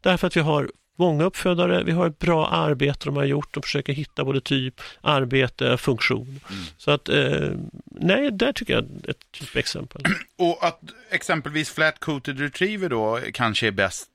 Därför 0.00 0.26
att 0.26 0.36
vi 0.36 0.40
har 0.40 0.70
många 0.98 1.24
uppfödare, 1.24 1.82
vi 1.84 1.92
har 1.92 2.06
ett 2.06 2.18
bra 2.18 2.48
arbete 2.48 3.04
de 3.04 3.16
har 3.16 3.24
gjort, 3.24 3.54
de 3.54 3.62
försöker 3.62 3.92
hitta 3.92 4.24
både 4.24 4.40
typ, 4.40 4.80
arbete, 5.00 5.76
funktion. 5.76 6.40
Mm. 6.50 6.64
Så 6.76 6.90
att, 6.90 7.08
eh, 7.08 7.50
nej, 7.84 8.30
där 8.32 8.52
tycker 8.52 8.74
jag 8.74 8.84
ett 9.08 9.32
typexempel. 9.32 10.02
Och 10.38 10.64
att 10.64 10.80
exempelvis 11.10 11.74
flat-coated 11.74 12.38
retriever 12.38 12.88
då 12.88 13.20
kanske 13.32 13.66
är 13.66 13.70
bäst 13.70 14.08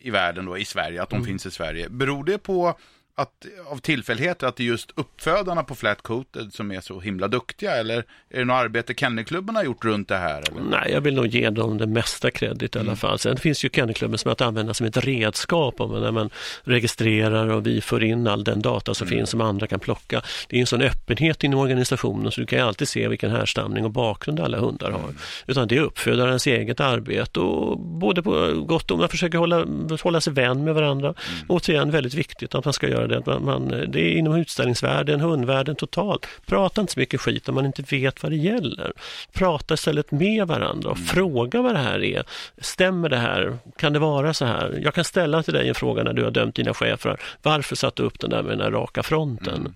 i 0.00 0.10
världen 0.10 0.44
då, 0.46 0.58
i 0.58 0.64
Sverige, 0.64 1.02
att 1.02 1.10
de 1.10 1.16
mm. 1.16 1.26
finns 1.26 1.46
i 1.46 1.50
Sverige. 1.50 1.88
Beror 1.88 2.24
det 2.24 2.38
på 2.38 2.74
att, 3.20 3.46
av 3.70 3.78
tillfälligheter 3.78 4.46
att 4.46 4.56
det 4.56 4.62
är 4.62 4.66
just 4.66 4.90
uppfödarna 4.94 5.62
på 5.62 5.74
Flat 5.74 6.02
Coated 6.02 6.52
som 6.52 6.72
är 6.72 6.80
så 6.80 7.00
himla 7.00 7.28
duktiga? 7.28 7.76
Eller 7.76 7.98
är 8.30 8.38
det 8.38 8.44
något 8.44 8.54
arbete 8.54 8.94
Kennelklubben 8.94 9.56
har 9.56 9.64
gjort 9.64 9.84
runt 9.84 10.08
det 10.08 10.16
här? 10.16 10.42
Eller? 10.50 10.60
Nej, 10.70 10.90
jag 10.92 11.00
vill 11.00 11.14
nog 11.14 11.26
ge 11.26 11.50
dem 11.50 11.78
det 11.78 11.86
mesta 11.86 12.30
kredit 12.30 12.76
i 12.76 12.78
alla 12.78 12.86
mm. 12.86 12.96
fall. 12.96 13.18
Sen 13.18 13.36
finns 13.36 13.64
ju 13.64 13.68
Kennelklubben 13.68 14.18
som 14.18 14.32
att 14.32 14.40
använda 14.40 14.74
som 14.74 14.86
ett 14.86 14.96
redskap 14.96 15.80
om 15.80 16.00
när 16.00 16.12
man 16.12 16.30
registrerar 16.64 17.48
och 17.48 17.66
vi 17.66 17.80
får 17.80 18.04
in 18.04 18.26
all 18.26 18.44
den 18.44 18.62
data 18.62 18.94
som 18.94 19.06
mm. 19.06 19.18
finns 19.18 19.30
som 19.30 19.40
andra 19.40 19.66
kan 19.66 19.80
plocka. 19.80 20.22
Det 20.48 20.56
är 20.56 20.60
en 20.60 20.66
sån 20.66 20.82
öppenhet 20.82 21.44
inom 21.44 21.60
organisationen 21.60 22.32
så 22.32 22.40
du 22.40 22.46
kan 22.46 22.58
ju 22.58 22.64
alltid 22.64 22.88
se 22.88 23.08
vilken 23.08 23.30
härstamning 23.30 23.84
och 23.84 23.90
bakgrund 23.90 24.40
alla 24.40 24.58
hundar 24.58 24.90
har. 24.90 24.98
Mm. 24.98 25.16
Utan 25.46 25.68
det 25.68 25.76
är 25.76 25.80
uppfödarens 25.80 26.46
eget 26.46 26.80
arbete 26.80 27.40
och 27.40 27.78
både 27.78 28.22
på 28.22 28.64
gott 28.66 28.90
och 28.90 28.94
ont, 28.94 29.00
man 29.00 29.08
försöker 29.08 29.38
hålla, 29.38 29.66
hålla 30.02 30.20
sig 30.20 30.32
vän 30.32 30.64
med 30.64 30.74
varandra. 30.74 31.08
Mm. 31.08 31.46
Återigen 31.48 31.90
väldigt 31.90 32.14
viktigt 32.14 32.54
att 32.54 32.64
man 32.64 32.74
ska 32.74 32.88
göra 32.88 33.06
det, 33.10 33.22
man, 33.26 33.44
man, 33.44 33.68
det 33.68 34.00
är 34.00 34.12
inom 34.12 34.34
utställningsvärlden, 34.36 35.20
hundvärlden 35.20 35.76
totalt. 35.76 36.26
Prata 36.46 36.80
inte 36.80 36.92
så 36.92 37.00
mycket 37.00 37.20
skit 37.20 37.48
om 37.48 37.54
man 37.54 37.66
inte 37.66 37.82
vet 37.90 38.22
vad 38.22 38.32
det 38.32 38.36
gäller. 38.36 38.92
Prata 39.32 39.74
istället 39.74 40.10
med 40.10 40.46
varandra 40.46 40.90
och 40.90 40.96
Mm. 40.96 41.06
fråga 41.06 41.62
vad 41.62 41.74
det 41.74 41.78
här 41.78 42.02
är. 42.04 42.24
Stämmer 42.58 43.08
det 43.08 43.16
här? 43.16 43.58
Kan 43.78 43.92
det 43.92 43.98
vara 43.98 44.34
så 44.34 44.44
här? 44.44 44.80
Jag 44.84 44.94
kan 44.94 45.04
ställa 45.04 45.42
till 45.42 45.54
dig 45.54 45.68
en 45.68 45.74
fråga 45.74 46.02
när 46.02 46.12
du 46.12 46.24
har 46.24 46.30
dömt 46.30 46.54
dina 46.54 46.74
chefer. 46.74 47.20
Varför 47.42 47.76
satte 47.76 48.02
du 48.02 48.06
upp 48.06 48.20
den 48.20 48.30
där 48.30 48.42
med 48.42 48.52
den 48.52 48.60
här 48.60 48.70
raka 48.70 49.02
fronten? 49.02 49.54
Mm. 49.54 49.74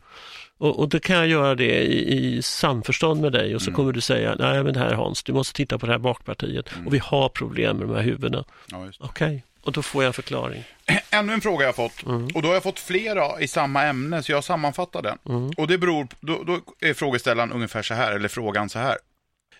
Och, 0.59 0.78
och 0.78 0.89
då 0.89 0.99
kan 1.01 1.16
jag 1.16 1.26
göra 1.28 1.55
det 1.55 1.82
i, 1.82 2.37
i 2.37 2.43
samförstånd 2.43 3.20
med 3.20 3.32
dig 3.32 3.55
och 3.55 3.62
så 3.62 3.68
Mm. 3.70 3.76
kommer 3.76 3.93
du 3.93 4.01
säga, 4.01 4.35
nej 4.39 4.64
men 4.64 4.72
det 4.74 4.78
här 4.80 4.95
Hans, 4.95 5.22
du 5.22 5.32
måste 5.32 5.55
titta 5.55 5.78
på 5.78 5.87
det 5.87 5.93
här 5.93 5.99
bakpartiet 5.99 6.72
Mm. 6.74 6.87
och 6.87 6.95
vi 6.95 6.99
har 6.99 7.28
problem 7.28 7.76
med 7.76 7.89
de 7.89 7.95
här 7.95 8.03
huvudena. 8.03 8.45
Ja, 8.70 8.87
just 8.87 9.01
det. 9.18 9.41
Och 9.64 9.72
då 9.72 9.82
får 9.82 10.02
jag 10.02 10.06
en 10.06 10.12
förklaring. 10.12 10.64
Ännu 11.10 11.32
en 11.32 11.40
fråga 11.40 11.62
jag 11.62 11.68
har 11.68 11.88
fått. 11.88 12.02
Mm. 12.02 12.28
Och 12.34 12.42
då 12.42 12.48
har 12.48 12.54
jag 12.54 12.62
fått 12.62 12.78
flera 12.78 13.40
i 13.40 13.48
samma 13.48 13.84
ämne, 13.84 14.22
så 14.22 14.32
jag 14.32 14.44
sammanfattar 14.44 15.02
den. 15.02 15.18
Mm. 15.28 15.50
Och 15.56 15.66
det 15.66 15.78
beror, 15.78 16.08
då, 16.20 16.42
då 16.42 16.60
är 16.80 16.94
frågeställaren 16.94 17.52
ungefär 17.52 17.82
så 17.82 17.94
här, 17.94 18.12
eller 18.12 18.28
frågan 18.28 18.68
så 18.68 18.78
här. 18.78 18.96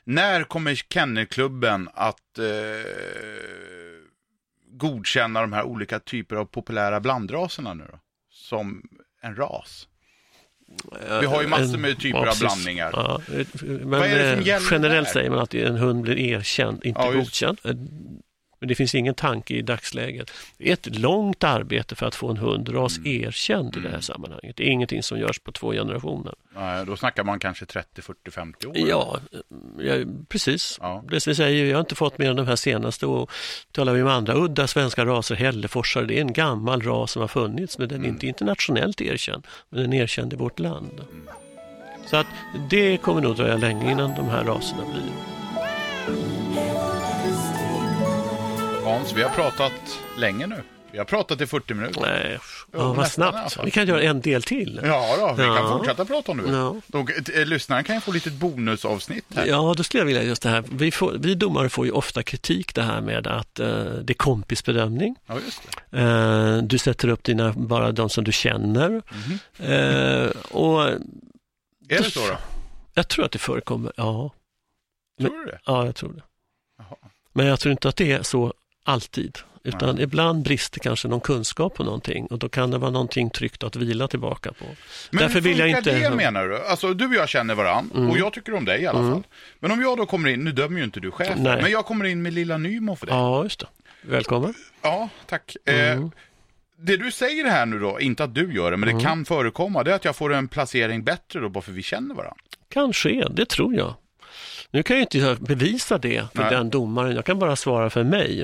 När 0.05 0.45
kommer 0.45 0.75
Kennelklubben 0.75 1.89
att 1.95 2.39
eh, 2.39 2.45
godkänna 4.73 5.41
de 5.41 5.53
här 5.53 5.63
olika 5.63 6.01
typer 6.01 6.37
av 6.37 6.45
populära 6.45 7.01
blandraserna 7.01 7.75
nu 7.75 7.85
då? 7.93 7.99
Som 8.33 8.83
en 9.23 9.37
ras? 9.37 9.89
Vi 11.21 11.27
har 11.27 11.43
ju 11.43 11.49
massor 11.49 11.79
med 11.79 11.99
typer 11.99 12.27
av 12.27 12.39
blandningar. 12.39 12.91
Ja, 12.93 13.21
men 13.61 13.91
Vad 13.91 14.03
är 14.03 14.19
det 14.19 14.31
som 14.31 14.41
eh, 14.41 14.47
gäller 14.47 14.69
generellt 14.71 15.07
där? 15.07 15.13
säger 15.13 15.31
man 15.31 15.39
att 15.39 15.55
en 15.55 15.77
hund 15.77 16.03
blir 16.03 16.19
erkänd, 16.19 16.85
inte 16.85 17.01
Ja, 17.01 17.13
godkänd. 17.13 17.59
Eh, 18.65 18.67
Men 18.67 18.69
det 18.69 18.75
finns 18.75 18.95
ingen 18.95 19.15
tanke 19.15 19.55
i 19.55 19.63
dagsläget. 19.63 20.31
Det 20.59 20.69
är 20.69 20.73
ett 20.73 20.99
långt 20.99 21.45
arbete 21.45 21.95
för 21.95 22.07
att 22.07 22.15
få 22.15 22.31
en 22.31 22.37
hundras 22.37 22.99
Mm. 22.99 23.23
erkänd 23.25 23.77
i 23.77 23.81
det 23.81 23.89
här 23.89 24.01
sammanhanget. 24.01 24.57
Det 24.57 24.65
är 24.65 24.71
ingenting 24.71 25.03
som 25.03 25.19
görs 25.19 25.39
på 25.39 25.53
två 25.53 25.73
generationer. 25.73 26.35
Nej, 26.57 26.87
då 26.87 26.97
snackar 26.97 27.25
man 27.25 27.39
kanske 27.39 27.67
30, 27.67 28.03
40, 28.03 28.31
50 28.31 28.67
år. 28.67 28.75
Ja, 28.77 29.19
ja 29.79 29.95
precis. 30.29 30.79
Ja. 30.81 31.05
Det 31.11 31.27
vi 31.27 31.35
säger, 31.35 31.65
jag 31.67 31.77
har 31.77 31.81
inte 31.81 31.95
fått 31.95 32.19
mer 32.19 32.31
än 32.31 32.37
de 32.37 32.47
här 32.47 32.57
senaste 32.57 33.07
och 33.07 33.31
talar 33.73 33.93
vi 33.95 34.03
om 34.03 34.09
andra 34.09 34.35
udda 34.35 34.67
svenska 34.67 35.05
raser, 35.05 35.35
hälleforsare, 35.35 36.05
det 36.07 36.17
är 36.17 36.21
en 36.21 36.33
gammal 36.33 36.83
ras 36.83 37.11
som 37.13 37.21
har 37.21 37.29
funnits 37.29 37.79
men 37.79 37.89
den 37.89 37.99
är 38.01 38.05
Mm. 38.05 38.15
inte 38.15 38.27
internationellt 38.27 39.01
erkänd, 39.01 39.47
men 39.71 39.81
den 39.83 39.93
är 39.93 40.03
erkänd 40.03 40.33
i 40.33 40.37
vårt 40.37 40.59
land. 40.59 41.01
Mm. 41.13 41.29
Så 42.07 42.17
att 42.17 42.27
det 42.71 42.97
kommer 42.97 43.21
nog 43.21 43.37
dröja 43.37 43.57
länge 43.57 43.93
innan 43.93 44.15
de 44.15 44.29
här 44.29 44.45
raserna 44.45 44.83
blir. 44.93 46.44
Hans, 48.85 49.13
vi 49.13 49.23
har 49.23 49.31
pratat 49.31 49.73
länge 50.19 50.47
nu. 50.47 50.63
Vi 50.93 50.99
har 50.99 51.05
pratat 51.05 51.41
i 51.41 51.47
40 51.47 51.75
minuter. 51.75 52.01
Nej, 52.01 52.39
ja, 52.73 52.93
vad 52.93 53.09
snabbt. 53.11 53.59
Vi 53.65 53.71
kan 53.71 53.87
göra 53.87 54.03
en 54.03 54.21
del 54.21 54.43
till. 54.43 54.81
Ja, 54.85 55.17
då, 55.19 55.33
vi 55.33 55.43
kan 55.43 55.55
Ja. 55.55 55.77
fortsätta 55.79 56.05
prata 56.05 56.33
om 56.33 56.43
vill. 56.43 56.53
Ja. 56.53 56.77
De, 56.87 57.09
eh, 57.35 57.47
lyssnaren 57.47 57.85
kan 57.85 57.95
ju 57.95 58.01
få 58.01 58.13
lite 58.13 58.31
bonusavsnitt 58.31 59.25
här. 59.37 59.47
Ja, 59.47 59.75
då 59.77 59.83
skulle 59.85 60.01
jag 60.01 60.07
vilja 60.07 60.23
just 60.23 60.43
det 60.43 60.49
här. 60.49 60.65
Vi, 60.71 60.91
får, 60.91 61.13
vi 61.13 61.35
domare 61.35 61.69
får 61.69 61.87
ju 61.87 61.93
ofta 61.93 62.23
kritik 62.23 62.75
det 62.75 62.83
här 62.83 63.01
med 63.01 63.27
att 63.27 63.61
eh, 63.61 63.67
det 63.85 64.13
är 64.13 64.15
kompisbedömning. 64.15 65.17
Ja, 65.27 65.35
det. 65.91 66.01
Eh, 66.01 66.57
du 66.63 66.79
sätter 66.79 67.09
upp 67.09 67.25
dina, 67.25 67.53
bara 67.53 67.93
de 67.93 68.11
som 68.11 68.25
du 68.25 68.33
känner. 68.33 68.89
Mhm. 68.89 69.39
Eh, 69.71 70.31
och 70.51 70.83
Är 70.89 70.99
det 71.89 72.11
så 72.11 72.21
då? 72.21 72.37
jag 72.95 73.09
tror 73.09 73.25
att 73.25 73.33
det 73.33 73.39
förekommer, 73.39 73.93
ja. 73.97 74.31
Tror 75.21 75.39
du 75.39 75.45
det? 75.51 75.59
Ja, 75.67 75.85
jag 75.87 75.95
tror 75.95 76.13
det. 76.13 76.23
Jaha. 76.79 76.97
Men 77.33 77.47
jag 77.47 77.61
tror 77.61 77.73
inte 77.73 77.89
att 77.89 77.97
det 77.97 78.13
är 78.13 78.23
så 78.23 78.55
alltid. 78.85 79.39
Utan 79.67 80.01
ibland 80.01 80.43
brister 80.45 80.81
kanske 80.81 81.09
någon 81.09 81.21
kunskap 81.21 81.75
på 81.75 81.85
någonting 81.85 82.27
och 82.27 82.39
då 82.39 82.49
kan 82.49 82.71
det 82.71 82.79
vara 82.79 82.91
någonting 82.91 83.31
tryggt 83.31 83.63
att 83.65 83.77
vila 83.77 84.09
tillbaka 84.09 84.53
på. 84.53 84.65
Men 85.11 85.21
Därför 85.23 85.35
hur 85.35 85.41
vill 85.41 85.59
jag 85.59 85.69
inte- 85.69 85.99
det 85.99 86.11
menar 86.17 86.49
du? 86.49 86.59
Alltså 86.67 86.95
du 86.95 87.07
och 87.07 87.15
jag 87.15 87.29
känner 87.29 87.55
varann 87.55 87.91
Mm. 87.95 88.11
och 88.11 88.19
jag 88.19 88.33
tycker 88.33 88.55
om 88.55 88.65
dig 88.65 88.83
i 88.83 88.87
alla 88.87 89.11
fall. 89.13 89.23
Men 89.61 89.71
om 89.71 89.81
jag 89.83 89.97
då 89.99 90.07
kommer 90.07 90.29
in, 90.29 90.45
nu 90.45 90.53
dömer 90.53 90.79
ju 90.79 90.85
inte 90.85 91.01
du 91.01 91.11
chefen, 91.11 91.43
Nej. 91.43 91.63
men 91.63 91.71
jag 91.71 91.87
kommer 91.87 92.05
in 92.05 92.23
med 92.23 92.33
lilla 92.33 92.59
Nymo 92.59 92.97
för 92.97 93.07
dig. 93.07 93.15
Ja, 93.15 93.43
just 93.43 93.61
det. 93.61 93.67
Välkommen. 94.03 94.55
Ja, 94.83 95.09
tack. 95.27 95.57
Eh, 95.67 95.91
Mm. 95.93 96.11
det 96.79 96.97
du 96.97 97.11
säger 97.13 97.45
här 97.51 97.67
nu 97.67 97.79
då, 97.79 98.01
inte 98.01 98.25
att 98.25 98.35
du 98.35 98.55
gör 98.55 98.71
det, 98.71 98.77
men 98.77 98.89
Mm. 98.89 98.99
det 98.99 99.05
kan 99.09 99.25
förekomma, 99.25 99.83
det 99.83 99.91
är 99.91 99.95
att 99.95 100.05
jag 100.05 100.17
får 100.17 100.33
en 100.35 100.49
placering 100.49 101.05
bättre 101.05 101.41
då, 101.41 101.49
bara 101.49 101.63
för 101.63 101.73
vi 101.73 101.83
känner 101.83 102.15
varandra. 102.15 102.37
Kanske, 102.69 103.29
det 103.31 103.47
tror 103.49 103.75
jag. 103.75 103.95
Nu 104.75 104.83
kan 104.83 104.97
jag 104.97 105.03
inte 105.03 105.37
bevisa 105.41 105.99
det 105.99 106.25
för 106.35 106.43
Nej. 106.43 106.51
den 106.51 106.71
domaren, 106.71 107.15
jag 107.15 107.25
kan 107.25 107.39
bara 107.39 107.57
svara 107.57 107.91
för 107.91 108.05
mig. 108.05 108.43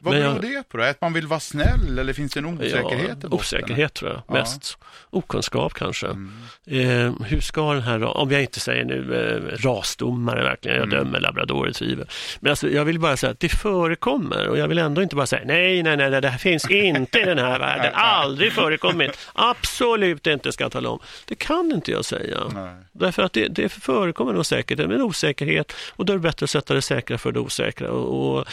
Vad 0.00 0.14
Men 0.14 0.22
beror 0.22 0.34
jag- 0.52 0.62
det 0.62 0.68
på 0.68 0.76
då? 0.76 0.82
Att 0.84 1.00
man 1.00 1.12
vill 1.12 1.26
vara 1.26 1.40
snäll 1.40 1.98
eller 1.98 2.12
finns 2.12 2.32
det 2.32 2.40
en 2.40 2.46
osäkerhet 2.46 3.18
Ja, 3.22 3.28
osäkerhet 3.30 3.94
tror 3.94 4.10
jag, 4.10 4.22
Ja. 4.28 4.32
mest. 4.32 4.78
Okunskap 5.10 5.74
kanske. 5.74 6.06
Mm. 6.06 6.32
Eh, 6.66 7.26
hur 7.26 7.40
ska 7.40 7.72
den 7.72 7.82
här, 7.82 8.04
om 8.04 8.30
jag 8.30 8.40
inte 8.42 8.60
säger 8.60 8.84
nu 8.84 9.14
eh, 9.14 9.56
rasdomare 9.66 10.42
verkligen, 10.42 10.76
jag 10.76 10.86
Mm. 10.86 10.98
dömer 10.98 11.20
labrador 11.20 11.66
retriever. 11.66 12.06
Men 12.40 12.50
alltså, 12.50 12.68
jag 12.70 12.84
vill 12.84 12.98
bara 13.00 13.16
säga 13.16 13.32
att 13.32 13.40
det 13.40 13.48
förekommer 13.48 14.48
och 14.48 14.58
jag 14.58 14.68
vill 14.68 14.78
ändå 14.78 15.02
inte 15.02 15.16
bara 15.16 15.26
säga 15.26 15.42
nej, 15.44 15.82
nej, 15.82 15.96
nej, 15.96 16.10
det 16.20 16.28
här 16.28 16.38
finns 16.38 16.70
inte 16.70 17.18
i 17.20 17.24
den 17.24 17.38
här 17.38 17.58
världen, 17.58 17.92
aldrig 17.94 18.52
förekommit, 18.52 19.18
absolut 19.32 20.26
inte 20.26 20.52
ska 20.52 20.64
jag 20.64 20.72
tala 20.72 20.88
om. 20.88 20.98
Det 21.24 21.34
kan 21.34 21.72
inte 21.72 21.90
jag 21.90 22.04
säga. 22.04 22.38
Nej. 22.54 22.74
Därför 22.92 23.22
att 23.22 23.32
det, 23.32 23.48
det 23.48 23.68
förekommer 23.68 24.32
nog 24.32 24.46
säkert 24.46 24.78
en 24.80 25.02
osäkerhet 25.02 25.59
och 25.90 26.06
då 26.06 26.12
är 26.12 26.16
det 26.16 26.22
bättre 26.22 26.44
att 26.44 26.50
sätta 26.50 26.74
det 26.74 26.82
säkra 26.82 27.18
för 27.18 27.32
det 27.32 27.40
osäkra. 27.40 27.90
Och, 27.90 28.38
och, 28.38 28.46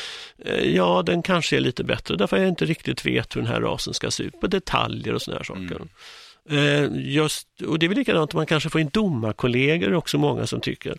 eh, 0.45 0.75
ja, 0.75 1.03
den 1.05 1.21
kanske 1.21 1.57
är 1.57 1.59
lite 1.59 1.83
bättre 1.83 2.15
därför 2.15 2.37
jag 2.37 2.47
inte 2.47 2.65
riktigt 2.65 3.05
vet 3.05 3.35
hur 3.35 3.41
den 3.41 3.51
här 3.51 3.61
rasen 3.61 3.93
ska 3.93 4.11
se 4.11 4.23
ut 4.23 4.39
på 4.39 4.47
detaljer 4.47 5.13
och 5.13 5.21
sådana 5.21 5.39
här 5.39 5.43
saker. 5.43 5.81
Eh, 6.49 6.89
just, 6.93 7.47
och 7.67 7.79
det 7.79 7.85
är 7.85 7.87
väl 7.87 7.97
likadant 7.97 8.33
man 8.33 8.45
kanske 8.45 8.69
får 8.69 8.81
in 8.81 8.89
domarkollegor 8.93 9.93
också 9.93 10.17
många 10.17 10.47
som 10.47 10.61
tycker. 10.61 10.97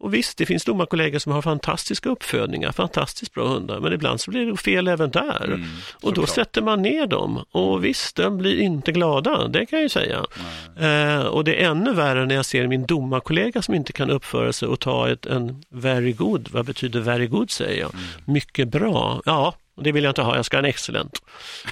Och 0.00 0.14
visst, 0.14 0.38
det 0.38 0.46
finns 0.46 0.64
domarkollegor 0.64 1.18
som 1.18 1.32
har 1.32 1.42
fantastiska 1.42 2.08
uppfödningar, 2.08 2.72
fantastiskt 2.72 3.34
bra 3.34 3.48
hundar, 3.48 3.80
men 3.80 3.92
ibland 3.92 4.20
så 4.20 4.30
blir 4.30 4.46
det 4.46 4.56
fel 4.56 4.88
även 4.88 5.10
där. 5.10 5.44
Mm, 5.44 5.66
och 5.92 6.00
då 6.00 6.08
såklart. 6.08 6.28
sätter 6.28 6.62
man 6.62 6.82
ner 6.82 7.06
dem 7.06 7.44
och 7.50 7.84
visst, 7.84 8.16
de 8.16 8.38
blir 8.38 8.60
inte 8.60 8.92
glada, 8.92 9.48
det 9.48 9.66
kan 9.66 9.76
jag 9.78 9.82
ju 9.82 9.88
säga. 9.88 10.24
Eh, 10.80 11.26
och 11.26 11.44
det 11.44 11.62
är 11.62 11.70
ännu 11.70 11.92
värre 11.92 12.26
när 12.26 12.34
jag 12.34 12.44
ser 12.44 12.66
min 12.66 12.86
domarkollega 12.86 13.62
som 13.62 13.74
inte 13.74 13.92
kan 13.92 14.10
uppföra 14.10 14.52
sig 14.52 14.68
och 14.68 14.80
ta 14.80 15.08
ett, 15.08 15.26
en 15.26 15.62
very 15.68 16.12
good, 16.12 16.48
vad 16.52 16.66
betyder 16.66 17.00
very 17.00 17.26
good 17.26 17.50
säger 17.50 17.80
jag? 17.80 17.94
Mm. 17.94 18.04
Mycket 18.24 18.68
bra, 18.68 19.22
ja, 19.24 19.54
det 19.80 19.92
vill 19.92 20.04
jag 20.04 20.10
inte 20.10 20.22
ha, 20.22 20.36
jag 20.36 20.44
ska 20.44 20.56
ha 20.56 20.58
en 20.58 20.64
excellent. 20.64 21.22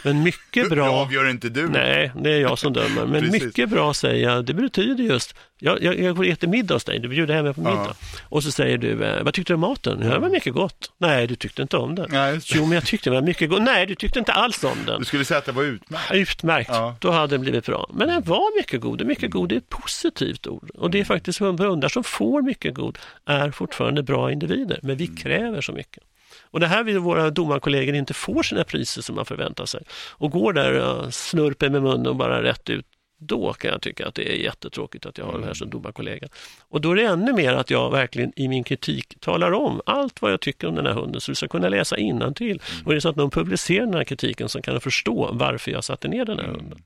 Men 0.02 0.22
mycket 0.22 0.64
Det 0.70 0.76
bra, 0.76 0.90
avgör 0.90 1.30
inte 1.30 1.48
du. 1.48 1.68
nej, 1.68 2.12
det 2.22 2.30
är 2.32 2.40
jag 2.40 2.58
som 2.58 2.72
dömer, 2.72 3.06
men 3.06 3.30
mycket 3.30 3.68
bra 3.70 3.94
säger 3.94 4.28
jag, 4.30 4.44
det 4.44 4.54
betyder 4.54 5.04
just, 5.04 5.34
jag, 5.58 5.82
jag, 5.82 5.98
jag 6.00 6.18
och 6.18 6.26
äter 6.26 6.48
middag 6.48 6.74
hos 6.74 6.84
dig, 6.84 6.98
du 6.98 7.08
bjuder 7.08 7.34
hem 7.34 7.44
mig 7.44 7.54
på 7.54 7.60
Ja. 7.64 7.70
middag. 7.70 7.94
Och 8.22 8.42
så 8.42 8.50
säger 8.50 8.78
du, 8.78 9.04
eh, 9.04 9.22
vad 9.22 9.34
tyckte 9.34 9.52
du 9.52 9.54
om 9.54 9.60
maten? 9.60 9.98
Ja, 10.02 10.08
det 10.08 10.18
var 10.18 10.28
mycket 10.28 10.52
gott. 10.52 10.92
Nej, 10.98 11.26
du 11.26 11.34
tyckte 11.36 11.62
inte 11.62 11.76
om 11.76 11.94
den. 11.94 12.06
Nej, 12.10 12.34
det. 12.34 12.42
Jo, 12.54 12.62
men 12.62 12.72
jag 12.72 12.86
tyckte 12.86 13.10
det 13.10 13.14
var 13.14 13.22
mycket 13.22 13.50
gott. 13.50 13.62
Nej, 13.62 13.86
du 13.86 13.94
tyckte 13.94 14.18
inte 14.18 14.32
alls 14.32 14.64
om 14.64 14.78
den. 14.86 14.98
Du 14.98 15.04
skulle 15.04 15.24
säga 15.24 15.38
att 15.38 15.44
det 15.46 15.52
var 15.52 15.62
utmärkt. 15.62 16.12
Utmärkt, 16.14 16.70
Ja. 16.72 16.96
då 17.00 17.10
hade 17.10 17.26
den 17.26 17.40
blivit 17.40 17.66
bra. 17.66 17.90
Men 17.94 18.08
den 18.08 18.22
var 18.22 18.58
mycket 18.58 18.80
god 18.80 19.00
och 19.00 19.06
mycket 19.06 19.30
god 19.30 19.52
är 19.52 19.56
ett 19.56 19.68
positivt 19.68 20.46
ord. 20.46 20.70
Och 20.74 20.90
det 20.90 21.00
är 21.00 21.04
faktiskt 21.04 21.38
hundar 21.38 21.88
som 21.88 22.04
får 22.04 22.42
mycket 22.42 22.74
god 22.74 22.98
är 23.26 23.50
fortfarande 23.50 24.02
bra 24.02 24.32
individer, 24.32 24.78
men 24.82 24.96
vi 24.96 25.06
kräver 25.06 25.60
så 25.60 25.72
mycket. 25.72 26.02
Och 26.50 26.60
det 26.60 26.66
här 26.66 26.84
vill 26.84 26.98
våra 26.98 27.30
domarkollegor 27.30 27.94
inte 27.94 28.14
får 28.14 28.42
sina 28.42 28.64
priser 28.64 29.02
som 29.02 29.14
man 29.14 29.24
förväntar 29.24 29.66
sig 29.66 29.82
och 30.10 30.30
går 30.30 30.52
där 30.52 30.72
och 30.72 31.14
snurper 31.14 31.68
med 31.68 31.82
munnen 31.82 32.06
och 32.06 32.16
bara 32.16 32.42
rätt 32.42 32.70
ut. 32.70 32.86
Då 33.20 33.52
kan 33.52 33.70
jag 33.70 33.82
tycka 33.82 34.06
att 34.06 34.14
det 34.14 34.32
är 34.32 34.36
jättetråkigt 34.36 35.06
att 35.06 35.18
jag 35.18 35.24
har 35.24 35.38
det 35.38 35.46
här 35.46 35.54
som 35.54 35.70
domarkollega. 35.70 36.28
Och 36.68 36.80
då 36.80 36.90
är 36.90 36.96
det 36.96 37.02
ännu 37.02 37.32
mer 37.32 37.52
att 37.52 37.70
jag 37.70 37.90
verkligen 37.90 38.32
i 38.36 38.48
min 38.48 38.64
kritik 38.64 39.20
talar 39.20 39.52
om 39.52 39.80
allt 39.86 40.22
vad 40.22 40.32
jag 40.32 40.40
tycker 40.40 40.68
om 40.68 40.74
den 40.74 40.86
här 40.86 40.92
hunden 40.92 41.20
så 41.20 41.30
du 41.30 41.34
ska 41.34 41.48
kunna 41.48 41.68
läsa 41.68 41.96
innantill. 41.96 42.62
Och 42.84 42.90
är 42.90 42.94
det 42.94 43.00
så 43.00 43.08
att 43.08 43.16
någon 43.16 43.30
publicerar 43.30 43.86
den 43.86 43.94
här 43.94 44.04
kritiken 44.04 44.48
så 44.48 44.62
kan 44.62 44.74
jag 44.74 44.82
förstå 44.82 45.30
varför 45.32 45.70
jag 45.70 45.84
satte 45.84 46.08
ner 46.08 46.24
den 46.24 46.38
här 46.38 46.46
hunden. 46.46 46.82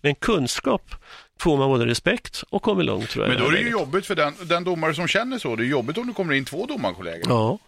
Men 0.00 0.14
kunskap 0.14 0.94
får 1.40 1.56
man 1.56 1.68
både 1.68 1.86
respekt 1.86 2.44
och 2.50 2.62
kommer 2.62 2.82
långt 2.82 3.10
tror 3.10 3.24
jag. 3.24 3.34
Men 3.34 3.42
då 3.42 3.48
är 3.48 3.52
det 3.52 3.60
ju 3.60 3.70
jobbigt 3.70 4.06
för 4.06 4.14
den, 4.14 4.34
den 4.42 4.64
domare 4.64 4.94
som 4.94 5.08
känner 5.08 5.38
så. 5.38 5.56
Det 5.56 5.64
är 5.64 5.66
jobbigt 5.66 5.98
om 5.98 6.06
det 6.06 6.12
kommer 6.12 6.34
in 6.34 6.44
två 6.44 6.66
domarkollegor. 6.66 7.24
Ja. 7.28 7.58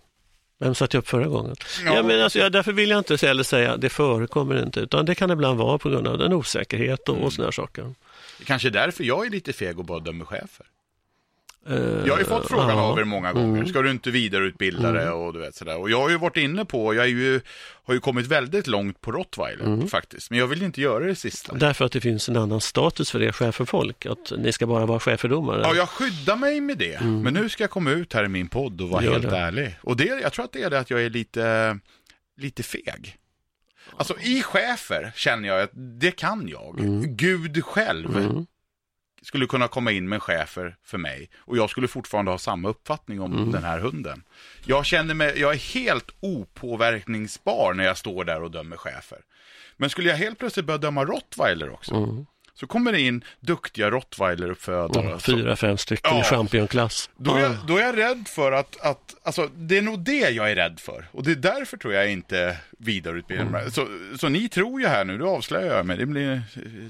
Vem 0.59 0.75
satte 0.75 0.97
jag 0.97 1.03
upp 1.03 1.09
förra 1.09 1.27
gången? 1.27 1.57
Ja. 1.85 1.95
Ja. 1.95 2.03
men 2.03 2.23
alltså, 2.23 2.39
jag, 2.39 2.53
därför 2.53 2.73
vill 2.73 2.91
jag 2.91 2.99
inte 2.99 3.27
heller 3.27 3.43
säga 3.43 3.73
att 3.73 3.81
det 3.81 3.89
förekommer 3.89 4.63
inte, 4.63 4.81
utan 4.81 5.07
det 5.07 5.15
kan 5.15 5.31
ibland 5.31 5.59
vara 5.59 5.79
på 5.79 5.89
grund 5.89 6.07
av 6.09 6.21
en 6.23 6.33
osäkerhet 6.33 7.09
och, 7.09 7.15
Mm. 7.15 7.27
och 7.27 7.33
sådana 7.33 7.47
här 7.47 7.53
saker. 7.53 7.95
Det 8.39 8.45
kanske 8.45 8.69
är 8.69 8.73
därför 8.73 9.05
jag 9.05 9.27
är 9.27 9.31
lite 9.31 9.53
feg 9.53 9.79
och 9.79 9.85
bara 9.85 9.99
dömer 10.01 10.25
chefer. 10.25 10.67
Eh, 11.69 11.77
Jag 12.07 12.13
har 12.15 12.19
ju 12.19 12.25
fått 12.25 12.49
frågan 12.49 12.67
ja. 12.69 12.73
Mm. 12.73 12.85
av 12.85 12.99
er 12.99 13.05
många 13.05 13.33
gånger. 13.33 13.65
Ska 13.65 13.83
du 13.83 13.91
inte 13.91 14.11
vidareutbilda 14.11 14.93
dig 14.93 15.09
och 15.11 15.33
du 15.33 15.39
vet 15.39 15.55
sådär. 15.55 15.79
Och 15.79 15.91
jag 15.91 16.01
har 16.01 16.11
ju 16.11 16.19
varit 16.19 16.37
inne 16.37 16.65
på, 16.65 16.95
jag 16.95 17.09
ju, 17.09 17.41
har 17.85 17.95
ju 17.95 18.01
kommit 18.01 18.27
väldigt 18.27 18.67
långt 18.67 19.01
på 19.01 19.13
rottweiler 19.13 19.65
Mm. 19.65 19.89
faktiskt. 19.89 20.31
Men 20.31 20.39
jag 20.39 20.47
vill 20.47 20.63
inte 20.63 20.81
göra 20.81 21.05
det 21.05 21.15
sista. 21.15 21.55
Därför 21.55 21.85
att 21.85 21.93
det 21.93 22.01
finns 22.01 22.29
en 22.29 22.37
annan 22.37 22.61
status 22.61 23.11
för 23.11 23.23
er 23.23 23.33
cheferfolk, 23.33 24.07
att 24.07 24.33
ni 24.39 24.53
ska 24.53 24.67
bara 24.67 24.87
vara 24.87 25.01
schäferdomare. 25.01 25.61
Ja, 25.63 25.75
jag 25.75 25.89
skyddar 25.89 26.37
mig 26.37 26.61
med 26.61 26.79
det. 26.79 27.01
Men 27.01 27.35
nu 27.35 27.49
ska 27.49 27.63
jag 27.63 27.71
komma 27.71 27.91
ut 27.91 28.13
här 28.13 28.25
i 28.25 28.29
min 28.29 28.49
podd 28.49 28.81
och 28.81 28.89
vara 28.89 29.01
Mm. 29.03 29.13
Gör 29.13 29.21
helt 29.21 29.33
det. 29.33 29.39
ärlig. 29.39 29.77
Och 29.83 29.97
det, 29.97 30.05
jag 30.23 30.33
tror 30.33 30.45
att 30.45 30.53
det 30.53 30.63
är 30.63 30.71
det 30.71 30.79
att 30.79 30.91
jag 30.91 31.03
är 31.03 31.11
lite, 31.11 31.79
lite 32.37 32.63
feg. 32.63 33.17
Alltså 33.97 34.15
i 34.21 34.43
chefer 34.43 35.13
känner 35.17 35.49
jag 35.49 35.63
att 35.63 35.71
det 35.75 36.11
kan 36.11 36.49
jag. 36.49 36.81
Mm. 36.81 37.17
Gud 37.17 37.65
själv 37.65 38.17
skulle 39.23 39.47
kunna 39.47 39.69
komma 39.69 39.93
in 39.93 40.09
med 40.09 40.17
en 40.17 40.21
chefer 40.21 40.77
för 40.85 40.99
mig 40.99 41.31
och 41.39 41.57
jag 41.57 41.71
skulle 41.71 41.89
fortfarande 41.89 42.31
ha 42.31 42.39
samma 42.39 42.69
uppfattning 42.69 43.21
om 43.21 43.33
Mm. 43.33 43.51
den 43.53 43.65
här 43.65 43.79
hunden. 43.79 44.23
Jag 44.65 44.87
känner 44.87 45.15
mig, 45.15 45.41
jag 45.41 45.53
är 45.55 45.59
helt 45.75 46.11
opåverkningsbar 46.21 47.75
när 47.75 47.85
jag 47.85 47.99
står 47.99 48.25
där 48.25 48.43
och 48.43 48.51
dömer 48.51 48.77
chefer. 48.77 49.19
Men 49.77 49.91
skulle 49.91 50.09
jag 50.09 50.17
helt 50.17 50.39
plötsligt 50.39 50.67
börja 50.67 50.79
döma 50.79 51.05
rottweiler 51.05 51.71
också, 51.71 51.95
Mm. 51.95 52.27
Så 52.61 52.67
kommer 52.67 52.93
det 52.93 53.01
in 53.01 53.25
duktiga 53.41 53.91
rottweileruppfödare. 53.91 55.11
som- 55.11 55.21
Fyra, 55.21 55.57
fem 55.57 55.79
stycken 55.79 56.11
Ja. 56.15 56.21
i 56.21 56.25
championklass. 56.25 57.11
Då 57.17 57.35
är, 57.35 57.41
jag, 57.41 57.55
då 57.67 57.77
är 57.79 57.83
jag 57.83 57.97
rädd 57.99 58.29
för 58.29 58.53
att, 58.53 58.81
att, 58.81 59.15
alltså 59.23 59.51
det 59.57 59.79
är 59.79 59.83
nog 59.83 60.01
det 60.01 60.31
jag 60.31 60.51
är 60.51 60.55
rädd 60.55 60.81
för. 60.81 61.09
Och 61.13 61.23
det 61.25 61.31
är 61.31 61.35
därför 61.37 61.77
tror 61.77 61.95
jag 61.95 62.13
inte 62.13 62.57
vidareutbildar 62.79 63.45
Mm. 63.61 63.71
Så, 63.71 63.87
så 64.19 64.29
ni 64.29 64.49
tror 64.49 64.81
ju 64.81 64.87
här 64.87 65.05
nu, 65.05 65.19
du 65.19 65.25
avslöjar 65.25 65.77
jag 65.77 65.87
mig, 65.87 65.97
det 65.97 66.07
blir 66.07 66.33
eh, 66.33 66.41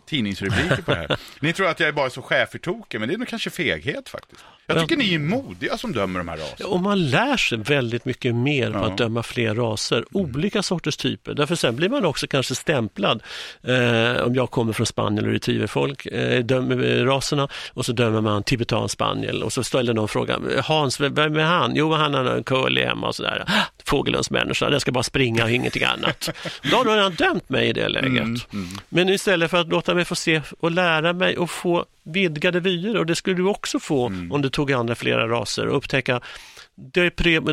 tidningsrubriker 0.07 0.83
på 0.83 0.91
det 0.91 0.97
här. 0.97 1.17
ni 1.41 1.53
tror 1.53 1.69
att 1.69 1.81
jag 1.81 1.89
är 1.89 1.93
bara 1.93 2.11
så 2.11 2.23
schäfertokig, 2.23 2.99
men 3.01 3.09
det 3.09 3.15
är 3.15 3.19
nog 3.19 3.29
kanske 3.29 3.51
feghet 3.51 4.09
faktiskt. 4.09 4.45
Jag 4.71 4.77
Ja. 4.77 4.81
tycker 4.81 4.97
ni 4.97 5.15
är 5.15 5.19
modiga 5.19 5.77
som 5.79 5.93
dömer 5.93 6.19
de 6.21 6.29
här 6.29 6.37
raserna. 6.37 6.69
Och 6.71 6.81
man 6.81 7.11
lär 7.11 7.37
sig 7.37 7.59
väldigt 7.59 8.05
mycket 8.05 8.35
mer 8.35 8.71
på 8.71 8.79
Ja. 8.79 8.87
att 8.87 8.99
döma 8.99 9.23
fler 9.23 9.55
raser, 9.55 10.05
olika 10.13 10.63
sorters 10.63 10.97
typer. 10.97 11.35
Därför 11.35 11.55
sen 11.55 11.77
blir 11.77 11.89
man 11.89 12.05
också 12.05 12.27
kanske 12.27 12.55
stämplad. 12.55 13.23
Eh, 13.63 14.23
om 14.23 14.35
jag 14.35 14.51
kommer 14.51 14.73
från 14.73 14.87
Spanien 14.87 15.27
och 15.27 15.33
retrieverfolk, 15.33 16.07
eh, 16.07 16.45
dömer 16.45 16.85
eh, 16.99 17.05
raserna 17.05 17.49
och 17.75 17.87
så 17.87 17.93
dömer 17.93 18.21
man 18.21 18.43
tibetan 18.43 18.89
spaniel 18.89 19.43
och 19.43 19.53
så 19.53 19.65
ställer 19.65 19.95
någon 19.95 20.09
frågan, 20.09 20.51
Hans, 20.65 21.01
vem 21.01 21.37
är 21.37 21.41
han? 21.45 21.73
Jo, 21.77 21.93
han 21.93 22.15
har 22.15 22.25
en 22.25 22.45
curly 22.45 22.85
hemma 22.85 23.07
och 23.09 23.15
sådär. 23.15 23.45
Ah, 23.47 23.53
Fågelundsmänniska, 23.85 24.71
den 24.71 24.81
ska 24.81 24.93
bara 24.93 25.03
springa 25.03 25.45
och 25.45 25.51
ingenting 25.51 25.83
annat. 25.85 26.31
Då 26.71 26.77
har 26.77 26.85
någon 26.85 27.15
dömt 27.15 27.49
mig 27.49 27.69
i 27.69 27.73
det 27.73 27.89
läget. 27.89 28.47
Men 28.89 29.09
istället 29.09 29.51
för 29.51 29.61
att 29.61 29.69
låta 29.69 29.95
mig 29.95 30.05
få 30.05 30.15
se 30.15 30.41
och 30.61 30.71
lära 30.71 31.13
mig 31.13 31.37
och 31.39 31.51
få 31.51 31.85
vidgade 32.09 32.61
vyer 32.61 32.97
och 32.97 33.07
det 33.07 33.15
skulle 33.15 33.37
du 33.37 33.49
också 33.49 33.79
få 33.79 34.07
om 34.07 34.43
du 34.43 34.51
tog 34.51 34.73
andra 34.73 34.95
flera 34.95 35.29
raser 35.29 35.67
och 35.67 35.77
upptäcka 35.77 36.21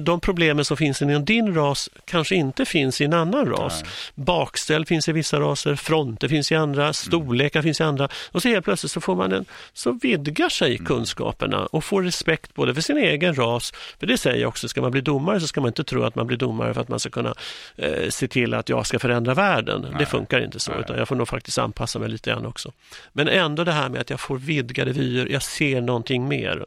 de 0.01 0.19
problemen 0.19 0.65
som 0.65 0.77
finns 0.77 1.01
inom 1.01 1.25
din 1.25 1.55
ras 1.55 1.89
kanske 2.05 2.35
inte 2.35 2.65
finns 2.65 3.01
i 3.01 3.03
en 3.03 3.13
annan 3.13 3.45
ras. 3.45 3.83
Bakställ 4.15 4.85
finns 4.85 5.09
i 5.09 5.11
vissa 5.11 5.39
raser, 5.39 5.75
fronter 5.75 6.27
finns 6.27 6.51
i 6.51 6.55
andra, 6.55 6.93
storlekar 6.93 7.61
finns 7.61 7.79
i 7.81 7.83
andra. 7.83 8.09
Och 8.31 8.41
så 8.41 8.49
helt 8.49 8.65
plötsligt 8.65 8.91
så 8.91 9.01
får 9.01 9.15
man 9.15 9.31
en, 9.31 9.45
så 9.73 9.91
vidgar 9.91 10.49
sig 10.49 10.77
kunskaperna 10.77 11.65
och 11.65 11.83
får 11.83 12.03
respekt 12.03 12.53
både 12.53 12.73
för 12.73 12.81
sin 12.81 12.97
egen 12.97 13.35
ras, 13.35 13.73
för 13.99 14.07
det 14.07 14.17
säger 14.17 14.41
jag 14.41 14.47
också, 14.47 14.67
ska 14.67 14.81
man 14.81 14.91
bli 14.91 15.01
domare 15.01 15.39
så 15.39 15.47
ska 15.47 15.61
man 15.61 15.67
inte 15.67 15.83
tro 15.83 16.03
att 16.03 16.15
man 16.15 16.27
blir 16.27 16.37
domare 16.37 16.73
för 16.73 16.81
att 16.81 16.89
man 16.89 16.99
ska 16.99 17.09
kunna 17.09 17.33
eh, 17.75 18.09
se 18.09 18.27
till 18.27 18.53
att 18.53 18.69
jag 18.69 18.87
ska 18.87 18.99
förändra 18.99 19.33
världen. 19.33 19.95
Det 19.99 20.05
funkar 20.05 20.43
inte 20.43 20.59
så, 20.59 20.71
utan 20.79 20.97
jag 20.97 21.07
får 21.07 21.15
nog 21.15 21.27
faktiskt 21.27 21.57
anpassa 21.57 21.99
mig 21.99 22.09
lite 22.09 22.29
grann 22.29 22.45
också. 22.45 22.71
Men 23.13 23.27
ändå 23.27 23.63
det 23.63 23.71
här 23.71 23.89
med 23.89 24.01
att 24.01 24.09
jag 24.09 24.19
får 24.19 24.37
vidgade 24.37 24.91
vyer, 24.91 25.25
jag 25.25 25.43
ser 25.43 25.81
någonting 25.81 26.27
mer. 26.27 26.65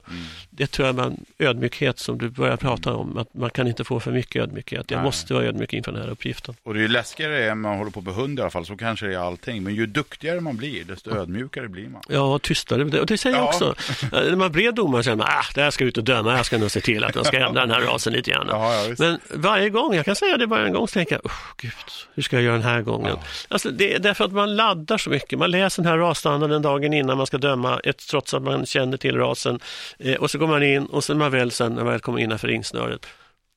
Det 0.50 0.66
tror 0.66 0.86
jag 0.86 0.94
man, 0.94 1.24
ödmjukhet 1.38 1.98
som 1.98 2.18
du 2.18 2.28
börjar 2.28 2.47
prata 2.57 2.94
om, 2.94 3.18
att 3.18 3.34
man 3.34 3.51
kan 3.51 3.66
inte 3.68 3.84
få 3.84 4.01
för 4.01 4.12
mycket 4.12 4.42
ödmjukhet. 4.42 4.90
Jag 4.90 4.96
Nej. 4.99 5.05
måste 5.05 5.34
vara 5.34 5.44
ödmjuk 5.44 5.72
inför 5.72 5.92
den 5.92 6.03
här 6.03 6.09
uppgiften. 6.11 6.55
Och 6.62 6.74
det 6.74 6.80
är 6.80 6.82
ju 6.82 6.88
läskigare 6.88 7.51
än 7.51 7.61
man 7.61 7.78
håller 7.78 7.90
på 7.90 8.01
med 8.01 8.14
hund 8.14 8.38
i 8.38 8.42
alla 8.42 8.51
fall, 8.51 8.66
så 8.66 8.76
kanske 8.76 9.07
det 9.07 9.14
är 9.14 9.18
allting. 9.18 9.62
Men 9.62 9.74
ju 9.74 9.86
duktigare 9.86 10.40
man 10.40 10.57
blir, 10.57 10.84
desto 10.84 11.11
ödmjukare 11.16 11.68
blir 11.68 11.88
man. 11.88 12.03
Ja, 12.09 12.38
tystare. 12.38 13.01
Och 13.01 13.07
det 13.07 13.18
säger 13.18 13.36
jag 13.36 13.44
Ja. 13.44 13.49
också. 13.49 13.74
Eh, 14.03 14.09
När 14.28 14.36
man 14.36 14.53
blir 14.53 14.72
domare 14.72 15.03
säger 15.03 15.16
man, 15.16 15.26
ah, 15.30 15.44
det 15.55 15.62
här 15.62 15.70
ska 15.70 15.84
ut 15.84 15.99
och 15.99 16.05
döma, 16.05 16.36
jag 16.36 16.46
ska 16.46 16.59
nog 16.59 16.70
se 16.70 16.80
till 16.80 17.05
att 17.05 17.14
man 17.14 17.24
ska 17.24 17.36
ändra 17.38 17.61
den 17.61 17.70
här 17.70 17.80
rasen 17.80 18.12
lite 18.12 18.30
grann. 18.30 18.46
Ja, 18.51 18.74
ja. 18.74 18.94
Men 18.99 19.18
varje 19.34 19.70
gång, 19.70 19.94
jag 19.94 20.05
kan 20.05 20.16
säga 20.16 20.36
det 20.36 20.46
varje 20.46 20.70
gång, 20.70 20.88
så 20.88 20.92
tänker 20.92 21.14
jag, 21.14 21.24
"Usch, 21.26 21.57
gud, 21.57 21.72
hur 22.14 22.22
ska 22.22 22.36
jag 22.36 22.42
göra 22.42 22.55
den 22.55 22.62
här 22.62 22.82
gången? 22.82 23.16
Alltså, 23.49 23.70
det 23.70 23.94
är 23.94 23.99
därför 23.99 24.24
att 24.24 24.32
man 24.32 24.57
laddar 24.57 24.99
så 24.99 25.11
mycket. 25.11 25.38
Man 25.38 25.51
läser 25.51 25.82
den 25.82 25.92
här 25.92 25.99
rasstandarden 25.99 26.62
dagen 26.62 26.92
innan 26.92 27.16
man 27.16 27.26
ska 27.26 27.38
döma, 27.38 27.80
ett, 27.84 28.09
trots 28.11 28.34
att 28.34 28.42
man 28.42 28.66
känner 28.66 28.96
till 28.96 29.16
rasen. 29.16 29.61
Eh, 29.99 30.14
och 30.14 30.30
så 30.30 30.38
går 30.38 30.46
man 30.46 30.62
in 30.62 30.86
och 30.86 31.05
sen 31.05 31.18
man 31.18 31.30
väl 31.30 31.51
sen, 31.51 31.74
när 31.74 31.82
man 31.84 31.92
väl 31.92 32.01
kommer 32.01 32.18
innanför 32.39 32.49
ringsnöret, 32.49 33.07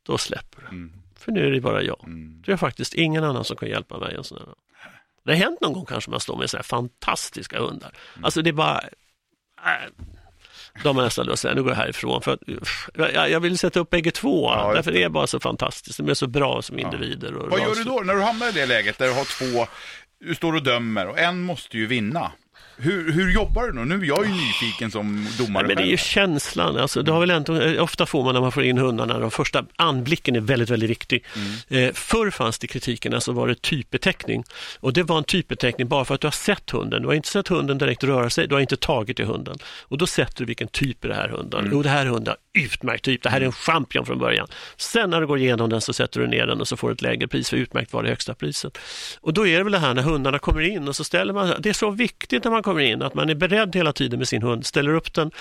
då 0.04 0.18
släpper 0.18 0.62
det. 0.62 0.90
För 1.20 1.32
nu 1.32 1.48
är 1.48 1.52
det 1.52 1.62
bara 1.62 1.82
jag. 1.82 2.06
Det 2.46 2.52
är 2.52 2.58
faktiskt 2.58 2.94
ingen 2.94 3.24
annan 3.24 3.44
som 3.44 3.58
kan 3.58 3.70
hjälpa 3.70 3.98
mig. 4.00 4.16
En 4.16 4.24
sån 4.24 4.38
här. 4.38 4.48
Det 5.24 5.32
har 5.32 5.38
hänt 5.38 5.62
någon 5.62 5.74
gång 5.74 5.86
kanske 5.86 6.12
man 6.12 6.20
står 6.20 6.38
med 6.38 6.50
så 6.50 6.58
här 6.58 6.64
fantastiska 6.64 7.60
hundar. 7.60 7.92
Alltså 8.24 8.42
det 8.42 8.50
är 8.50 8.54
bara... 8.54 8.82
Äh, 9.58 9.90
de 10.84 10.96
har 10.98 11.04
nästan 11.04 11.26
lust 11.26 11.46
att 11.46 11.56
nu 11.56 11.64
går 11.64 11.72
jag 11.72 11.78
härifrån. 11.78 12.22
För 12.22 12.34
att, 12.34 12.40
jag, 12.96 13.30
jag 13.30 13.40
vill 13.40 13.58
sätta 13.58 13.80
upp 13.80 13.90
bägge 13.90 14.12
två, 14.12 14.50
Ja, 14.50 14.74
därför 14.74 14.92
det 14.92 15.04
är 15.04 15.10
bara 15.10 15.28
så 15.28 15.40
fantastiskt. 15.40 15.98
De 15.98 16.10
är 16.10 16.14
så 16.14 16.28
bra 16.28 16.62
som 16.62 16.80
individer. 16.80 17.36
Och 17.36 17.50
Vad 17.50 17.60
gör 17.60 17.76
du 17.76 17.84
då 17.84 18.02
när 18.06 18.16
du 18.16 18.22
hamnar 18.22 18.50
i 18.50 18.52
det 18.52 18.66
läget 18.66 18.98
där 18.98 19.08
du 19.08 19.14
har 19.14 19.26
två, 19.26 19.68
du 20.20 20.36
står 20.36 20.54
och 20.56 20.64
dömer 20.64 21.08
och 21.08 21.20
en 21.20 21.42
måste 21.42 21.78
ju 21.78 21.86
vinna? 21.88 22.32
Hur, 22.84 23.12
hur 23.12 23.32
jobbar 23.32 23.64
du 23.64 23.72
då? 23.72 23.82
Nu 23.82 23.96
är 23.96 24.06
jag 24.06 24.26
ju 24.26 24.32
nyfiken 24.32 24.92
som 24.92 25.28
domare 25.38 25.68
Men 25.68 25.76
det 25.76 25.84
är 25.84 25.88
ju 25.88 25.98
känslan. 25.98 26.78
Alltså, 26.78 27.02
det 27.02 27.12
har 27.12 27.20
väl 27.20 27.30
ändå, 27.30 27.62
eh, 27.62 27.84
ofta 27.84 28.06
får 28.06 28.24
man 28.24 28.34
när 28.34 28.42
man 28.42 28.52
får 28.52 28.64
in 28.64 28.78
hundarna, 28.78 29.20
de 29.20 29.32
första 29.32 29.66
anblicken 29.76 30.36
är 30.36 30.40
väldigt, 30.40 30.70
väldigt 30.70 30.90
viktig. 30.90 31.26
Eh, 31.70 31.94
förr 31.94 32.30
fanns 32.30 32.60
det 32.60 32.68
kritiken, 32.68 33.22
så 33.22 33.32
var 33.32 33.48
det 33.48 33.62
typbeteckning. 33.62 34.44
Och 34.80 34.94
det 34.94 35.04
var 35.04 35.18
en 35.18 35.24
typbeteckning 35.24 35.88
bara 35.88 36.06
för 36.06 36.16
att 36.16 36.22
du 36.22 36.28
har 36.28 36.32
sett 36.32 36.70
hunden. 36.70 37.02
Du 37.02 37.08
har 37.08 37.16
inte 37.16 37.30
sett 37.30 37.48
hunden 37.48 37.78
direkt 37.78 38.04
röra 38.04 38.30
sig, 38.30 38.48
du 38.48 38.56
har 38.56 38.62
inte 38.62 38.78
tagit 38.78 39.20
i 39.20 39.24
hunden. 39.24 39.58
Och 39.82 39.98
då 39.98 40.08
sätter 40.08 40.38
du 40.38 40.46
vilken 40.46 40.68
typ 40.68 41.04
är 41.06 41.10
det 41.10 41.16
här 41.16 41.30
hunden. 41.30 41.70
Jo, 41.72 41.84
det 41.84 41.90
här 41.90 42.06
är 42.06 42.10
hunden, 42.10 42.36
utmärkt 42.54 43.06
typ, 43.06 43.24
det 43.24 43.30
här 43.30 43.42
är 43.42 43.46
en 43.46 43.52
champion 43.52 44.06
från 44.06 44.20
början. 44.20 44.48
Sen 44.78 45.10
när 45.10 45.22
du 45.22 45.28
går 45.28 45.38
igenom 45.38 45.70
den 45.70 45.82
så 45.82 45.94
sätter 45.94 46.20
du 46.20 46.28
ner 46.28 46.48
den 46.48 46.62
och 46.62 46.68
så 46.68 46.78
får 46.78 46.88
du 46.88 46.94
ett 46.94 47.02
lägre 47.02 47.28
pris, 47.28 47.50
för 47.50 47.58
utmärkt 47.58 47.94
var 47.94 48.04
det 48.04 48.10
högsta 48.10 48.34
priset. 48.34 48.78
Och 49.22 49.34
då 49.34 49.48
är 49.48 49.58
det 49.58 49.64
väl 49.64 49.72
det 49.72 49.80
här 49.80 49.94
när 49.94 50.04
hundarna 50.04 50.40
kommer 50.40 50.62
in 50.62 50.88
och 50.88 50.96
så 50.96 51.04
ställer 51.04 51.34
man, 51.34 51.54
det 51.60 51.70
är 51.70 51.74
så 51.74 51.92
viktigt 51.92 52.44
när 52.44 52.52
man 52.52 52.64
kommer 52.64 52.82
in 52.82 53.02
att 53.02 53.14
man 53.14 53.30
är 53.30 53.36
beredd 53.36 53.76
hela 53.76 53.94
tiden 53.94 54.20
med 54.20 54.28
sin 54.28 54.42
hund, 54.42 54.66
ställer 54.66 54.96
upp 54.96 55.14
den 55.14 55.32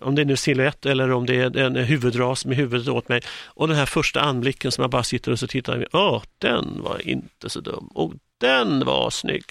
om 0.00 0.14
det 0.14 0.22
är 0.22 0.26
nu 0.26 0.36
silhuett 0.36 0.86
eller 0.86 1.10
om 1.10 1.26
det 1.26 1.34
är 1.34 1.56
en 1.56 1.76
huvudras 1.76 2.46
med 2.46 2.56
huvudet 2.56 2.88
åt 2.88 3.08
mig. 3.08 3.20
Och 3.46 3.68
den 3.68 3.76
här 3.76 3.86
första 3.86 4.20
anblicken 4.20 4.72
som 4.72 4.82
jag 4.82 4.90
bara 4.90 5.02
sitter 5.02 5.32
och 5.32 5.38
så 5.38 5.46
tittar. 5.46 5.86
Åh, 5.92 6.22
den 6.38 6.82
var 6.82 7.08
inte 7.08 7.50
så 7.50 7.60
dum. 7.60 7.86
Och 7.94 8.12
den 8.40 8.84
var 8.84 9.10
snygg. 9.10 9.44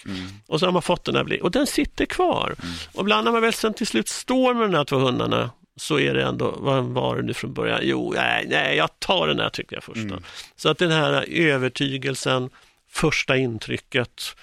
Och 0.47 0.60
så 0.60 0.66
har 0.66 0.74
man 0.74 0.82
fått 0.82 1.04
den 1.04 1.16
här 1.16 1.24
blicken. 1.24 1.45
Och 1.45 1.52
den 1.52 1.68
sitter 1.68 2.06
kvar. 2.06 2.56
Och 2.93 3.02
ibland 3.02 3.26
när 3.26 3.32
man 3.32 3.41
väl 3.41 3.54
sen 3.54 3.74
till 3.74 3.88
slut 3.88 4.08
står 4.08 4.54
med 4.54 4.70
de 4.70 4.78
här 4.78 4.84
två 4.84 4.95
hundarna 4.97 5.49
så 5.80 6.00
är 6.00 6.14
det 6.14 6.24
ändå, 6.24 6.56
vad 6.60 6.84
var 6.84 7.18
det 7.18 7.22
nu 7.24 7.34
från 7.34 7.54
början? 7.54 7.80
Jo, 7.84 8.14
nej, 8.16 8.46
nej 8.50 8.78
jag 8.78 9.00
tar 9.00 9.28
den 9.28 9.40
här 9.40 9.50
tycker 9.50 9.76
jag 9.76 9.84
första. 9.84 10.20
Så 10.56 10.70
att 10.70 10.78
den 10.78 10.92
här 10.92 11.26
övertygelsen, 11.30 12.50
första 12.90 13.38
intrycket, 13.38 14.36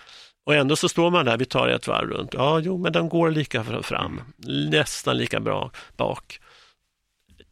och 0.47 0.55
ändå 0.55 0.77
så 0.77 0.89
står 0.89 1.11
man 1.11 1.25
där, 1.25 1.37
vi 1.37 1.45
tar 1.45 1.69
ett 1.69 1.87
varv 1.87 2.11
runt. 2.11 2.35
Ja, 2.35 2.61
jo, 2.61 2.79
men 2.79 2.93
den 2.93 3.09
går 3.09 3.31
lika 3.31 3.83
fram, 3.83 4.21
nästan 4.71 5.17
lika 5.17 5.41
bra 5.41 5.71
bak. 5.97 6.41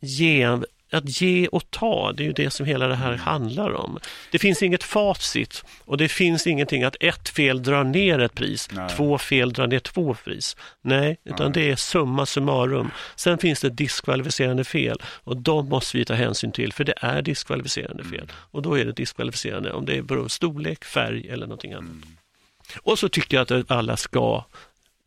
Ge, 0.01 0.59
att 0.97 1.21
ge 1.21 1.49
och 1.49 1.71
ta, 1.71 2.13
det 2.13 2.23
är 2.23 2.27
ju 2.27 2.33
det 2.33 2.51
som 2.51 2.67
hela 2.67 2.87
det 2.87 2.95
här 2.95 3.13
handlar 3.17 3.75
om. 3.75 3.99
Det 4.33 4.39
finns 4.39 4.63
inget 4.63 4.83
facit 4.83 5.65
och 5.85 5.97
det 5.97 6.09
finns 6.09 6.47
ingenting 6.47 6.83
att 6.83 6.97
ett 7.01 7.29
fel 7.29 7.63
drar 7.63 7.85
ner 7.85 8.19
ett 8.19 8.35
pris, 8.35 8.69
Nej. 8.73 8.89
två 8.97 9.19
fel 9.19 9.53
drar 9.53 9.67
ner 9.67 9.79
två 9.79 10.15
pris. 10.25 10.57
Nej, 10.83 11.17
utan 11.25 11.53
det 11.53 11.71
är 11.71 11.77
summa 11.77 12.27
summarum. 12.27 12.91
Sen 13.17 13.39
finns 13.39 13.61
det 13.61 13.71
diskvalificerande 13.71 14.65
fel 14.65 15.03
och 15.03 15.37
de 15.37 15.69
måste 15.69 15.99
vi 15.99 16.05
ta 16.05 16.15
hänsyn 16.15 16.53
till 16.53 16.73
för 16.73 16.85
det 16.85 16.95
är 17.01 17.23
diskvalificerande 17.23 18.05
fel. 18.05 18.33
Och 18.33 18.63
då 18.63 18.79
är 18.79 18.85
det 18.85 18.93
diskvalificerande 18.93 19.73
om 19.73 19.85
det 19.87 20.03
beror 20.03 20.23
på 20.23 20.29
storlek, 20.29 20.85
färg 20.85 21.29
eller 21.29 21.47
någonting 21.47 21.73
annat. 21.73 22.05
Och 22.83 22.99
så 22.99 23.09
tycker 23.09 23.37
jag 23.37 23.53
att 23.53 23.71
alla 23.71 23.97
ska, 23.97 24.45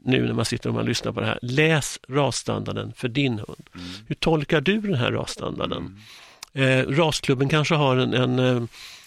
nu 0.04 0.26
när 0.26 0.34
man 0.34 0.45
sitter 0.45 0.70
och 0.70 0.76
man 0.76 0.86
lyssnar 0.86 1.12
på 1.12 1.20
det 1.20 1.26
här, 1.26 1.39
läs 1.41 2.00
rasstandarden 2.08 2.93
för 2.95 3.08
din 3.08 3.34
hund. 3.34 3.70
Hur 4.08 4.16
tolkar 4.16 4.62
du 4.62 4.82
den 4.82 4.95
här 4.95 5.12
rasstandarden? 5.12 6.02
Eh, 6.54 6.88
rasklubben 6.88 7.50
kanske 7.50 7.76
har 7.76 7.97
en, 7.97 8.14
en, 8.14 8.39
eh, 8.39 8.64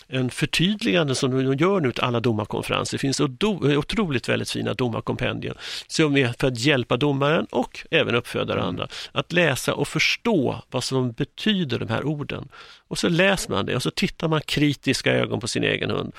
en 0.09 0.31
förtydligande 0.31 1.15
som 1.15 1.31
de 1.31 1.55
gör 1.55 1.81
nu 1.81 1.93
till 1.93 2.03
alla 2.05 2.21
domarkonferenser. 2.21 2.95
Det 2.95 3.01
finns 3.01 3.21
odo- 3.21 3.77
otroligt 3.77 4.29
väldigt 4.29 4.51
fina 4.51 4.75
domarkompendier 4.75 5.55
som 5.87 6.17
är 6.17 6.35
för 6.39 6.47
att 6.49 6.59
hjälpa 6.59 6.97
domaren 6.97 7.47
och 7.51 7.87
även 7.91 8.15
uppfödare 8.15 8.61
och 8.61 8.67
andra 8.67 8.89
att 9.13 9.33
läsa 9.33 9.75
och 9.75 9.89
förstå 9.89 10.63
vad 10.71 10.85
som 10.85 11.13
betyder 11.13 11.79
de 11.79 11.89
här 11.89 12.05
orden. 12.05 12.49
Och 12.89 12.99
så 12.99 13.09
läser 13.09 13.51
man 13.51 13.67
det 13.67 13.77
och 13.77 13.83
så 13.83 13.91
tittar 13.91 14.29
man 14.29 14.41
kritiska 14.41 15.13
ögon 15.13 15.41
på 15.41 15.49
sin 15.49 15.65
egen 15.65 15.91
hund. 15.91 16.13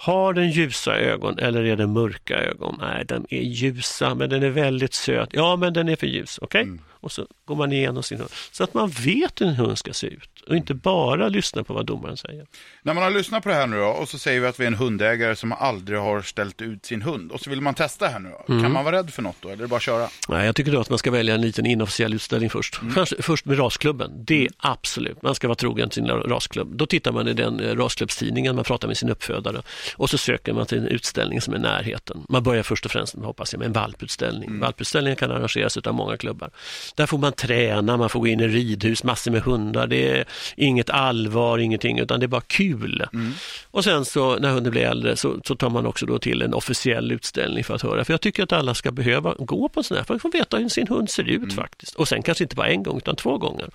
Har 0.00 0.32
den 0.32 0.50
ljusa 0.50 0.98
ögon 0.98 1.38
eller 1.38 1.64
är 1.64 1.76
den 1.76 1.92
mörka 1.92 2.36
ögon? 2.36 2.76
Nej, 2.80 3.04
den 3.04 3.26
är 3.30 3.40
ljusa 3.42 4.14
men 4.14 4.30
den 4.30 4.42
är 4.42 4.50
väldigt 4.50 4.94
söt. 4.94 5.28
Ja, 5.32 5.56
men 5.56 5.72
den 5.72 5.88
är 5.88 5.96
för 5.96 6.06
ljus. 6.06 6.38
Okej? 6.42 6.68
Och 6.88 7.12
så 7.12 7.26
går 7.44 7.56
man 7.56 7.72
igenom 7.72 8.02
sin 8.02 8.18
hund. 8.18 8.30
Så 8.52 8.64
att 8.64 8.74
man 8.74 8.88
vet 8.88 9.40
hur 9.40 9.46
en 9.46 9.54
hund 9.54 9.78
ska 9.78 9.92
se 9.92 10.06
ut. 10.06 10.37
Och 10.48 10.56
inte 10.56 10.74
bara 10.74 11.28
lyssna 11.28 11.64
på 11.64 11.74
vad 11.74 11.86
domaren 11.86 12.16
säger. 12.16 12.46
När 12.82 12.94
man 12.94 13.02
har 13.02 13.10
lyssnat 13.10 13.42
på 13.42 13.48
det 13.48 13.54
här 13.54 13.66
nu 13.66 13.76
då, 13.76 13.86
och 13.86 14.08
så 14.08 14.18
säger 14.18 14.40
vi 14.40 14.46
att 14.46 14.60
vi 14.60 14.64
är 14.64 14.66
en 14.66 14.74
hundägare 14.74 15.36
som 15.36 15.52
aldrig 15.52 15.98
har 15.98 16.22
ställt 16.22 16.62
ut 16.62 16.86
sin 16.86 17.02
hund 17.02 17.32
och 17.32 17.40
så 17.40 17.50
vill 17.50 17.60
man 17.60 17.74
testa 17.74 18.06
här 18.06 18.18
nu 18.18 18.30
då. 18.30 18.52
Mm. 18.52 18.62
Kan 18.62 18.72
man 18.72 18.84
vara 18.84 18.96
rädd 18.96 19.10
för 19.10 19.22
något 19.22 19.36
då, 19.40 19.48
eller 19.48 19.58
är 19.58 19.62
det 19.62 19.68
bara 19.68 19.76
att 19.76 19.82
köra? 19.82 20.08
Nej, 20.28 20.46
jag 20.46 20.56
tycker 20.56 20.72
då 20.72 20.80
att 20.80 20.90
man 20.90 20.98
ska 20.98 21.10
välja 21.10 21.34
en 21.34 21.40
liten 21.40 21.66
inofficiell 21.66 22.14
utställning 22.14 22.50
först. 22.50 22.82
Mm. 22.82 22.94
Kanske 22.94 23.22
först 23.22 23.44
med 23.44 23.58
rasklubben. 23.58 24.24
Det 24.24 24.44
är 24.44 24.48
absolut, 24.58 25.22
man 25.22 25.34
ska 25.34 25.48
vara 25.48 25.56
trogen 25.56 25.90
sin 25.90 26.06
rasklubb. 26.06 26.76
Då 26.76 26.86
tittar 26.86 27.12
man 27.12 27.28
i 27.28 27.32
den 27.32 27.60
eh, 27.60 27.76
rasklubbstidningen, 27.76 28.54
man 28.54 28.64
pratar 28.64 28.88
med 28.88 28.96
sin 28.96 29.08
uppfödare 29.08 29.62
och 29.96 30.10
så 30.10 30.18
söker 30.18 30.52
man 30.52 30.66
till 30.66 30.78
en 30.78 30.86
utställning 30.86 31.40
som 31.40 31.54
är 31.54 31.58
i 31.58 31.60
närheten. 31.60 32.24
Man 32.28 32.42
börjar 32.42 32.62
först 32.62 32.84
och 32.84 32.90
främst, 32.90 33.14
hoppas 33.14 33.52
jag, 33.52 33.58
med 33.58 33.66
en 33.66 33.72
valputställning. 33.72 34.48
Mm. 34.48 34.60
Valputställningen 34.60 35.16
kan 35.16 35.30
arrangeras 35.30 35.76
av 35.76 35.94
många 35.94 36.16
klubbar. 36.16 36.50
Där 36.94 37.06
får 37.06 37.18
man 37.18 37.32
träna, 37.32 37.96
man 37.96 38.08
får 38.08 38.20
gå 38.20 38.26
in 38.26 38.40
i 38.40 38.48
ridhus, 38.48 39.04
massor 39.04 39.30
med 39.30 39.42
hundar. 39.42 39.86
Det 39.86 40.08
är 40.10 40.24
inget 40.56 40.90
allvar, 40.90 41.58
ingenting, 41.58 41.98
utan 41.98 42.20
det 42.20 42.26
är 42.26 42.28
bara 42.28 42.40
kul. 42.40 43.06
Mm. 43.12 43.32
Och 43.70 43.84
sen 43.84 44.04
så 44.04 44.38
när 44.38 44.50
hunden 44.50 44.70
blir 44.70 44.82
äldre 44.82 45.16
så, 45.16 45.40
så 45.44 45.54
tar 45.54 45.70
man 45.70 45.86
också 45.86 46.06
då 46.06 46.18
till 46.18 46.42
en 46.42 46.54
officiell 46.54 47.12
utställning 47.12 47.64
för 47.64 47.74
att 47.74 47.82
höra. 47.82 48.04
För 48.04 48.12
jag 48.12 48.20
tycker 48.20 48.42
att 48.42 48.52
alla 48.52 48.74
ska 48.74 48.90
behöva 48.90 49.34
gå 49.38 49.68
på 49.68 49.80
en 49.80 49.84
sån 49.84 49.96
här 49.96 50.04
för 50.04 50.14
att 50.14 50.22
få 50.22 50.30
veta 50.30 50.56
hur 50.56 50.68
sin 50.68 50.88
hund 50.88 51.10
ser 51.10 51.28
ut 51.28 51.52
faktiskt. 51.52 51.94
Och 51.94 52.08
sen 52.08 52.22
kanske 52.22 52.44
inte 52.44 52.56
bara 52.56 52.68
en 52.68 52.82
gång 52.82 52.96
utan 52.96 53.16
två 53.16 53.38
gånger. 53.38 53.68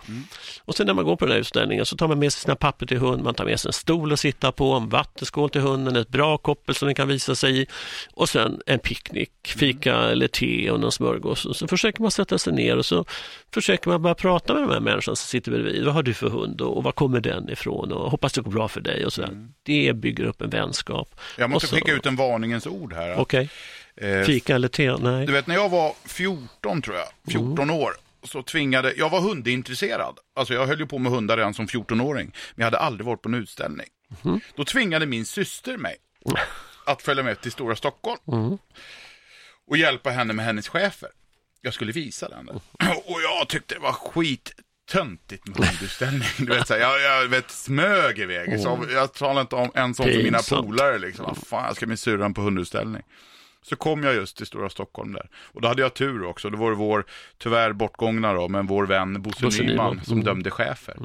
Och 0.66 0.76
sen 0.76 0.88
när 0.88 0.94
man 0.94 1.06
går 1.06 1.16
på 1.16 1.26
den 1.26 1.32
här 1.32 1.40
utställningen 1.40 1.86
så 1.86 1.98
tar 1.98 2.08
man 2.08 2.20
med 2.20 2.34
sig 2.34 2.42
sina 2.42 2.56
papper 2.56 2.86
till 2.86 2.98
hund, 2.98 3.24
man 3.24 3.34
tar 3.34 3.46
med 3.46 3.60
sig 3.60 3.70
en 3.70 3.74
stol 3.74 4.14
att 4.14 4.20
sitta 4.20 4.52
på, 4.52 4.72
en 4.74 4.90
vattenskål 4.90 5.50
till 5.50 5.62
hunden, 5.62 5.96
ett 5.96 6.10
bra 6.10 6.38
koppel 6.38 6.76
som 6.76 6.86
den 6.86 6.96
kan 6.96 7.08
visa 7.08 7.36
sig 7.36 7.62
i 7.62 7.66
och 8.14 8.30
sen 8.30 8.62
en 8.66 8.80
picknick, 8.80 9.32
fika 9.46 9.96
eller 9.96 10.28
te 10.28 10.72
och 10.72 10.80
någon 10.80 10.92
smörgås. 10.92 11.46
Och 11.46 11.56
så 11.56 11.68
försöker 11.68 12.02
man 12.02 12.12
sätta 12.12 12.38
sig 12.38 12.54
ner 12.54 12.78
och 12.78 12.86
så 12.86 13.06
försöker 13.54 13.90
man 13.90 14.02
bara 14.02 14.16
prata 14.16 14.54
med 14.54 14.64
de 14.64 14.72
här 14.72 14.80
människorna 14.80 15.16
som 15.16 15.28
sitter 15.28 15.52
bredvid. 15.52 15.86
Vad 15.86 15.94
har 15.94 16.04
du 16.04 16.14
för 16.14 16.30
hund 16.30 16.53
och, 16.62 16.78
och 16.78 16.84
var 16.84 16.92
kommer 16.92 17.20
den 17.20 17.50
ifrån 17.50 17.92
och 17.92 18.12
hoppas 18.12 18.34
det 18.34 18.42
går 18.42 18.52
bra 18.52 18.68
för 18.68 18.82
dig 18.82 19.06
och 19.06 19.14
sådär. 19.14 19.48
Det 19.64 19.94
bygger 19.94 20.24
upp 20.24 20.42
en 20.42 20.50
vänskap. 20.50 21.16
Jag 21.38 21.50
måste 21.50 21.68
så- 21.68 21.76
skicka 21.76 21.92
ut 21.94 22.06
en 22.06 22.16
varningens 22.16 22.68
ord 22.68 22.94
här. 22.94 23.16
Okej, 23.16 23.50
Eh, 23.96 24.24
fika 24.24 24.56
eller 24.56 24.68
te? 24.68 24.98
Nej. 24.98 25.26
Du 25.26 25.34
vet 25.34 25.48
när 25.48 25.56
jag 25.56 25.70
var 25.70 25.94
14 26.06 26.82
tror 26.82 26.96
jag, 26.98 27.08
14 27.32 27.70
år, 27.70 27.94
så 28.24 28.44
tvingade, 28.44 28.94
jag 28.98 29.10
var 29.10 29.22
hundintresserad. 29.22 30.18
Alltså 30.36 30.54
jag 30.54 30.68
höll 30.68 30.80
ju 30.80 30.86
på 30.86 30.98
med 31.00 31.12
hundar 31.12 31.38
redan 31.38 31.54
som 31.54 31.68
14-åring, 31.68 32.26
men 32.26 32.64
jag 32.64 32.66
hade 32.66 32.78
aldrig 32.78 33.06
varit 33.06 33.22
på 33.22 33.30
en 33.30 33.36
utställning. 33.36 33.88
Då 34.56 34.66
tvingade 34.66 35.06
min 35.06 35.26
syster 35.26 35.78
mig 35.78 35.96
att 36.86 37.02
följa 37.02 37.24
med 37.24 37.42
till 37.42 37.52
Stora 37.52 37.76
Stockholm 37.76 38.58
och 39.68 39.78
hjälpa 39.78 40.10
henne 40.10 40.34
med 40.34 40.46
hennes 40.46 40.68
chefer. 40.68 41.10
Jag 41.62 41.74
skulle 41.74 41.92
visa 41.92 42.30
den. 42.30 42.46
där. 42.46 42.56
Och 43.06 43.22
jag 43.22 43.48
tyckte 43.50 43.74
det 43.76 43.80
var 43.82 43.92
skit 43.94 44.52
töntigt 44.92 45.48
med 45.48 45.68
hundutställning. 45.68 46.28
Du 46.38 46.46
vet, 46.46 46.68
så 46.68 46.74
här, 46.74 46.82
jag, 46.82 47.02
jag 47.02 47.28
vet, 47.28 47.52
smög 47.52 48.20
iväg. 48.20 48.60
Så 48.60 48.86
jag 48.90 49.14
talar 49.14 49.42
inte 49.42 49.56
om 49.56 49.72
en 49.74 49.94
sån 49.94 50.06
för 50.06 50.24
mina 50.24 50.40
polare. 50.50 50.98
Liksom. 50.98 51.26
Vad 51.26 51.38
fan, 51.48 51.66
jag 51.66 51.76
ska 51.76 51.88
med 51.88 52.00
syrran 52.00 52.34
på 52.34 52.42
hundutställning. 52.42 53.02
Så 53.62 53.76
kom 53.76 54.04
jag 54.04 54.16
just 54.16 54.38
till 54.38 54.46
Stora 54.46 54.70
Stockholm 54.70 55.14
där. 55.14 55.30
Och 55.36 55.62
då 55.62 55.68
hade 55.68 55.82
jag 55.82 55.94
tur 55.94 56.24
också. 56.24 56.50
Det 56.50 56.58
var 56.58 56.72
vår, 56.72 57.06
tyvärr 57.38 57.74
bortgångna 57.74 58.34
då, 58.34 58.48
men 58.48 58.68
vår 58.68 58.86
vän 58.86 59.22
Bosse 59.22 59.46
Bosse 59.46 59.64
Nyman 59.64 59.90
Nyman. 59.90 60.06
som 60.06 60.24
dömde 60.24 60.52
chefer. 60.52 60.98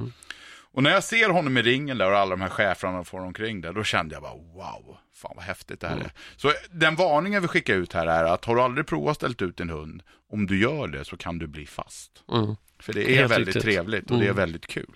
Och 0.72 0.82
när 0.82 0.90
jag 0.90 1.04
ser 1.04 1.28
honom 1.28 1.56
i 1.56 1.62
ringen 1.62 1.98
där 1.98 2.10
och 2.10 2.18
alla 2.18 2.30
de 2.30 2.40
här 2.40 2.48
cheferna 2.48 3.04
får 3.04 3.20
omkring 3.20 3.60
där, 3.60 3.72
då 3.72 3.84
kände 3.84 4.14
jag 4.14 4.22
bara 4.22 4.34
wow, 4.34 4.96
fan 5.14 5.32
vad 5.36 5.44
häftigt 5.44 5.80
det 5.80 5.88
här 5.88 5.96
är. 5.96 6.12
Så 6.36 6.52
den 6.70 6.96
varningen 6.96 7.42
vi 7.42 7.48
skickar 7.48 7.74
ut 7.74 7.92
här 7.92 8.06
är 8.06 8.24
att 8.24 8.44
har 8.44 8.56
du 8.56 8.62
aldrig 8.62 8.86
provat 8.86 9.16
ställt 9.16 9.42
ut 9.42 9.56
din 9.56 9.70
hund, 9.70 10.02
om 10.32 10.46
du 10.46 10.60
gör 10.60 10.88
det 10.88 11.04
så 11.04 11.16
kan 11.16 11.38
du 11.38 11.46
bli 11.46 11.66
fast. 11.66 12.10
Mm. 12.32 12.56
För 12.80 12.92
det 12.92 13.12
är 13.12 13.16
Helt 13.16 13.32
väldigt 13.32 13.46
riktigt. 13.46 13.62
trevligt 13.62 14.10
och 14.10 14.18
det 14.18 14.26
är 14.26 14.32
väldigt 14.32 14.66
kul. 14.66 14.86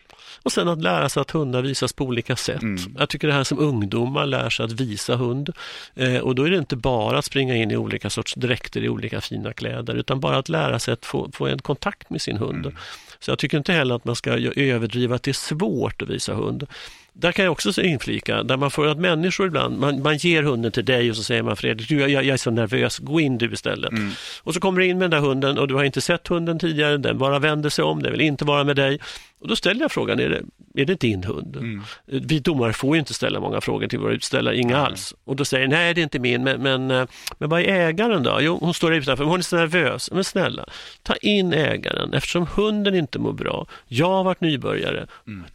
Och 0.43 0.53
sen 0.53 0.69
att 0.69 0.83
lära 0.83 1.09
sig 1.09 1.21
att 1.21 1.31
hundar 1.31 1.63
visas 1.63 1.93
på 1.93 2.05
olika 2.05 2.37
sätt. 2.37 2.63
Mm. 2.63 2.97
Jag 2.99 3.09
tycker 3.09 3.29
det 3.29 3.35
här 3.35 3.45
som 3.45 3.59
ungdomar 3.59 4.27
lär 4.27 4.51
sig 4.51 4.65
att 4.65 4.73
visa 4.73 5.17
hund. 5.17 5.51
Eh, 5.95 6.17
och 6.17 6.35
då 6.35 6.43
är 6.43 6.51
det 6.51 6.59
inte 6.59 6.77
bara 6.77 7.19
att 7.19 7.25
springa 7.25 7.57
in 7.57 7.71
i 7.71 7.77
olika 7.77 8.11
sorts 8.11 8.35
dräkter 8.35 8.85
i 8.85 8.89
olika 8.89 9.21
fina 9.21 9.53
kläder 9.53 9.95
utan 9.95 10.21
bara 10.21 10.37
att 10.37 10.49
lära 10.49 10.79
sig 10.79 10.93
att 10.93 11.07
få, 11.07 11.31
få 11.33 11.47
en 11.47 11.59
kontakt 11.59 12.11
med 12.11 12.23
sin 12.23 12.37
hund. 12.37 12.67
Mm. 12.67 12.79
Så 13.19 13.31
jag 13.31 13.39
tycker 13.39 13.59
inte 13.59 13.73
heller 13.73 13.95
att 13.95 14.05
man 14.05 14.17
ska 14.17 14.31
överdriva 14.57 15.15
att 15.15 15.23
det 15.23 15.31
är 15.31 15.33
svårt 15.33 16.03
att 16.03 16.09
visa 16.09 16.35
hund. 16.35 16.67
Där 17.15 17.33
kan 17.33 17.45
jag 17.45 17.53
också 17.53 17.83
inflika, 17.83 18.43
där 18.43 18.57
man 18.57 18.71
får 18.71 18.87
att 18.87 18.99
människor 18.99 19.47
ibland, 19.47 19.79
man, 19.79 20.03
man 20.03 20.17
ger 20.17 20.43
hunden 20.43 20.73
till 20.73 20.85
dig 20.85 21.11
och 21.11 21.17
så 21.17 21.23
säger 21.23 21.43
man 21.43 21.57
Fredrik, 21.57 21.89
du, 21.89 22.01
jag, 22.01 22.11
jag 22.11 22.27
är 22.27 22.37
så 22.37 22.51
nervös, 22.51 22.99
gå 22.99 23.21
in 23.21 23.39
du 23.39 23.53
istället. 23.53 23.93
Mm. 23.93 24.11
Och 24.43 24.55
så 24.55 24.61
kommer 24.61 24.81
du 24.81 24.87
in 24.87 24.99
med 24.99 25.11
den 25.11 25.23
där 25.23 25.29
hunden 25.29 25.59
och 25.59 25.69
du 25.69 25.75
har 25.75 25.85
inte 25.85 26.01
sett 26.01 26.29
hunden 26.29 26.59
tidigare, 26.59 26.97
den 26.97 27.19
bara 27.19 27.39
vänder 27.39 27.71
sig 27.71 27.85
om, 27.85 28.03
den 28.03 28.13
vill 28.13 28.21
inte 28.21 28.45
vara 28.45 28.65
med 28.65 28.77
dig. 28.77 28.99
Och 29.43 29.49
då 29.49 29.57
ställer 29.57 29.81
jag 29.81 29.93
frågan, 29.93 30.21
är 30.21 30.29
det, 30.29 30.43
är 30.83 30.85
det 30.85 31.01
din 31.01 31.25
hund? 31.25 31.57
Mm. 31.57 31.83
Vi 32.07 32.39
domare 32.39 32.73
får 32.73 32.97
ju 32.97 33.01
inte 33.01 33.15
ställa 33.15 33.41
många 33.41 33.61
frågor 33.61 33.87
till 33.87 33.99
våra 33.99 34.13
utställare, 34.13 34.57
inga 34.57 34.77
alls. 34.77 35.15
Och 35.25 35.37
då 35.37 35.45
säger 35.45 35.69
nej 35.69 35.95
det 35.95 36.01
är 36.01 36.03
inte 36.03 36.19
min, 36.19 36.45
men, 36.45 36.63
men, 36.63 36.91
eh, 36.91 37.07
men 37.39 37.49
vad 37.49 37.61
är 37.61 37.67
ägaren 37.67 38.23
då? 38.23 38.39
Jo, 38.41 38.59
hon 38.61 38.75
står 38.75 38.91
där 38.91 38.99
utanför, 38.99 39.25
men 39.25 39.31
hon 39.31 39.39
är 39.39 39.43
så 39.43 39.57
nervös. 39.57 40.11
Men 40.13 40.25
snälla, 40.25 40.65
ta 41.03 41.15
in 41.15 41.53
ägaren 41.53 42.15
eftersom 42.15 42.47
hunden 42.55 42.95
inte 42.95 43.19
mår 43.19 43.33
bra. 43.33 43.67
Jag 43.87 44.09
har 44.09 44.25
varit 44.25 44.41
nybörjare, 44.41 45.07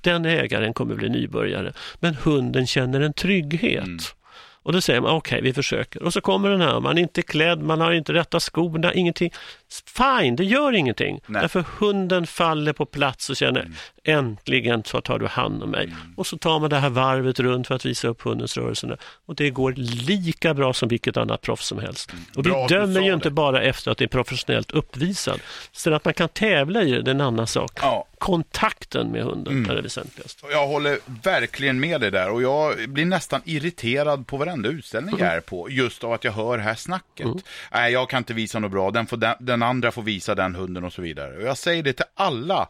den 0.01 0.25
ägaren 0.25 0.73
kommer 0.73 0.95
bli 0.95 1.09
nybörjare. 1.09 1.73
Men 1.99 2.15
hunden 2.15 2.67
känner 2.67 3.01
en 3.01 3.13
trygghet. 3.13 4.15
Och 4.67 4.73
då 4.73 4.81
säger 4.81 5.01
man 5.01 5.11
okej, 5.11 5.41
vi 5.41 5.53
försöker. 5.53 6.03
Och 6.03 6.13
så 6.13 6.21
kommer 6.21 6.49
den 6.49 6.61
här, 6.61 6.79
man 6.79 6.97
är 6.97 7.01
inte 7.01 7.21
klädd, 7.21 7.61
man 7.61 7.81
har 7.81 7.91
inte 7.91 8.13
rätta 8.13 8.39
skorna, 8.39 8.93
ingenting. 8.93 9.31
Fine, 9.86 10.36
det 10.36 10.43
gör 10.43 10.74
ingenting. 10.74 11.20
Nej. 11.26 11.41
Därför 11.41 11.65
hunden 11.80 12.28
faller 12.28 12.74
på 12.74 12.86
plats 12.86 13.30
och 13.30 13.36
känner 13.36 13.72
äntligen 14.03 14.84
så 14.84 15.01
tar 15.01 15.20
du 15.20 15.28
hand 15.28 15.63
om 15.63 15.70
mig. 15.72 15.95
Och 16.15 16.28
så 16.28 16.38
tar 16.38 16.59
man 16.59 16.70
det 16.70 16.76
här 16.80 16.89
varvet 16.89 17.39
runt 17.39 17.68
för 17.68 17.76
att 17.76 17.86
visa 17.86 18.07
upp 18.07 18.22
hundens 18.22 18.57
rörelser. 18.57 18.97
Och 19.26 19.36
det 19.36 19.49
går 19.49 19.74
lika 20.07 20.53
bra 20.53 20.74
som 20.74 20.89
vilket 20.89 21.18
annat 21.18 21.41
proffs 21.41 21.68
som 21.68 21.80
helst. 21.80 22.11
Och 22.36 22.45
vi 22.45 22.49
Bra 22.49 22.68
dömer 22.68 23.01
ju 23.01 23.07
det. 23.07 23.13
inte 23.13 23.30
bara 23.30 23.61
efter 23.61 23.91
att 23.91 23.97
det 23.97 24.03
är 24.03 24.07
professionellt 24.07 24.72
uppvisad. 24.72 25.39
Sen 25.72 25.93
att 25.93 26.05
man 26.05 26.13
kan 26.13 26.30
tävla 26.30 26.84
i 26.84 26.91
det, 26.91 27.01
det 27.01 27.11
är 27.11 27.15
en 27.15 27.22
annan 27.22 27.47
sak. 27.47 27.72
Ja. 27.82 28.07
Kontakten 28.18 29.11
med 29.11 29.24
hunden 29.24 29.70
är 29.70 29.76
det 29.76 29.82
väsentligaste. 29.82 30.45
Jag 30.51 30.68
håller 30.68 30.99
verkligen 31.24 31.80
med 31.80 32.01
dig 32.01 32.11
där 32.11 32.30
och 32.30 32.41
jag 32.41 32.89
blir 32.89 33.05
nästan 33.05 33.41
irriterad 33.45 34.28
på 34.28 34.38
varenda 34.38 34.70
utställning 34.70 35.15
jag 35.20 35.28
är 35.28 35.39
på 35.39 35.70
just 35.70 36.03
av 36.03 36.13
att 36.13 36.24
jag 36.24 36.32
hör 36.32 36.57
det 36.57 36.63
här 36.63 36.76
snacket. 36.76 37.28
Nej, 37.72 37.93
jag 37.93 38.09
kan 38.09 38.18
inte 38.18 38.34
visa 38.34 38.59
något 38.59 38.72
bra, 38.72 38.91
den, 38.91 39.07
får 39.07 39.18
den, 39.18 39.36
den 39.39 39.56
andra 39.63 39.91
får 39.91 40.01
visa 40.03 40.35
den 40.35 40.55
hunden 40.55 40.83
och 40.83 40.93
så 40.93 41.01
vidare. 41.01 41.37
Och 41.37 41.43
jag 41.43 41.57
säger 41.57 41.83
det 41.83 41.93
till 41.93 42.05
alla. 42.13 42.69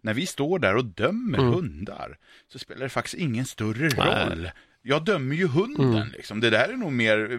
När 0.00 0.14
vi 0.14 0.26
står 0.26 0.58
där 0.58 0.76
och 0.76 0.84
dömer 0.84 1.38
hundar 1.38 2.16
så 2.52 2.58
spelar 2.58 2.82
det 2.82 2.88
faktiskt 2.88 3.14
ingen 3.14 3.44
större 3.44 3.88
roll. 3.88 4.50
Jag 4.82 5.04
dömer 5.04 5.34
ju 5.36 5.46
hunden 5.46 6.12
liksom. 6.16 6.40
Det 6.40 6.50
där 6.50 6.68
är 6.68 6.72
nog 6.76 6.92
mer 6.92 7.32
eh, 7.32 7.38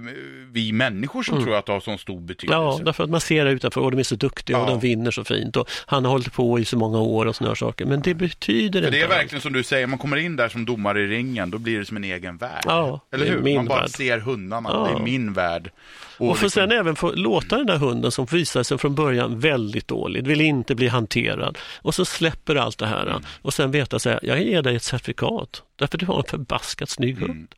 vi 0.52 0.72
människor 0.72 1.24
som 1.24 1.44
tror 1.44 1.56
att 1.56 1.66
det 1.66 1.72
har 1.72 1.80
sån 1.80 1.98
stor 1.98 2.20
betydelse. 2.22 2.54
Ja, 2.56 2.80
därför 2.86 3.04
att 3.04 3.10
man 3.10 3.22
ser 3.22 3.46
det 3.46 3.52
utanför 3.52 3.82
och 3.82 3.92
de 3.92 4.00
är 4.00 4.04
så 4.04 4.16
duktiga 4.16 4.58
och 4.58 4.64
Ja. 4.64 4.70
de 4.70 4.80
vinner 4.80 5.12
så 5.12 5.24
fint 5.24 5.56
och 5.56 5.70
han 5.86 6.06
har 6.06 6.12
hållit 6.12 6.34
på 6.34 6.60
i 6.60 6.66
så 6.66 6.78
många 6.78 7.00
år 7.00 7.26
och 7.26 7.36
sådana 7.36 7.56
saker. 7.56 7.86
Men 7.86 8.02
det 8.02 8.14
betyder 8.14 8.82
För 8.82 8.88
inte 8.88 8.98
det 8.98 9.02
är 9.02 9.06
allt. 9.08 9.14
verkligen 9.14 9.42
som 9.42 9.54
du 9.54 9.64
säger, 9.64 9.88
man 9.88 10.00
kommer 10.00 10.18
in 10.18 10.36
där 10.36 10.50
som 10.50 10.66
domare 10.66 11.02
i 11.02 11.08
ringen, 11.08 11.50
då 11.52 11.58
blir 11.58 11.80
det 11.80 11.86
som 11.86 11.98
en 11.98 12.04
egen 12.04 12.38
värld. 12.38 12.64
Ja, 12.66 13.02
Eller 13.12 13.26
hur? 13.26 13.56
man 13.56 13.66
bara 13.66 13.80
värld. 13.82 13.90
ser 13.90 14.20
hundarna, 14.20 14.70
Ja. 14.74 14.88
det 14.94 15.00
är 15.00 15.04
min 15.04 15.34
värld. 15.34 15.72
Och 16.18 16.38
för 16.38 16.46
liksom- 16.46 16.62
sen 16.62 16.72
även 16.72 16.96
få 16.96 17.12
låta 17.12 17.58
den 17.58 17.66
där 17.66 17.78
hunden 17.78 18.12
som 18.12 18.26
visar 18.26 18.64
sig 18.64 18.78
från 18.78 18.96
början 18.96 19.40
väldigt 19.40 19.88
dålig, 19.88 20.28
vill 20.28 20.42
inte 20.42 20.76
bli 20.76 20.88
hanterad 20.88 21.58
och 21.82 21.96
så 21.96 22.06
släpper 22.06 22.56
allt 22.56 22.78
det 22.78 22.88
här 22.88 23.06
Mm. 23.08 23.24
och 23.42 23.54
sen 23.54 23.72
veta 23.72 24.00
så 24.00 24.10
här, 24.10 24.20
jag 24.24 24.42
ger 24.44 24.62
dig 24.62 24.76
ett 24.76 24.84
certifikat 24.84 25.64
därför 25.76 25.98
du 25.98 26.06
har 26.06 26.18
en 26.18 26.24
förbaskat 26.30 26.90
snygg 26.90 27.18
Mm. 27.18 27.30
hund. 27.30 27.56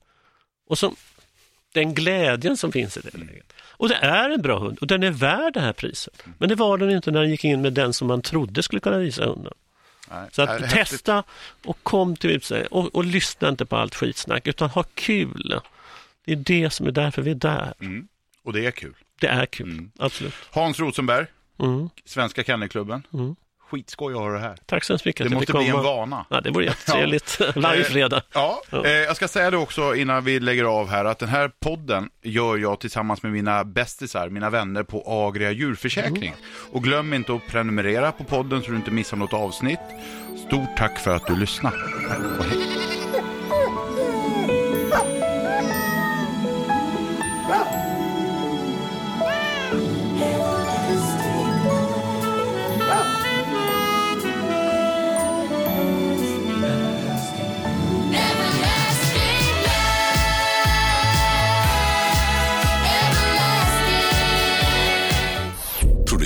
Och 0.69 0.77
så, 0.77 0.93
den 1.73 1.93
glädjen 1.93 2.57
som 2.57 2.71
finns 2.71 2.97
i 2.97 2.99
det 2.99 3.13
Mm. 3.15 3.27
läget. 3.27 3.53
Och 3.71 3.89
det 3.89 3.95
är 3.95 4.29
en 4.29 4.41
bra 4.41 4.59
hund 4.59 4.77
och 4.81 4.87
den 4.87 5.03
är 5.03 5.11
värd 5.11 5.53
det 5.53 5.59
här 5.59 5.73
priset. 5.73 6.21
Mm. 6.25 6.35
Men 6.39 6.49
det 6.49 6.55
var 6.55 6.77
den 6.77 6.89
inte 6.91 7.11
när 7.11 7.21
den 7.21 7.29
gick 7.29 7.43
in 7.43 7.61
med 7.61 7.73
den 7.73 7.93
som 7.93 8.07
man 8.07 8.21
trodde 8.21 8.63
skulle 8.63 8.79
kunna 8.79 8.97
visa 8.97 9.25
hunden. 9.25 9.53
Nej, 10.11 10.29
Så 10.31 10.41
att 10.41 10.49
häftigt. 10.49 10.69
testa 10.71 11.23
och 11.65 11.77
kom 11.83 12.15
till 12.15 12.29
utställningen 12.29 12.71
och, 12.71 12.95
och 12.95 13.05
lyssna 13.05 13.49
inte 13.49 13.65
på 13.65 13.75
allt 13.77 13.95
skitsnack 13.95 14.47
utan 14.47 14.69
ha 14.69 14.83
kul. 14.93 15.59
Det 16.25 16.31
är 16.31 16.35
det 16.35 16.69
som 16.69 16.87
är 16.87 16.91
därför 16.91 17.21
vi 17.21 17.31
är 17.31 17.35
där. 17.35 17.73
Mm. 17.81 18.07
Och 18.43 18.53
det 18.53 18.65
är 18.65 18.71
kul. 18.71 18.95
Det 19.21 19.27
är 19.27 19.45
kul, 19.45 19.69
Mm. 19.71 19.91
absolut. 19.99 20.33
Hans 20.51 20.79
Rosenberg, 20.79 21.25
Mm. 21.59 21.89
Svenska 22.05 22.43
Kennelklubben. 22.43 23.07
Mm. 23.13 23.35
Skitskoj 23.69 24.13
att 24.13 24.19
ha 24.19 24.29
det 24.31 24.39
här. 24.39 24.57
Tack 24.65 24.83
så 24.83 24.93
hemskt 24.93 25.05
mycket 25.05 25.29
Det 25.29 25.35
måste 25.35 25.53
bli 25.53 25.67
en 25.67 25.83
vana. 25.83 26.25
Ja, 26.29 26.41
det 26.41 26.51
vore 26.51 26.65
jättetrevligt. 26.65 27.37
Varje 27.55 27.81
Eh, 27.81 27.85
fredag. 27.91 28.21
Ja, 28.33 28.61
Ja. 28.69 28.85
Eh, 28.85 28.91
jag 28.91 29.15
ska 29.15 29.27
säga 29.27 29.51
det 29.51 29.57
också 29.57 29.95
innan 29.95 30.23
vi 30.23 30.39
lägger 30.39 30.63
av 30.63 30.89
här 30.89 31.05
att 31.05 31.19
den 31.19 31.29
här 31.29 31.51
podden 31.59 32.09
gör 32.23 32.57
jag 32.57 32.79
tillsammans 32.79 33.23
med 33.23 33.31
mina 33.31 33.63
bästisar, 33.63 34.29
mina 34.29 34.49
vänner 34.49 34.83
på 34.83 35.03
Agria 35.27 35.51
djurförsäkring. 35.51 36.33
Och 36.71 36.83
glöm 36.83 37.13
inte 37.13 37.33
att 37.33 37.47
prenumerera 37.47 38.11
på 38.11 38.23
podden 38.23 38.61
så 38.61 38.71
du 38.71 38.77
inte 38.77 38.91
missar 38.91 39.17
något 39.17 39.33
avsnitt. 39.33 39.79
Stort 40.47 40.77
tack 40.77 40.99
för 40.99 41.11
att 41.15 41.27
du 41.27 41.35
lyssnade. 41.35 41.77